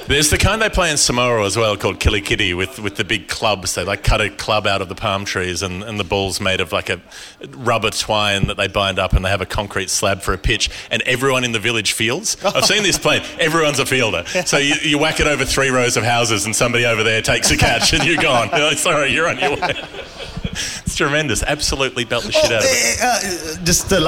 There's 0.08 0.30
the 0.30 0.38
kind 0.38 0.62
they 0.62 0.70
play 0.70 0.90
in 0.90 0.96
Samoa 0.96 1.46
as 1.46 1.58
well 1.58 1.76
called 1.76 2.00
kilikiti 2.00 2.56
with, 2.56 2.80
with 2.80 2.96
the 2.96 3.04
big 3.04 3.28
clubs. 3.28 3.76
They 3.76 3.84
like 3.84 4.04
cut 4.04 4.22
a 4.22 4.30
club 4.30 4.66
out 4.66 4.82
of 4.82 4.88
the 4.88 4.96
palm 4.96 5.26
trees 5.26 5.62
and, 5.62 5.84
and 5.84 6.00
the 6.00 6.06
ball's 6.06 6.40
made 6.40 6.62
of 6.62 6.72
like 6.72 6.90
a 6.90 7.02
rubber 7.50 7.90
twine 7.90 8.48
that 8.48 8.56
they 8.56 8.70
bind 8.70 9.00
up 9.00 9.12
and 9.12 9.26
they 9.26 9.30
have 9.30 9.42
a 9.42 9.46
concrete 9.46 9.90
slab 9.90 10.22
for 10.22 10.34
a 10.34 10.38
pitch 10.38 10.70
and 10.90 11.02
everyone 11.02 11.44
in 11.44 11.52
the 11.52 11.60
village 11.60 11.92
fields. 11.92 12.38
I've 12.46 12.64
seen 12.64 12.84
this 12.84 12.98
played. 12.98 13.22
Everyone's 13.40 13.80
a 13.80 13.86
fielder. 13.86 14.24
So 14.46 14.58
you, 14.58 14.76
you 14.82 14.98
whack 14.98 15.20
it 15.20 15.28
over 15.28 15.44
three 15.44 15.72
rows 15.72 15.98
of 15.98 16.06
houses 16.06 16.46
and 16.46 16.56
somebody 16.56 16.86
over 16.86 17.04
there 17.04 17.22
takes 17.22 17.52
a 17.52 17.58
catch 17.58 17.94
and 17.94 18.06
you're 18.06 18.22
gone. 18.22 18.48
You're 18.54 18.60
like, 18.70 18.78
Sorry, 18.78 19.12
you're 19.12 19.28
on 19.28 19.40
your 19.40 19.58
way. 19.58 19.74
It's 20.86 20.96
tremendous. 20.96 21.44
Absolutely 21.44 22.06
belt 22.06 22.24
the 22.24 22.32
shit 22.32 22.46
out 22.46 22.64
of 22.64 22.70
it. 22.70 23.00
Uh, 23.02 23.06
uh, 23.06 23.66
just 23.66 23.90
the, 23.90 24.00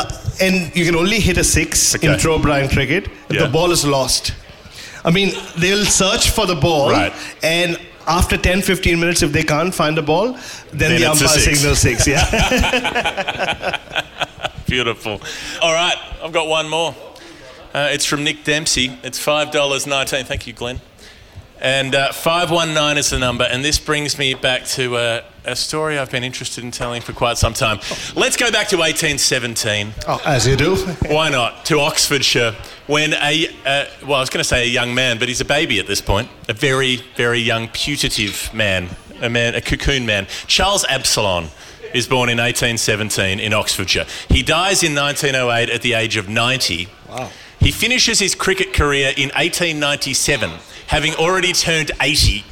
and 0.42 0.76
you 0.76 0.86
can 0.86 0.96
only 0.96 1.20
hit 1.20 1.38
a 1.38 1.44
six 1.44 1.96
in 1.96 2.10
Okay. 2.12 2.22
Trobriand 2.24 2.72
cricket 2.74 3.06
if 3.30 3.36
Yeah. 3.36 3.44
the 3.46 3.50
ball 3.50 3.72
is 3.72 3.84
lost. 3.86 4.34
I 5.06 5.12
mean, 5.12 5.34
they'll 5.58 5.86
search 5.86 6.30
for 6.32 6.46
the 6.46 6.56
ball, 6.56 6.92
Right. 6.92 7.14
and 7.44 7.78
after 8.08 8.38
10, 8.38 8.62
15 8.62 9.00
minutes, 9.00 9.22
if 9.22 9.32
they 9.32 9.44
can't 9.44 9.74
find 9.74 9.96
the 9.96 10.02
ball, 10.02 10.34
then, 10.34 10.92
Then 10.92 11.00
the 11.00 11.06
umpire 11.06 11.28
signals 11.28 11.80
six. 11.80 12.08
Yeah. 12.08 13.78
Beautiful. 14.68 15.22
All 15.62 15.74
right, 15.74 15.96
I've 16.24 16.32
got 16.34 16.48
one 16.48 16.70
more. 16.70 16.96
Uh, 17.74 17.88
it's 17.92 18.06
from 18.06 18.24
Nick 18.24 18.44
Dempsey. 18.44 18.92
It's 19.04 19.20
$5.19. 19.24 20.26
Thank 20.26 20.48
you, 20.48 20.54
Glenn. 20.54 20.82
And 21.62 21.94
uh, 21.94 22.14
519 22.14 22.98
is 22.98 23.10
the 23.10 23.20
number. 23.20 23.44
And 23.44 23.64
this 23.64 23.80
brings 23.80 24.18
me 24.18 24.34
back 24.34 24.66
to 24.68 24.96
uh, 24.96 25.24
a 25.44 25.56
story 25.56 25.98
I've 25.98 26.12
been 26.12 26.24
interested 26.24 26.64
in 26.64 26.72
telling 26.72 27.02
for 27.02 27.12
quite 27.12 27.38
some 27.38 27.54
time. 27.54 27.80
Let's 28.16 28.38
go 28.38 28.52
back 28.52 28.70
to 28.70 28.78
1817. 28.78 29.94
oh, 30.08 30.22
as 30.26 30.48
you 30.48 30.56
do. 30.56 30.76
Why 31.08 31.30
not? 31.30 31.66
To 31.66 31.80
Oxfordshire, 31.80 32.56
when 32.88 33.14
a, 33.14 33.48
uh, 33.66 33.86
well, 34.04 34.16
I 34.16 34.20
was 34.22 34.30
going 34.30 34.42
to 34.42 34.48
say 34.48 34.64
a 34.64 34.70
young 34.70 34.94
man, 34.94 35.20
but 35.20 35.28
he's 35.28 35.42
a 35.42 35.46
baby 35.46 35.80
at 35.80 35.88
this 35.88 36.02
point. 36.02 36.30
A 36.48 36.54
very, 36.54 36.98
very 37.16 37.40
young, 37.40 37.68
putative 37.70 38.54
man, 38.54 38.90
a 39.22 39.30
man, 39.30 39.56
a 39.56 39.62
cocoon 39.62 40.06
man. 40.06 40.28
Charles 40.48 40.86
Absalom 40.86 41.50
is 41.94 42.08
born 42.08 42.30
in 42.30 42.38
1817 42.38 43.40
in 43.40 43.54
Oxfordshire. 43.54 44.06
He 44.30 44.44
dies 44.44 44.84
in 44.84 44.96
1908 44.96 45.70
at 45.70 45.82
the 45.82 45.94
age 45.94 46.16
of 46.16 46.30
90. 46.30 46.88
Wow. 47.10 47.32
He 47.60 47.72
finishes 47.72 48.20
his 48.20 48.36
cricket 48.36 48.74
career 48.74 49.10
in 49.10 49.30
1897, 49.30 50.50
having 50.88 51.14
already 51.16 51.52
turned 51.52 51.92
80 52.02 52.44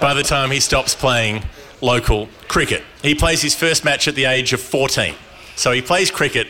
by 0.00 0.14
the 0.14 0.22
time 0.22 0.50
he 0.50 0.60
stops 0.60 0.94
playing 0.94 1.42
local 1.80 2.28
cricket. 2.48 2.82
He 3.02 3.14
plays 3.14 3.42
his 3.42 3.54
first 3.54 3.84
match 3.84 4.06
at 4.08 4.14
the 4.14 4.24
age 4.24 4.52
of 4.52 4.60
14. 4.60 5.14
So 5.56 5.72
he 5.72 5.82
plays 5.82 6.10
cricket 6.10 6.46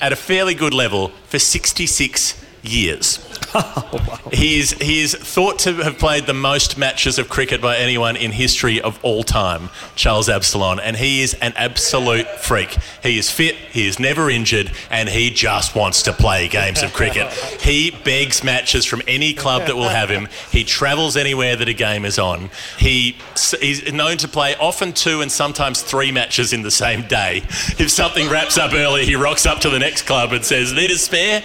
at 0.00 0.12
a 0.12 0.16
fairly 0.16 0.54
good 0.54 0.74
level 0.74 1.08
for 1.28 1.38
66 1.38 2.44
years. 2.62 3.25
He 4.32 4.58
is, 4.58 4.72
he 4.72 5.00
is 5.00 5.14
thought 5.14 5.60
to 5.60 5.74
have 5.84 5.98
played 5.98 6.26
the 6.26 6.34
most 6.34 6.76
matches 6.76 7.18
of 7.18 7.28
cricket 7.28 7.62
by 7.62 7.76
anyone 7.76 8.16
in 8.16 8.32
history 8.32 8.80
of 8.80 8.98
all 9.02 9.22
time, 9.22 9.70
Charles 9.94 10.28
Absalom, 10.28 10.80
and 10.82 10.96
he 10.96 11.22
is 11.22 11.34
an 11.34 11.52
absolute 11.56 12.26
freak. 12.40 12.76
He 13.02 13.18
is 13.18 13.30
fit, 13.30 13.54
he 13.54 13.86
is 13.86 14.00
never 14.00 14.28
injured, 14.28 14.72
and 14.90 15.08
he 15.08 15.30
just 15.30 15.76
wants 15.76 16.02
to 16.02 16.12
play 16.12 16.48
games 16.48 16.82
of 16.82 16.92
cricket. 16.92 17.32
He 17.32 17.92
begs 18.04 18.42
matches 18.42 18.84
from 18.84 19.00
any 19.06 19.32
club 19.32 19.66
that 19.66 19.76
will 19.76 19.88
have 19.88 20.10
him. 20.10 20.28
He 20.50 20.64
travels 20.64 21.16
anywhere 21.16 21.54
that 21.54 21.68
a 21.68 21.74
game 21.74 22.04
is 22.04 22.18
on. 22.18 22.50
He, 22.78 23.16
he's 23.60 23.92
known 23.92 24.16
to 24.18 24.28
play 24.28 24.56
often 24.56 24.92
two 24.92 25.20
and 25.20 25.30
sometimes 25.30 25.82
three 25.82 26.10
matches 26.10 26.52
in 26.52 26.62
the 26.62 26.70
same 26.72 27.06
day. 27.06 27.38
If 27.78 27.90
something 27.90 28.28
wraps 28.28 28.58
up 28.58 28.74
early, 28.74 29.06
he 29.06 29.14
rocks 29.14 29.46
up 29.46 29.60
to 29.60 29.70
the 29.70 29.78
next 29.78 30.02
club 30.02 30.32
and 30.32 30.44
says, 30.44 30.72
Need 30.72 30.90
a 30.90 30.98
spare? 30.98 31.42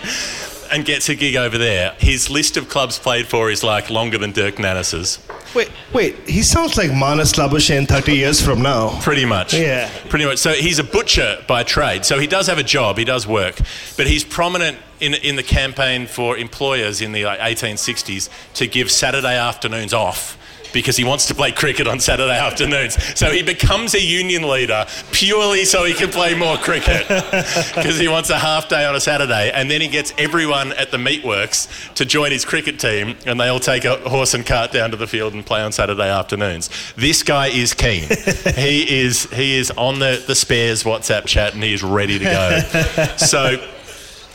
And 0.72 0.86
gets 0.86 1.10
a 1.10 1.16
gig 1.16 1.36
over 1.36 1.58
there. 1.58 1.94
His 2.00 2.30
list 2.30 2.56
of 2.56 2.70
clubs 2.70 2.98
played 2.98 3.28
for 3.28 3.52
is 3.52 3.64
like 3.64 3.90
longer 3.90 4.18
than 4.18 4.32
Dirk 4.32 4.58
Nannes's. 4.58 5.20
Wait, 5.54 5.70
wait. 5.92 6.16
He 6.30 6.44
sounds 6.44 6.78
like 6.78 6.92
Marnus 6.92 7.34
Labuschagne 7.34 7.86
30 7.88 8.14
years 8.16 8.42
from 8.42 8.62
now. 8.62 8.98
Pretty 9.02 9.26
much. 9.26 9.54
Yeah. 9.54 9.90
Pretty 10.08 10.26
much. 10.26 10.38
So 10.38 10.54
he's 10.54 10.80
a 10.80 10.84
butcher 10.84 11.44
by 11.46 11.64
trade. 11.64 12.06
So 12.06 12.20
he 12.20 12.28
does 12.28 12.48
have 12.48 12.58
a 12.58 12.64
job, 12.64 12.98
he 12.98 13.04
does 13.04 13.28
work, 13.28 13.60
but 13.98 14.08
he's 14.08 14.24
prominent 14.24 14.78
in, 15.02 15.14
in 15.16 15.36
the 15.36 15.44
campaign 15.44 16.08
for 16.08 16.38
employers 16.38 17.02
in 17.02 17.12
the 17.12 17.26
like, 17.26 17.40
1860s 17.40 18.30
to 18.54 18.68
give 18.68 18.90
Saturday 18.90 19.38
afternoons 19.38 19.94
off. 19.94 20.38
Because 20.74 20.98
he 20.98 21.04
wants 21.04 21.26
to 21.28 21.36
play 21.36 21.52
cricket 21.52 21.88
on 21.88 22.00
Saturday 22.00 22.38
afternoons. 22.38 22.96
So 23.18 23.32
he 23.32 23.44
becomes 23.44 23.94
a 23.94 24.02
union 24.02 24.44
leader 24.48 24.86
purely 25.12 25.66
so 25.66 25.84
he 25.84 25.94
can 25.94 26.10
play 26.10 26.36
more 26.36 26.58
cricket. 26.58 27.08
Because 27.82 27.98
he 27.98 28.08
wants 28.08 28.30
a 28.30 28.38
half 28.38 28.70
day 28.70 28.86
on 28.86 28.96
a 28.96 29.00
Saturday. 29.00 29.52
And 29.52 29.70
then 29.70 29.82
he 29.82 29.88
gets 29.88 30.14
everyone 30.18 30.74
at 30.74 30.92
the 30.92 30.98
meatworks 30.98 31.94
to 31.96 32.06
join 32.06 32.32
his 32.32 32.46
cricket 32.46 32.80
team. 32.80 33.16
And 33.26 33.40
they 33.40 33.48
all 33.48 33.60
take 33.60 33.86
a 33.86 33.98
horse 34.10 34.34
and 34.34 34.46
cart 34.46 34.72
down 34.72 34.92
to 34.92 34.98
the 34.98 35.08
field 35.08 35.34
and 35.34 35.46
play 35.46 35.62
on 35.62 35.72
Saturday 35.72 36.10
afternoons. 36.10 36.70
This 36.96 37.24
guy 37.24 37.48
is 37.48 37.74
keen. 37.74 38.08
he 38.56 39.02
is 39.02 39.26
he 39.32 39.58
is 39.58 39.72
on 39.72 40.00
the, 40.00 40.24
the 40.26 40.36
spares 40.36 40.84
WhatsApp 40.84 41.26
chat 41.26 41.54
and 41.54 41.64
he 41.64 41.74
is 41.74 41.84
ready 41.84 42.20
to 42.20 42.26
go. 42.26 42.60
so 43.18 43.58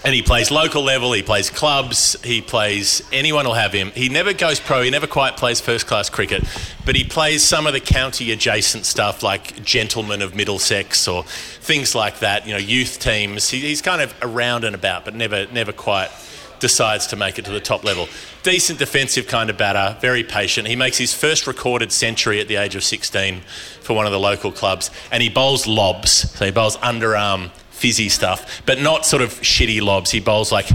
and 0.06 0.14
he 0.14 0.22
plays 0.22 0.52
local 0.52 0.84
level, 0.84 1.12
he 1.12 1.22
plays 1.24 1.50
clubs, 1.50 2.16
he 2.22 2.40
plays 2.40 3.02
anyone 3.10 3.44
will 3.44 3.54
have 3.54 3.72
him. 3.72 3.90
He 3.90 4.08
never 4.08 4.32
goes 4.32 4.60
pro, 4.60 4.82
he 4.82 4.90
never 4.90 5.08
quite 5.08 5.36
plays 5.36 5.60
first 5.60 5.88
class 5.88 6.08
cricket, 6.08 6.44
but 6.84 6.94
he 6.94 7.02
plays 7.02 7.42
some 7.42 7.66
of 7.66 7.72
the 7.72 7.80
county 7.80 8.30
adjacent 8.30 8.86
stuff 8.86 9.24
like 9.24 9.64
Gentlemen 9.64 10.22
of 10.22 10.36
Middlesex 10.36 11.08
or 11.08 11.24
things 11.24 11.96
like 11.96 12.20
that, 12.20 12.46
you 12.46 12.52
know, 12.52 12.58
youth 12.58 13.00
teams. 13.00 13.48
He, 13.48 13.58
he's 13.58 13.82
kind 13.82 14.00
of 14.00 14.14
around 14.22 14.62
and 14.62 14.76
about, 14.76 15.04
but 15.04 15.16
never 15.16 15.48
never 15.48 15.72
quite 15.72 16.12
decides 16.60 17.08
to 17.08 17.16
make 17.16 17.40
it 17.40 17.44
to 17.46 17.50
the 17.50 17.60
top 17.60 17.82
level. 17.82 18.08
Decent 18.44 18.78
defensive 18.78 19.26
kind 19.26 19.50
of 19.50 19.58
batter, 19.58 19.98
very 20.00 20.22
patient. 20.22 20.68
He 20.68 20.76
makes 20.76 20.98
his 20.98 21.12
first 21.12 21.48
recorded 21.48 21.90
century 21.90 22.40
at 22.40 22.46
the 22.46 22.56
age 22.56 22.76
of 22.76 22.84
16 22.84 23.40
for 23.80 23.94
one 23.94 24.06
of 24.06 24.12
the 24.12 24.20
local 24.20 24.52
clubs, 24.52 24.90
and 25.10 25.20
he 25.20 25.28
bowls 25.28 25.66
lobs. 25.66 26.30
So 26.30 26.44
he 26.44 26.52
bowls 26.52 26.76
underarm, 26.76 27.50
fizzy 27.76 28.08
stuff, 28.08 28.62
but 28.66 28.80
not 28.80 29.04
sort 29.04 29.22
of 29.22 29.30
shitty 29.40 29.82
lobs. 29.82 30.10
He 30.10 30.20
bowls 30.20 30.50
like 30.50 30.68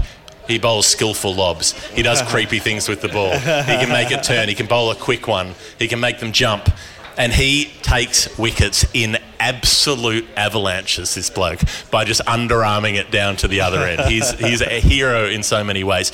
he 0.48 0.58
bowls 0.58 0.86
skillful 0.86 1.34
lobs. 1.34 1.72
He 1.88 2.02
does 2.02 2.22
creepy 2.30 2.58
things 2.58 2.88
with 2.88 3.00
the 3.00 3.08
ball. 3.08 3.32
He 3.32 3.76
can 3.76 3.88
make 3.88 4.10
it 4.10 4.22
turn. 4.22 4.48
He 4.48 4.54
can 4.54 4.66
bowl 4.66 4.90
a 4.90 4.96
quick 4.96 5.26
one. 5.28 5.54
He 5.78 5.88
can 5.88 6.00
make 6.00 6.18
them 6.18 6.32
jump. 6.32 6.68
And 7.18 7.32
he 7.32 7.66
takes 7.82 8.38
wickets 8.38 8.86
in 8.94 9.18
absolute 9.38 10.26
avalanches, 10.36 11.14
this 11.14 11.28
bloke, 11.28 11.60
by 11.90 12.04
just 12.04 12.22
underarming 12.22 12.94
it 12.94 13.10
down 13.10 13.36
to 13.36 13.48
the 13.48 13.60
other 13.60 13.80
end. 13.80 14.00
He's, 14.10 14.30
he's 14.32 14.62
a 14.62 14.80
hero 14.80 15.26
in 15.26 15.42
so 15.42 15.62
many 15.62 15.84
ways. 15.84 16.10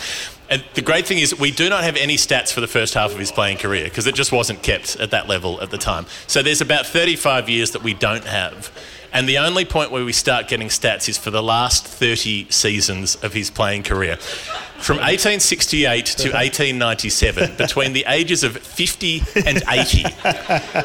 And 0.51 0.65
the 0.75 0.83
great 0.83 1.07
thing 1.07 1.19
is, 1.19 1.39
we 1.39 1.51
do 1.51 1.69
not 1.69 1.85
have 1.85 1.97
any 1.97 2.17
stats 2.17 2.53
for 2.53 2.61
the 2.61 2.67
first 2.67 2.95
half 2.95 3.13
of 3.13 3.19
his 3.19 3.31
playing 3.31 3.59
career 3.59 3.85
because 3.85 4.07
it 4.07 4.15
just 4.15 4.33
wasn't 4.33 4.63
kept 4.63 4.97
at 4.97 5.11
that 5.11 5.29
level 5.29 5.61
at 5.61 5.71
the 5.71 5.79
time. 5.79 6.07
So 6.27 6.43
there's 6.43 6.61
about 6.63 6.87
35 6.87 7.49
years 7.49 7.73
that 7.73 7.83
we 7.83 7.95
don't 7.95 8.25
have. 8.25 8.73
And 9.13 9.29
the 9.29 9.39
only 9.39 9.65
point 9.65 9.91
where 9.91 10.05
we 10.05 10.13
start 10.13 10.49
getting 10.49 10.69
stats 10.69 11.09
is 11.09 11.17
for 11.17 11.31
the 11.31 11.43
last 11.43 11.87
30 11.87 12.51
seasons 12.51 13.15
of 13.17 13.33
his 13.33 13.51
playing 13.51 13.83
career. 13.83 14.17
From 14.17 14.99
1868 14.99 16.07
to 16.07 16.31
1897, 16.31 17.55
between 17.57 17.95
the 17.95 18.05
ages 18.07 18.45
of 18.45 18.57
50 18.57 19.23
and 19.45 19.63
80, 19.69 20.05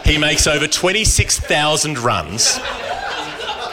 he 0.10 0.18
makes 0.18 0.48
over 0.48 0.68
26,000 0.68 2.00
runs 2.00 2.60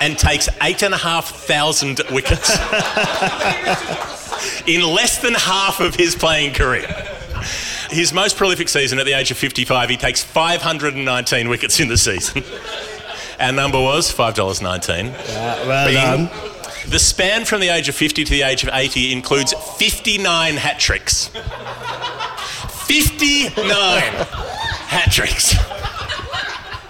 and 0.00 0.18
takes 0.18 0.48
8,500 0.60 2.10
wickets 2.10 2.50
in 4.66 4.82
less 4.82 5.22
than 5.22 5.34
half 5.34 5.80
of 5.80 5.94
his 5.94 6.14
playing 6.14 6.54
career. 6.54 6.86
His 7.90 8.12
most 8.12 8.36
prolific 8.36 8.68
season 8.68 8.98
at 8.98 9.06
the 9.06 9.14
age 9.14 9.30
of 9.30 9.36
55, 9.36 9.90
he 9.90 9.96
takes 9.96 10.22
519 10.22 11.48
wickets 11.48 11.80
in 11.80 11.88
the 11.88 11.98
season. 11.98 12.44
Our 13.40 13.52
number 13.52 13.80
was 13.80 14.12
$5.19. 14.12 15.12
Ah, 15.12 15.64
well 15.66 15.86
Being- 15.88 16.26
done. 16.28 16.30
The 16.88 16.98
span 16.98 17.44
from 17.44 17.60
the 17.60 17.68
age 17.68 17.88
of 17.88 17.94
50 17.94 18.24
to 18.24 18.30
the 18.30 18.42
age 18.42 18.62
of 18.64 18.70
80 18.72 19.12
includes 19.12 19.52
59 19.76 20.56
hat 20.56 20.78
tricks. 20.80 21.28
59 22.86 23.54
hat 23.62 25.12
tricks. 25.12 25.54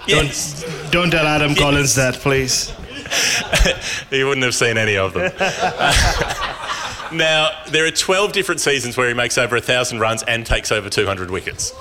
Yes. 0.07 0.63
Don't 0.91 1.11
tell 1.11 1.27
Adam 1.27 1.53
Collins 1.55 1.95
that, 1.95 2.15
please. 2.15 2.73
he 4.09 4.23
wouldn't 4.23 4.43
have 4.43 4.55
seen 4.55 4.77
any 4.77 4.97
of 4.97 5.13
them. 5.13 5.31
now, 7.17 7.49
there 7.69 7.85
are 7.85 7.91
12 7.91 8.31
different 8.31 8.61
seasons 8.61 8.97
where 8.97 9.07
he 9.07 9.13
makes 9.13 9.37
over 9.37 9.55
1,000 9.55 9.99
runs 9.99 10.23
and 10.23 10.45
takes 10.45 10.71
over 10.71 10.89
200 10.89 11.29
wickets. 11.29 11.73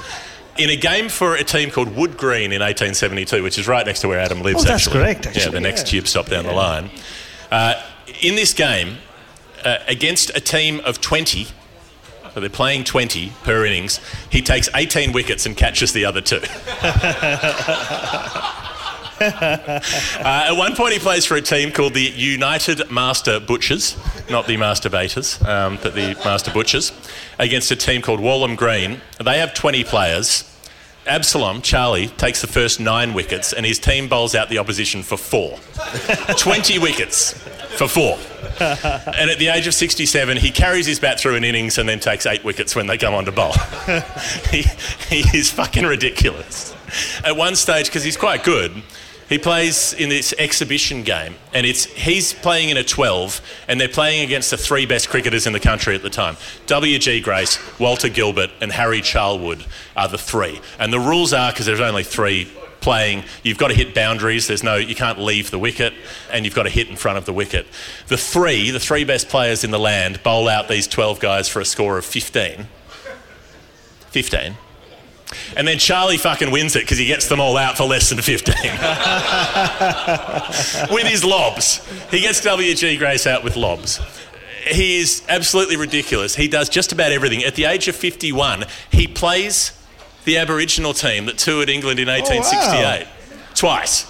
In 0.59 0.69
a 0.71 0.77
game 0.77 1.09
for 1.09 1.35
a 1.37 1.45
team 1.45 1.71
called 1.71 1.95
Wood 1.97 2.19
Green 2.19 2.53
in 2.53 2.61
1872, 2.61 3.43
which 3.43 3.59
is 3.59 3.67
right 3.67 3.87
next 3.87 4.01
to 4.01 4.09
where 4.09 4.19
Adam 4.19 4.43
lives, 4.43 4.63
Oh, 4.63 4.69
that's 4.69 4.87
actually. 4.87 5.01
correct, 5.01 5.25
Yeah, 5.25 5.31
actually, 5.33 5.53
the 5.53 5.61
next 5.61 5.87
tube 5.87 6.07
stop 6.07 6.27
down 6.27 6.45
the 6.45 6.53
line. 6.53 6.91
Uh, 7.51 7.75
in 8.21 8.35
this 8.35 8.53
game, 8.53 8.99
uh, 9.65 9.79
against 9.89 10.31
a 10.37 10.41
team 10.41 10.81
of 10.85 11.01
20, 11.01 11.47
so 12.35 12.41
they're 12.41 12.51
playing 12.51 12.85
20 12.85 13.33
per 13.43 13.65
innings, 13.65 14.01
he 14.29 14.43
takes 14.43 14.69
18 14.75 15.13
wickets 15.13 15.47
and 15.47 15.57
catches 15.57 15.93
the 15.93 16.05
other 16.05 16.21
two. 16.21 16.41
Uh, 20.21 20.47
at 20.49 20.53
one 20.53 20.75
point, 20.77 20.93
he 20.93 20.99
plays 20.99 21.25
for 21.25 21.37
a 21.37 21.41
team 21.41 21.73
called 21.73 21.95
the 21.95 22.03
United 22.03 22.91
Master 22.91 23.41
Butchers, 23.41 23.97
not 24.31 24.47
the 24.47 24.57
Masturbators, 24.57 25.45
um, 25.47 25.79
but 25.83 25.95
the 25.95 26.15
Master 26.25 26.51
Butchers, 26.51 26.93
against 27.39 27.71
a 27.71 27.77
team 27.77 28.03
called 28.03 28.21
Walham 28.21 28.55
Green. 28.55 29.01
They 29.23 29.39
have 29.39 29.55
20 29.55 29.85
players. 29.85 30.45
Absalom, 31.07 31.63
Charlie, 31.63 32.09
takes 32.09 32.41
the 32.41 32.47
first 32.47 32.81
nine 32.81 33.15
wickets, 33.15 33.53
and 33.53 33.65
his 33.65 33.79
team 33.79 34.09
bowls 34.09 34.35
out 34.35 34.49
the 34.49 34.59
opposition 34.59 35.03
for 35.03 35.17
four. 35.17 35.59
20 36.39 36.79
wickets 36.79 37.33
for 37.77 37.89
four. 37.89 38.19
And 38.61 39.31
at 39.31 39.39
the 39.39 39.49
age 39.49 39.67
of 39.67 39.75
67, 39.75 40.37
he 40.37 40.51
carries 40.51 40.87
his 40.87 41.01
bat 41.01 41.19
through 41.19 41.37
an 41.37 41.45
innings 41.45 41.79
and 41.79 41.89
then 41.89 42.01
takes 42.01 42.27
eight 42.27 42.45
wickets 42.45 42.77
when 42.77 42.87
they 42.87 42.99
come 42.99 43.15
on 43.15 43.25
to 43.25 43.33
bowl. 43.33 43.53
he, 44.51 44.63
he 45.09 45.37
is 45.37 45.51
fucking 45.51 45.85
ridiculous. 45.85 46.75
At 47.25 47.37
one 47.37 47.57
stage, 47.57 47.87
because 47.87 48.05
he's 48.05 48.17
quite 48.17 48.45
good, 48.45 48.83
he 49.31 49.39
plays 49.39 49.95
in 49.95 50.09
this 50.09 50.35
exhibition 50.39 51.05
game, 51.05 51.37
and 51.55 51.65
it's 51.65 51.85
he's 51.85 52.33
playing 52.33 52.69
in 52.69 52.77
a 52.77 52.83
12, 52.83 53.41
and 53.69 53.81
they're 53.81 53.89
playing 53.89 54.25
against 54.25 54.51
the 54.51 54.57
three 54.57 54.87
best 54.87 55.09
cricketers 55.09 55.47
in 55.47 55.53
the 55.53 55.61
country 55.61 55.95
at 55.95 56.03
the 56.03 56.11
time. 56.11 56.37
W.G. 56.67 57.21
Grace, 57.21 57.59
Walter 57.79 58.09
Gilbert, 58.09 58.51
and 58.61 58.73
Harry 58.73 59.01
Charlwood 59.01 59.65
are 59.97 60.09
the 60.09 60.19
three. 60.19 60.61
And 60.81 60.93
the 60.93 60.99
rules 60.99 61.33
are 61.33 61.53
because 61.53 61.65
there's 61.65 61.81
only 61.81 62.03
three 62.03 62.51
playing, 62.81 63.23
you've 63.45 63.59
got 63.59 63.69
to 63.69 63.75
hit 63.75 63.95
boundaries. 63.95 64.49
There's 64.49 64.65
no, 64.65 64.75
you 64.75 64.97
can't 64.97 65.21
leave 65.21 65.53
the 65.53 65.61
wicket, 65.61 65.93
and 66.33 66.45
you've 66.45 66.55
got 66.57 66.65
to 66.65 66.71
hit 66.71 66.89
in 66.89 66.97
front 66.97 67.17
of 67.17 67.25
the 67.25 67.33
wicket. 67.33 67.69
The 68.09 68.17
three, 68.17 68.73
the 68.73 68.81
three 68.81 69.05
best 69.05 69.29
players 69.29 69.63
in 69.63 69.71
the 69.71 69.79
land, 69.79 70.25
bowl 70.25 70.49
out 70.49 70.69
these 70.69 70.89
12 70.89 71.21
guys 71.21 71.49
for 71.49 71.61
a 71.61 71.65
score 71.65 71.99
of 71.99 72.05
15. 72.05 72.67
15. 74.11 74.57
And 75.57 75.67
then 75.67 75.79
Charlie 75.79 76.19
fucking 76.19 76.51
wins 76.51 76.77
it 76.77 76.81
because 76.81 76.99
he 76.99 77.07
gets 77.07 77.29
them 77.29 77.41
all 77.41 77.57
out 77.57 77.77
for 77.77 77.85
less 77.85 78.11
than 78.11 78.21
15. 78.21 78.55
with 80.95 81.07
his 81.07 81.25
lobs. 81.25 81.81
He 82.11 82.21
gets 82.21 82.41
W.G. 82.43 82.97
Grace 82.97 83.27
out 83.27 83.45
with 83.45 83.57
lobs. 83.57 84.01
He 84.67 84.99
is 84.99 85.23
absolutely 85.29 85.77
ridiculous. 85.77 86.35
He 86.35 86.49
does 86.49 86.69
just 86.69 86.93
about 86.93 87.13
everything. 87.13 87.45
At 87.45 87.55
the 87.55 87.65
age 87.65 87.89
of 87.89 87.97
51, 87.97 88.65
he 88.91 89.07
plays 89.07 89.73
the 90.25 90.37
Aboriginal 90.37 90.93
team 90.93 91.27
that 91.27 91.39
toured 91.39 91.71
England 91.71 91.99
in 91.99 92.09
1868 92.09 93.07
twice. 93.55 94.10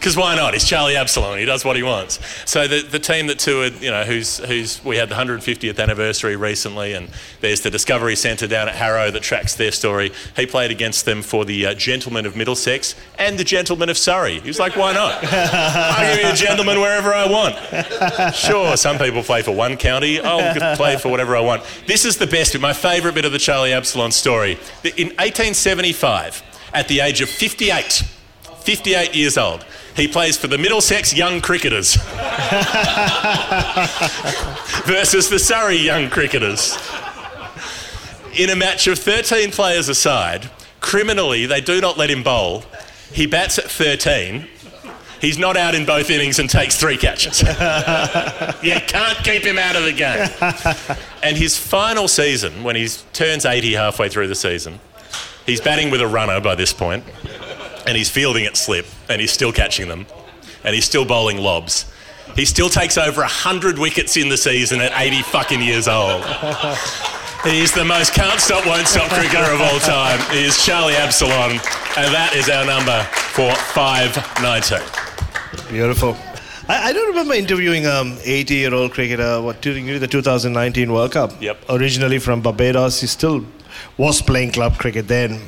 Because 0.00 0.16
why 0.16 0.34
not? 0.34 0.54
He's 0.54 0.64
Charlie 0.64 0.96
Absalom. 0.96 1.38
He 1.38 1.44
does 1.44 1.62
what 1.62 1.76
he 1.76 1.82
wants. 1.82 2.20
So 2.48 2.66
the, 2.66 2.80
the 2.80 2.98
team 2.98 3.26
that 3.26 3.38
toured, 3.38 3.82
you 3.82 3.90
know, 3.90 4.04
who's, 4.04 4.38
who's 4.38 4.82
we 4.82 4.96
had 4.96 5.10
the 5.10 5.14
150th 5.14 5.78
anniversary 5.78 6.36
recently, 6.36 6.94
and 6.94 7.10
there's 7.42 7.60
the 7.60 7.70
Discovery 7.70 8.16
Centre 8.16 8.46
down 8.46 8.66
at 8.66 8.76
Harrow 8.76 9.10
that 9.10 9.22
tracks 9.22 9.56
their 9.56 9.70
story. 9.70 10.10
He 10.36 10.46
played 10.46 10.70
against 10.70 11.04
them 11.04 11.20
for 11.20 11.44
the 11.44 11.66
uh, 11.66 11.74
Gentlemen 11.74 12.24
of 12.24 12.34
Middlesex 12.34 12.94
and 13.18 13.36
the 13.38 13.44
Gentlemen 13.44 13.90
of 13.90 13.98
Surrey. 13.98 14.40
He 14.40 14.48
was 14.48 14.58
like, 14.58 14.74
why 14.74 14.94
not? 14.94 15.22
I'll 15.22 16.14
give 16.16 16.24
you 16.24 16.32
a 16.32 16.34
gentleman 16.34 16.80
wherever 16.80 17.12
I 17.12 17.28
want. 17.28 18.34
Sure, 18.34 18.78
some 18.78 18.96
people 18.96 19.22
play 19.22 19.42
for 19.42 19.54
one 19.54 19.76
county. 19.76 20.18
I'll 20.18 20.76
play 20.76 20.96
for 20.96 21.10
whatever 21.10 21.36
I 21.36 21.40
want. 21.40 21.62
This 21.86 22.06
is 22.06 22.16
the 22.16 22.26
best 22.26 22.54
bit, 22.54 22.62
my 22.62 22.72
favourite 22.72 23.14
bit 23.14 23.26
of 23.26 23.32
the 23.32 23.38
Charlie 23.38 23.74
Absalom 23.74 24.12
story. 24.12 24.52
In 24.82 25.08
1875, 25.18 26.42
at 26.72 26.88
the 26.88 27.00
age 27.00 27.20
of 27.20 27.28
58, 27.28 28.02
58 28.62 29.14
years 29.14 29.36
old. 29.36 29.66
He 29.96 30.08
plays 30.08 30.36
for 30.36 30.46
the 30.46 30.58
Middlesex 30.58 31.14
Young 31.14 31.40
Cricketers 31.40 31.94
versus 34.86 35.28
the 35.28 35.38
Surrey 35.38 35.76
Young 35.76 36.08
Cricketers. 36.08 36.78
In 38.38 38.50
a 38.50 38.56
match 38.56 38.86
of 38.86 38.98
13 38.98 39.50
players 39.50 39.88
aside, 39.88 40.50
criminally, 40.80 41.46
they 41.46 41.60
do 41.60 41.80
not 41.80 41.98
let 41.98 42.10
him 42.10 42.22
bowl. 42.22 42.64
He 43.12 43.26
bats 43.26 43.58
at 43.58 43.64
13. 43.64 44.46
He's 45.20 45.36
not 45.36 45.56
out 45.56 45.74
in 45.74 45.84
both 45.84 46.08
innings 46.08 46.38
and 46.38 46.48
takes 46.48 46.78
three 46.78 46.96
catches. 46.96 47.42
you 47.42 47.48
can't 48.86 49.18
keep 49.22 49.42
him 49.44 49.58
out 49.58 49.76
of 49.76 49.84
the 49.84 49.92
game. 49.92 50.96
And 51.22 51.36
his 51.36 51.54
final 51.58 52.08
season, 52.08 52.64
when 52.64 52.76
he 52.76 52.88
turns 53.12 53.44
80 53.44 53.74
halfway 53.74 54.08
through 54.08 54.28
the 54.28 54.34
season, 54.34 54.80
he's 55.44 55.60
batting 55.60 55.90
with 55.90 56.00
a 56.00 56.06
runner 56.06 56.40
by 56.40 56.54
this 56.54 56.72
point 56.72 57.04
and 57.86 57.96
he's 57.96 58.10
fielding 58.10 58.46
at 58.46 58.56
slip, 58.56 58.86
and 59.08 59.20
he's 59.20 59.32
still 59.32 59.52
catching 59.52 59.88
them, 59.88 60.06
and 60.64 60.74
he's 60.74 60.84
still 60.84 61.04
bowling 61.04 61.38
lobs. 61.38 61.90
He 62.36 62.44
still 62.44 62.68
takes 62.68 62.96
over 62.96 63.20
100 63.20 63.78
wickets 63.78 64.16
in 64.16 64.28
the 64.28 64.36
season 64.36 64.80
at 64.80 64.92
80 64.94 65.22
fucking 65.22 65.60
years 65.60 65.88
old. 65.88 66.24
He's 67.44 67.72
the 67.72 67.84
most 67.84 68.12
can't 68.12 68.38
stop, 68.38 68.66
won't 68.66 68.86
stop 68.86 69.10
cricketer 69.10 69.50
of 69.52 69.60
all 69.60 69.78
time. 69.80 70.20
He 70.30 70.44
is 70.44 70.62
Charlie 70.64 70.94
Absalom, 70.94 71.52
and 71.52 72.14
that 72.14 72.34
is 72.36 72.48
our 72.50 72.66
number 72.66 73.02
for 73.32 73.54
519. 73.72 74.80
Beautiful. 75.70 76.16
I, 76.68 76.90
I 76.90 76.92
don't 76.92 77.08
remember 77.08 77.34
interviewing 77.34 77.86
um 77.86 78.18
80 78.22 78.54
year 78.54 78.74
old 78.74 78.92
cricketer 78.92 79.40
what 79.40 79.62
during 79.62 79.86
the 79.86 80.06
2019 80.06 80.92
World 80.92 81.12
Cup. 81.12 81.32
Yep. 81.40 81.64
Originally 81.70 82.18
from 82.18 82.42
Barbados, 82.42 83.00
he 83.00 83.06
still 83.06 83.44
was 83.96 84.20
playing 84.20 84.52
club 84.52 84.78
cricket 84.78 85.08
then. 85.08 85.40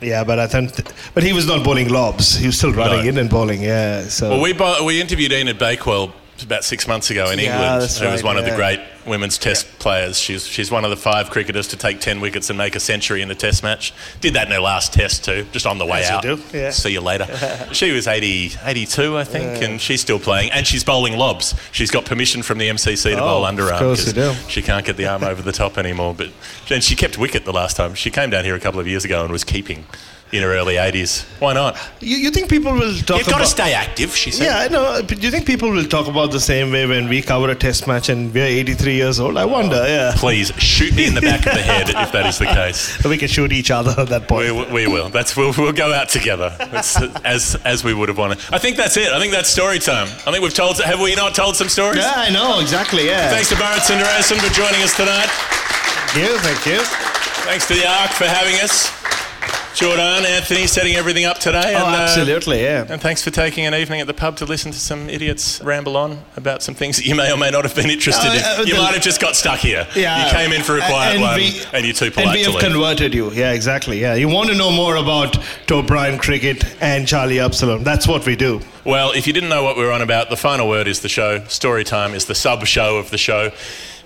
Yeah, 0.00 0.24
but 0.24 0.38
I 0.38 0.46
think, 0.46 0.72
but 1.14 1.22
he 1.22 1.32
was 1.32 1.46
not 1.46 1.64
bowling 1.64 1.88
lobs. 1.88 2.36
He 2.36 2.46
was 2.46 2.56
still 2.56 2.72
running 2.72 3.02
No. 3.04 3.08
in 3.08 3.18
and 3.18 3.28
bowling. 3.30 3.62
Yeah. 3.62 4.04
So. 4.08 4.30
Well, 4.30 4.40
we, 4.40 4.52
bo- 4.52 4.84
we 4.84 5.00
interviewed 5.00 5.32
Enid 5.32 5.58
Bakewell 5.58 6.12
about 6.42 6.64
six 6.64 6.86
months 6.86 7.10
ago 7.10 7.30
in 7.30 7.38
Yeah, 7.38 7.52
England, 7.54 7.82
that's 7.82 7.98
who 7.98 8.06
was 8.06 8.22
right, 8.22 8.24
one 8.24 8.36
of 8.38 8.44
the 8.44 8.54
great 8.54 8.80
women's 9.06 9.38
Test 9.38 9.66
players. 9.78 10.18
She's 10.18 10.46
she's 10.46 10.70
one 10.70 10.84
of 10.84 10.90
the 10.90 10.96
five 10.96 11.30
cricketers 11.30 11.68
to 11.68 11.76
take 11.76 12.00
ten 12.00 12.20
wickets 12.20 12.48
and 12.50 12.58
make 12.58 12.76
a 12.76 12.80
century 12.80 13.22
in 13.22 13.30
a 13.30 13.34
Test 13.34 13.62
match. 13.62 13.92
Did 14.20 14.34
that 14.34 14.46
in 14.46 14.52
her 14.52 14.60
last 14.60 14.92
Test 14.92 15.24
too, 15.24 15.46
just 15.52 15.66
on 15.66 15.78
the 15.78 15.86
way 15.86 16.02
As 16.04 16.10
you 16.10 16.16
out. 16.16 16.22
do, 16.22 16.42
yeah. 16.52 16.70
See 16.70 16.90
you 16.92 17.00
later. 17.00 17.26
she 17.72 17.90
was 17.92 18.06
80, 18.06 18.52
82, 18.64 19.16
I 19.16 19.24
think, 19.24 19.62
and 19.62 19.80
she's 19.80 20.00
still 20.00 20.18
playing, 20.18 20.50
and 20.52 20.66
she's 20.66 20.84
bowling 20.84 21.16
lobs. 21.16 21.54
She's 21.72 21.90
got 21.90 22.04
permission 22.04 22.42
from 22.42 22.58
the 22.58 22.68
MCC 22.68 23.14
to 23.14 23.16
Oh, 23.22 23.40
bowl 23.42 23.44
of 23.46 23.54
underarm 23.54 23.78
course 23.78 24.06
you 24.06 24.12
do. 24.12 24.32
she 24.48 24.62
can't 24.62 24.84
get 24.84 24.96
the 24.96 25.06
arm 25.06 25.22
over 25.24 25.42
the 25.42 25.52
top 25.52 25.78
anymore. 25.78 26.14
But 26.14 26.30
and 26.70 26.84
she 26.84 26.94
kept 26.96 27.18
wicket 27.18 27.44
the 27.44 27.52
last 27.52 27.76
time. 27.76 27.94
She 27.94 28.10
came 28.10 28.30
down 28.30 28.44
here 28.44 28.54
a 28.54 28.60
couple 28.60 28.80
of 28.80 28.86
years 28.86 29.04
ago 29.04 29.22
and 29.22 29.32
was 29.32 29.44
keeping 29.44 29.86
in 30.32 30.42
her 30.42 30.52
early 30.52 30.74
80s. 30.74 31.24
Why 31.40 31.54
not? 31.54 31.78
you, 32.00 32.16
you 32.16 32.30
think 32.30 32.48
people 32.50 32.72
will 32.72 32.94
talk 32.98 33.18
You've 33.18 33.28
got 33.28 33.38
to 33.38 33.46
stay 33.46 33.72
active, 33.72 34.14
she 34.14 34.30
said. 34.30 34.44
Yeah, 34.44 34.58
I 34.58 34.68
know. 34.68 35.02
But 35.02 35.20
do 35.20 35.22
you 35.22 35.30
think 35.30 35.46
people 35.46 35.70
will 35.70 35.84
talk 35.84 36.06
about 36.06 36.32
the 36.32 36.40
same 36.40 36.70
way 36.70 36.86
when 36.86 37.08
we 37.08 37.22
cover 37.22 37.48
a 37.50 37.54
test 37.54 37.86
match 37.86 38.08
and 38.08 38.32
we're 38.32 38.44
83 38.44 38.94
years 38.94 39.20
old? 39.20 39.36
I 39.36 39.44
oh, 39.44 39.48
wonder. 39.48 39.76
Yeah. 39.76 40.12
Please 40.16 40.52
shoot 40.58 40.94
me 40.94 41.06
in 41.06 41.14
the 41.14 41.20
back 41.20 41.46
of 41.46 41.54
the 41.54 41.62
head 41.62 41.88
if 41.88 42.12
that 42.12 42.26
is 42.26 42.38
the 42.38 42.46
case. 42.46 42.96
We 43.08 43.16
can 43.16 43.28
shoot 43.28 43.52
each 43.52 43.70
other 43.70 43.94
at 43.96 44.10
that 44.10 44.28
point. 44.28 44.54
We, 44.54 44.84
we 44.84 44.86
will. 44.86 45.08
That's 45.08 45.34
we'll, 45.34 45.54
we'll 45.56 45.72
go 45.72 45.94
out 45.94 46.10
together. 46.10 46.54
As 47.24 47.56
as 47.64 47.82
we 47.82 47.94
would 47.94 48.10
have 48.10 48.18
wanted. 48.18 48.38
I 48.52 48.58
think 48.58 48.76
that's 48.76 48.98
it. 48.98 49.08
I 49.08 49.18
think 49.18 49.32
that's 49.32 49.48
story 49.48 49.78
time. 49.78 50.08
I 50.26 50.30
think 50.30 50.42
we've 50.42 50.52
told. 50.52 50.78
Have 50.78 51.00
we 51.00 51.14
not 51.14 51.34
told 51.34 51.56
some 51.56 51.70
stories? 51.70 52.04
Yeah, 52.04 52.12
I 52.16 52.28
know 52.28 52.60
exactly. 52.60 53.06
Yeah. 53.06 53.30
Thanks 53.30 53.48
to 53.48 53.54
Bharat 53.54 53.88
Sundaresan 53.88 54.36
for 54.46 54.52
joining 54.52 54.82
us 54.82 54.94
tonight. 54.94 55.28
Thank 56.12 56.28
you. 56.28 56.38
Thank 56.38 56.66
you. 56.66 56.80
Thanks 57.48 57.66
to 57.68 57.74
the 57.74 57.88
Ark 57.88 58.10
for 58.10 58.24
having 58.24 58.60
us. 58.60 58.92
Jordan, 59.74 60.24
Anthony, 60.26 60.66
setting 60.66 60.96
everything 60.96 61.24
up 61.24 61.38
today. 61.38 61.74
Oh, 61.76 61.86
and, 61.86 61.94
uh, 61.94 61.98
absolutely, 62.00 62.62
yeah. 62.62 62.84
And 62.88 63.00
thanks 63.00 63.22
for 63.22 63.30
taking 63.30 63.64
an 63.64 63.74
evening 63.74 64.00
at 64.00 64.08
the 64.08 64.14
pub 64.14 64.36
to 64.38 64.44
listen 64.44 64.72
to 64.72 64.78
some 64.78 65.08
idiots 65.08 65.60
ramble 65.62 65.96
on 65.96 66.18
about 66.36 66.62
some 66.64 66.74
things 66.74 66.96
that 66.96 67.06
you 67.06 67.14
may 67.14 67.30
or 67.32 67.36
may 67.36 67.50
not 67.50 67.64
have 67.64 67.76
been 67.76 67.88
interested 67.90 68.26
Uh, 68.28 68.32
in. 68.32 68.60
uh, 68.60 68.64
you 68.66 68.74
might 68.74 68.94
have 68.94 69.02
just 69.02 69.20
got 69.20 69.36
stuck 69.36 69.60
here. 69.60 69.86
Yeah. 69.94 70.24
You 70.26 70.32
came 70.32 70.52
in 70.52 70.62
for 70.62 70.76
a 70.78 70.80
quiet 70.80 71.20
one, 71.20 71.40
and 71.72 71.84
you're 71.84 71.94
too 71.94 72.10
polite 72.10 72.26
And 72.26 72.34
we 72.46 72.52
have 72.52 72.60
converted 72.60 73.14
you. 73.14 73.30
Yeah, 73.32 73.52
exactly. 73.52 74.00
Yeah, 74.00 74.14
you 74.14 74.26
want 74.28 74.48
to 74.50 74.56
know 74.56 74.72
more 74.72 74.96
about 74.96 75.38
O'Brien 75.70 76.18
cricket 76.18 76.64
and 76.82 77.06
Charlie 77.06 77.38
Absalom. 77.38 77.84
That's 77.84 78.08
what 78.08 78.26
we 78.26 78.34
do. 78.34 78.60
Well, 78.84 79.12
if 79.12 79.26
you 79.28 79.32
didn't 79.32 79.50
know 79.50 79.62
what 79.62 79.76
we 79.76 79.84
were 79.84 79.92
on 79.92 80.02
about, 80.02 80.28
the 80.30 80.36
final 80.36 80.66
word 80.68 80.88
is 80.88 81.00
the 81.00 81.08
show. 81.08 81.44
Story 81.46 81.84
time 81.84 82.14
is 82.14 82.24
the 82.24 82.34
sub 82.34 82.66
show 82.66 82.96
of 82.96 83.10
the 83.10 83.18
show. 83.18 83.52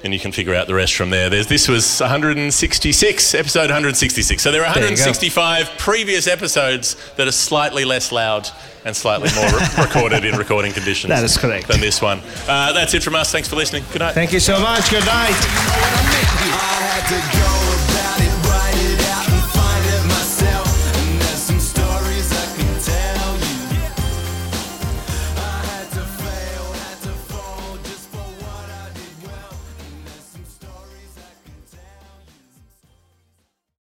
And 0.05 0.13
you 0.13 0.19
can 0.19 0.33
figure 0.33 0.55
out 0.55 0.67
the 0.67 0.75
rest 0.75 0.95
from 0.97 1.11
there. 1.11 1.31
There's, 1.31 1.47
this 1.47 1.69
was 1.69 2.01
166, 2.01 3.35
episode 3.35 3.71
166. 3.71 4.43
So 4.43 4.51
there 4.51 4.63
are 4.63 4.75
There 4.75 4.83
165 4.83 5.71
previous 5.79 6.27
episodes 6.27 6.97
that 7.17 7.29
are 7.29 7.33
slightly 7.33 7.85
less 7.85 8.11
loud 8.11 8.49
and 8.85 8.97
slightly 8.97 9.31
more 9.37 9.47
re- 9.47 9.69
recorded 9.85 10.25
in 10.25 10.37
recording 10.37 10.73
conditions. 10.73 11.11
That 11.11 11.23
is 11.23 11.37
correct. 11.39 11.69
Than 11.69 11.81
this 11.81 12.03
one. 12.03 12.21
Uh, 12.49 12.73
that's 12.73 12.95
it 12.95 13.03
from 13.05 13.15
us. 13.15 13.31
Thanks 13.31 13.49
for 13.49 13.55
listening. 13.55 13.85
Good 13.93 14.01
night. 14.01 14.15
Thank 14.15 14.33
you 14.33 14.41
so 14.41 14.59
much. 14.61 14.91
Good 14.91 15.07
night. 15.07 15.39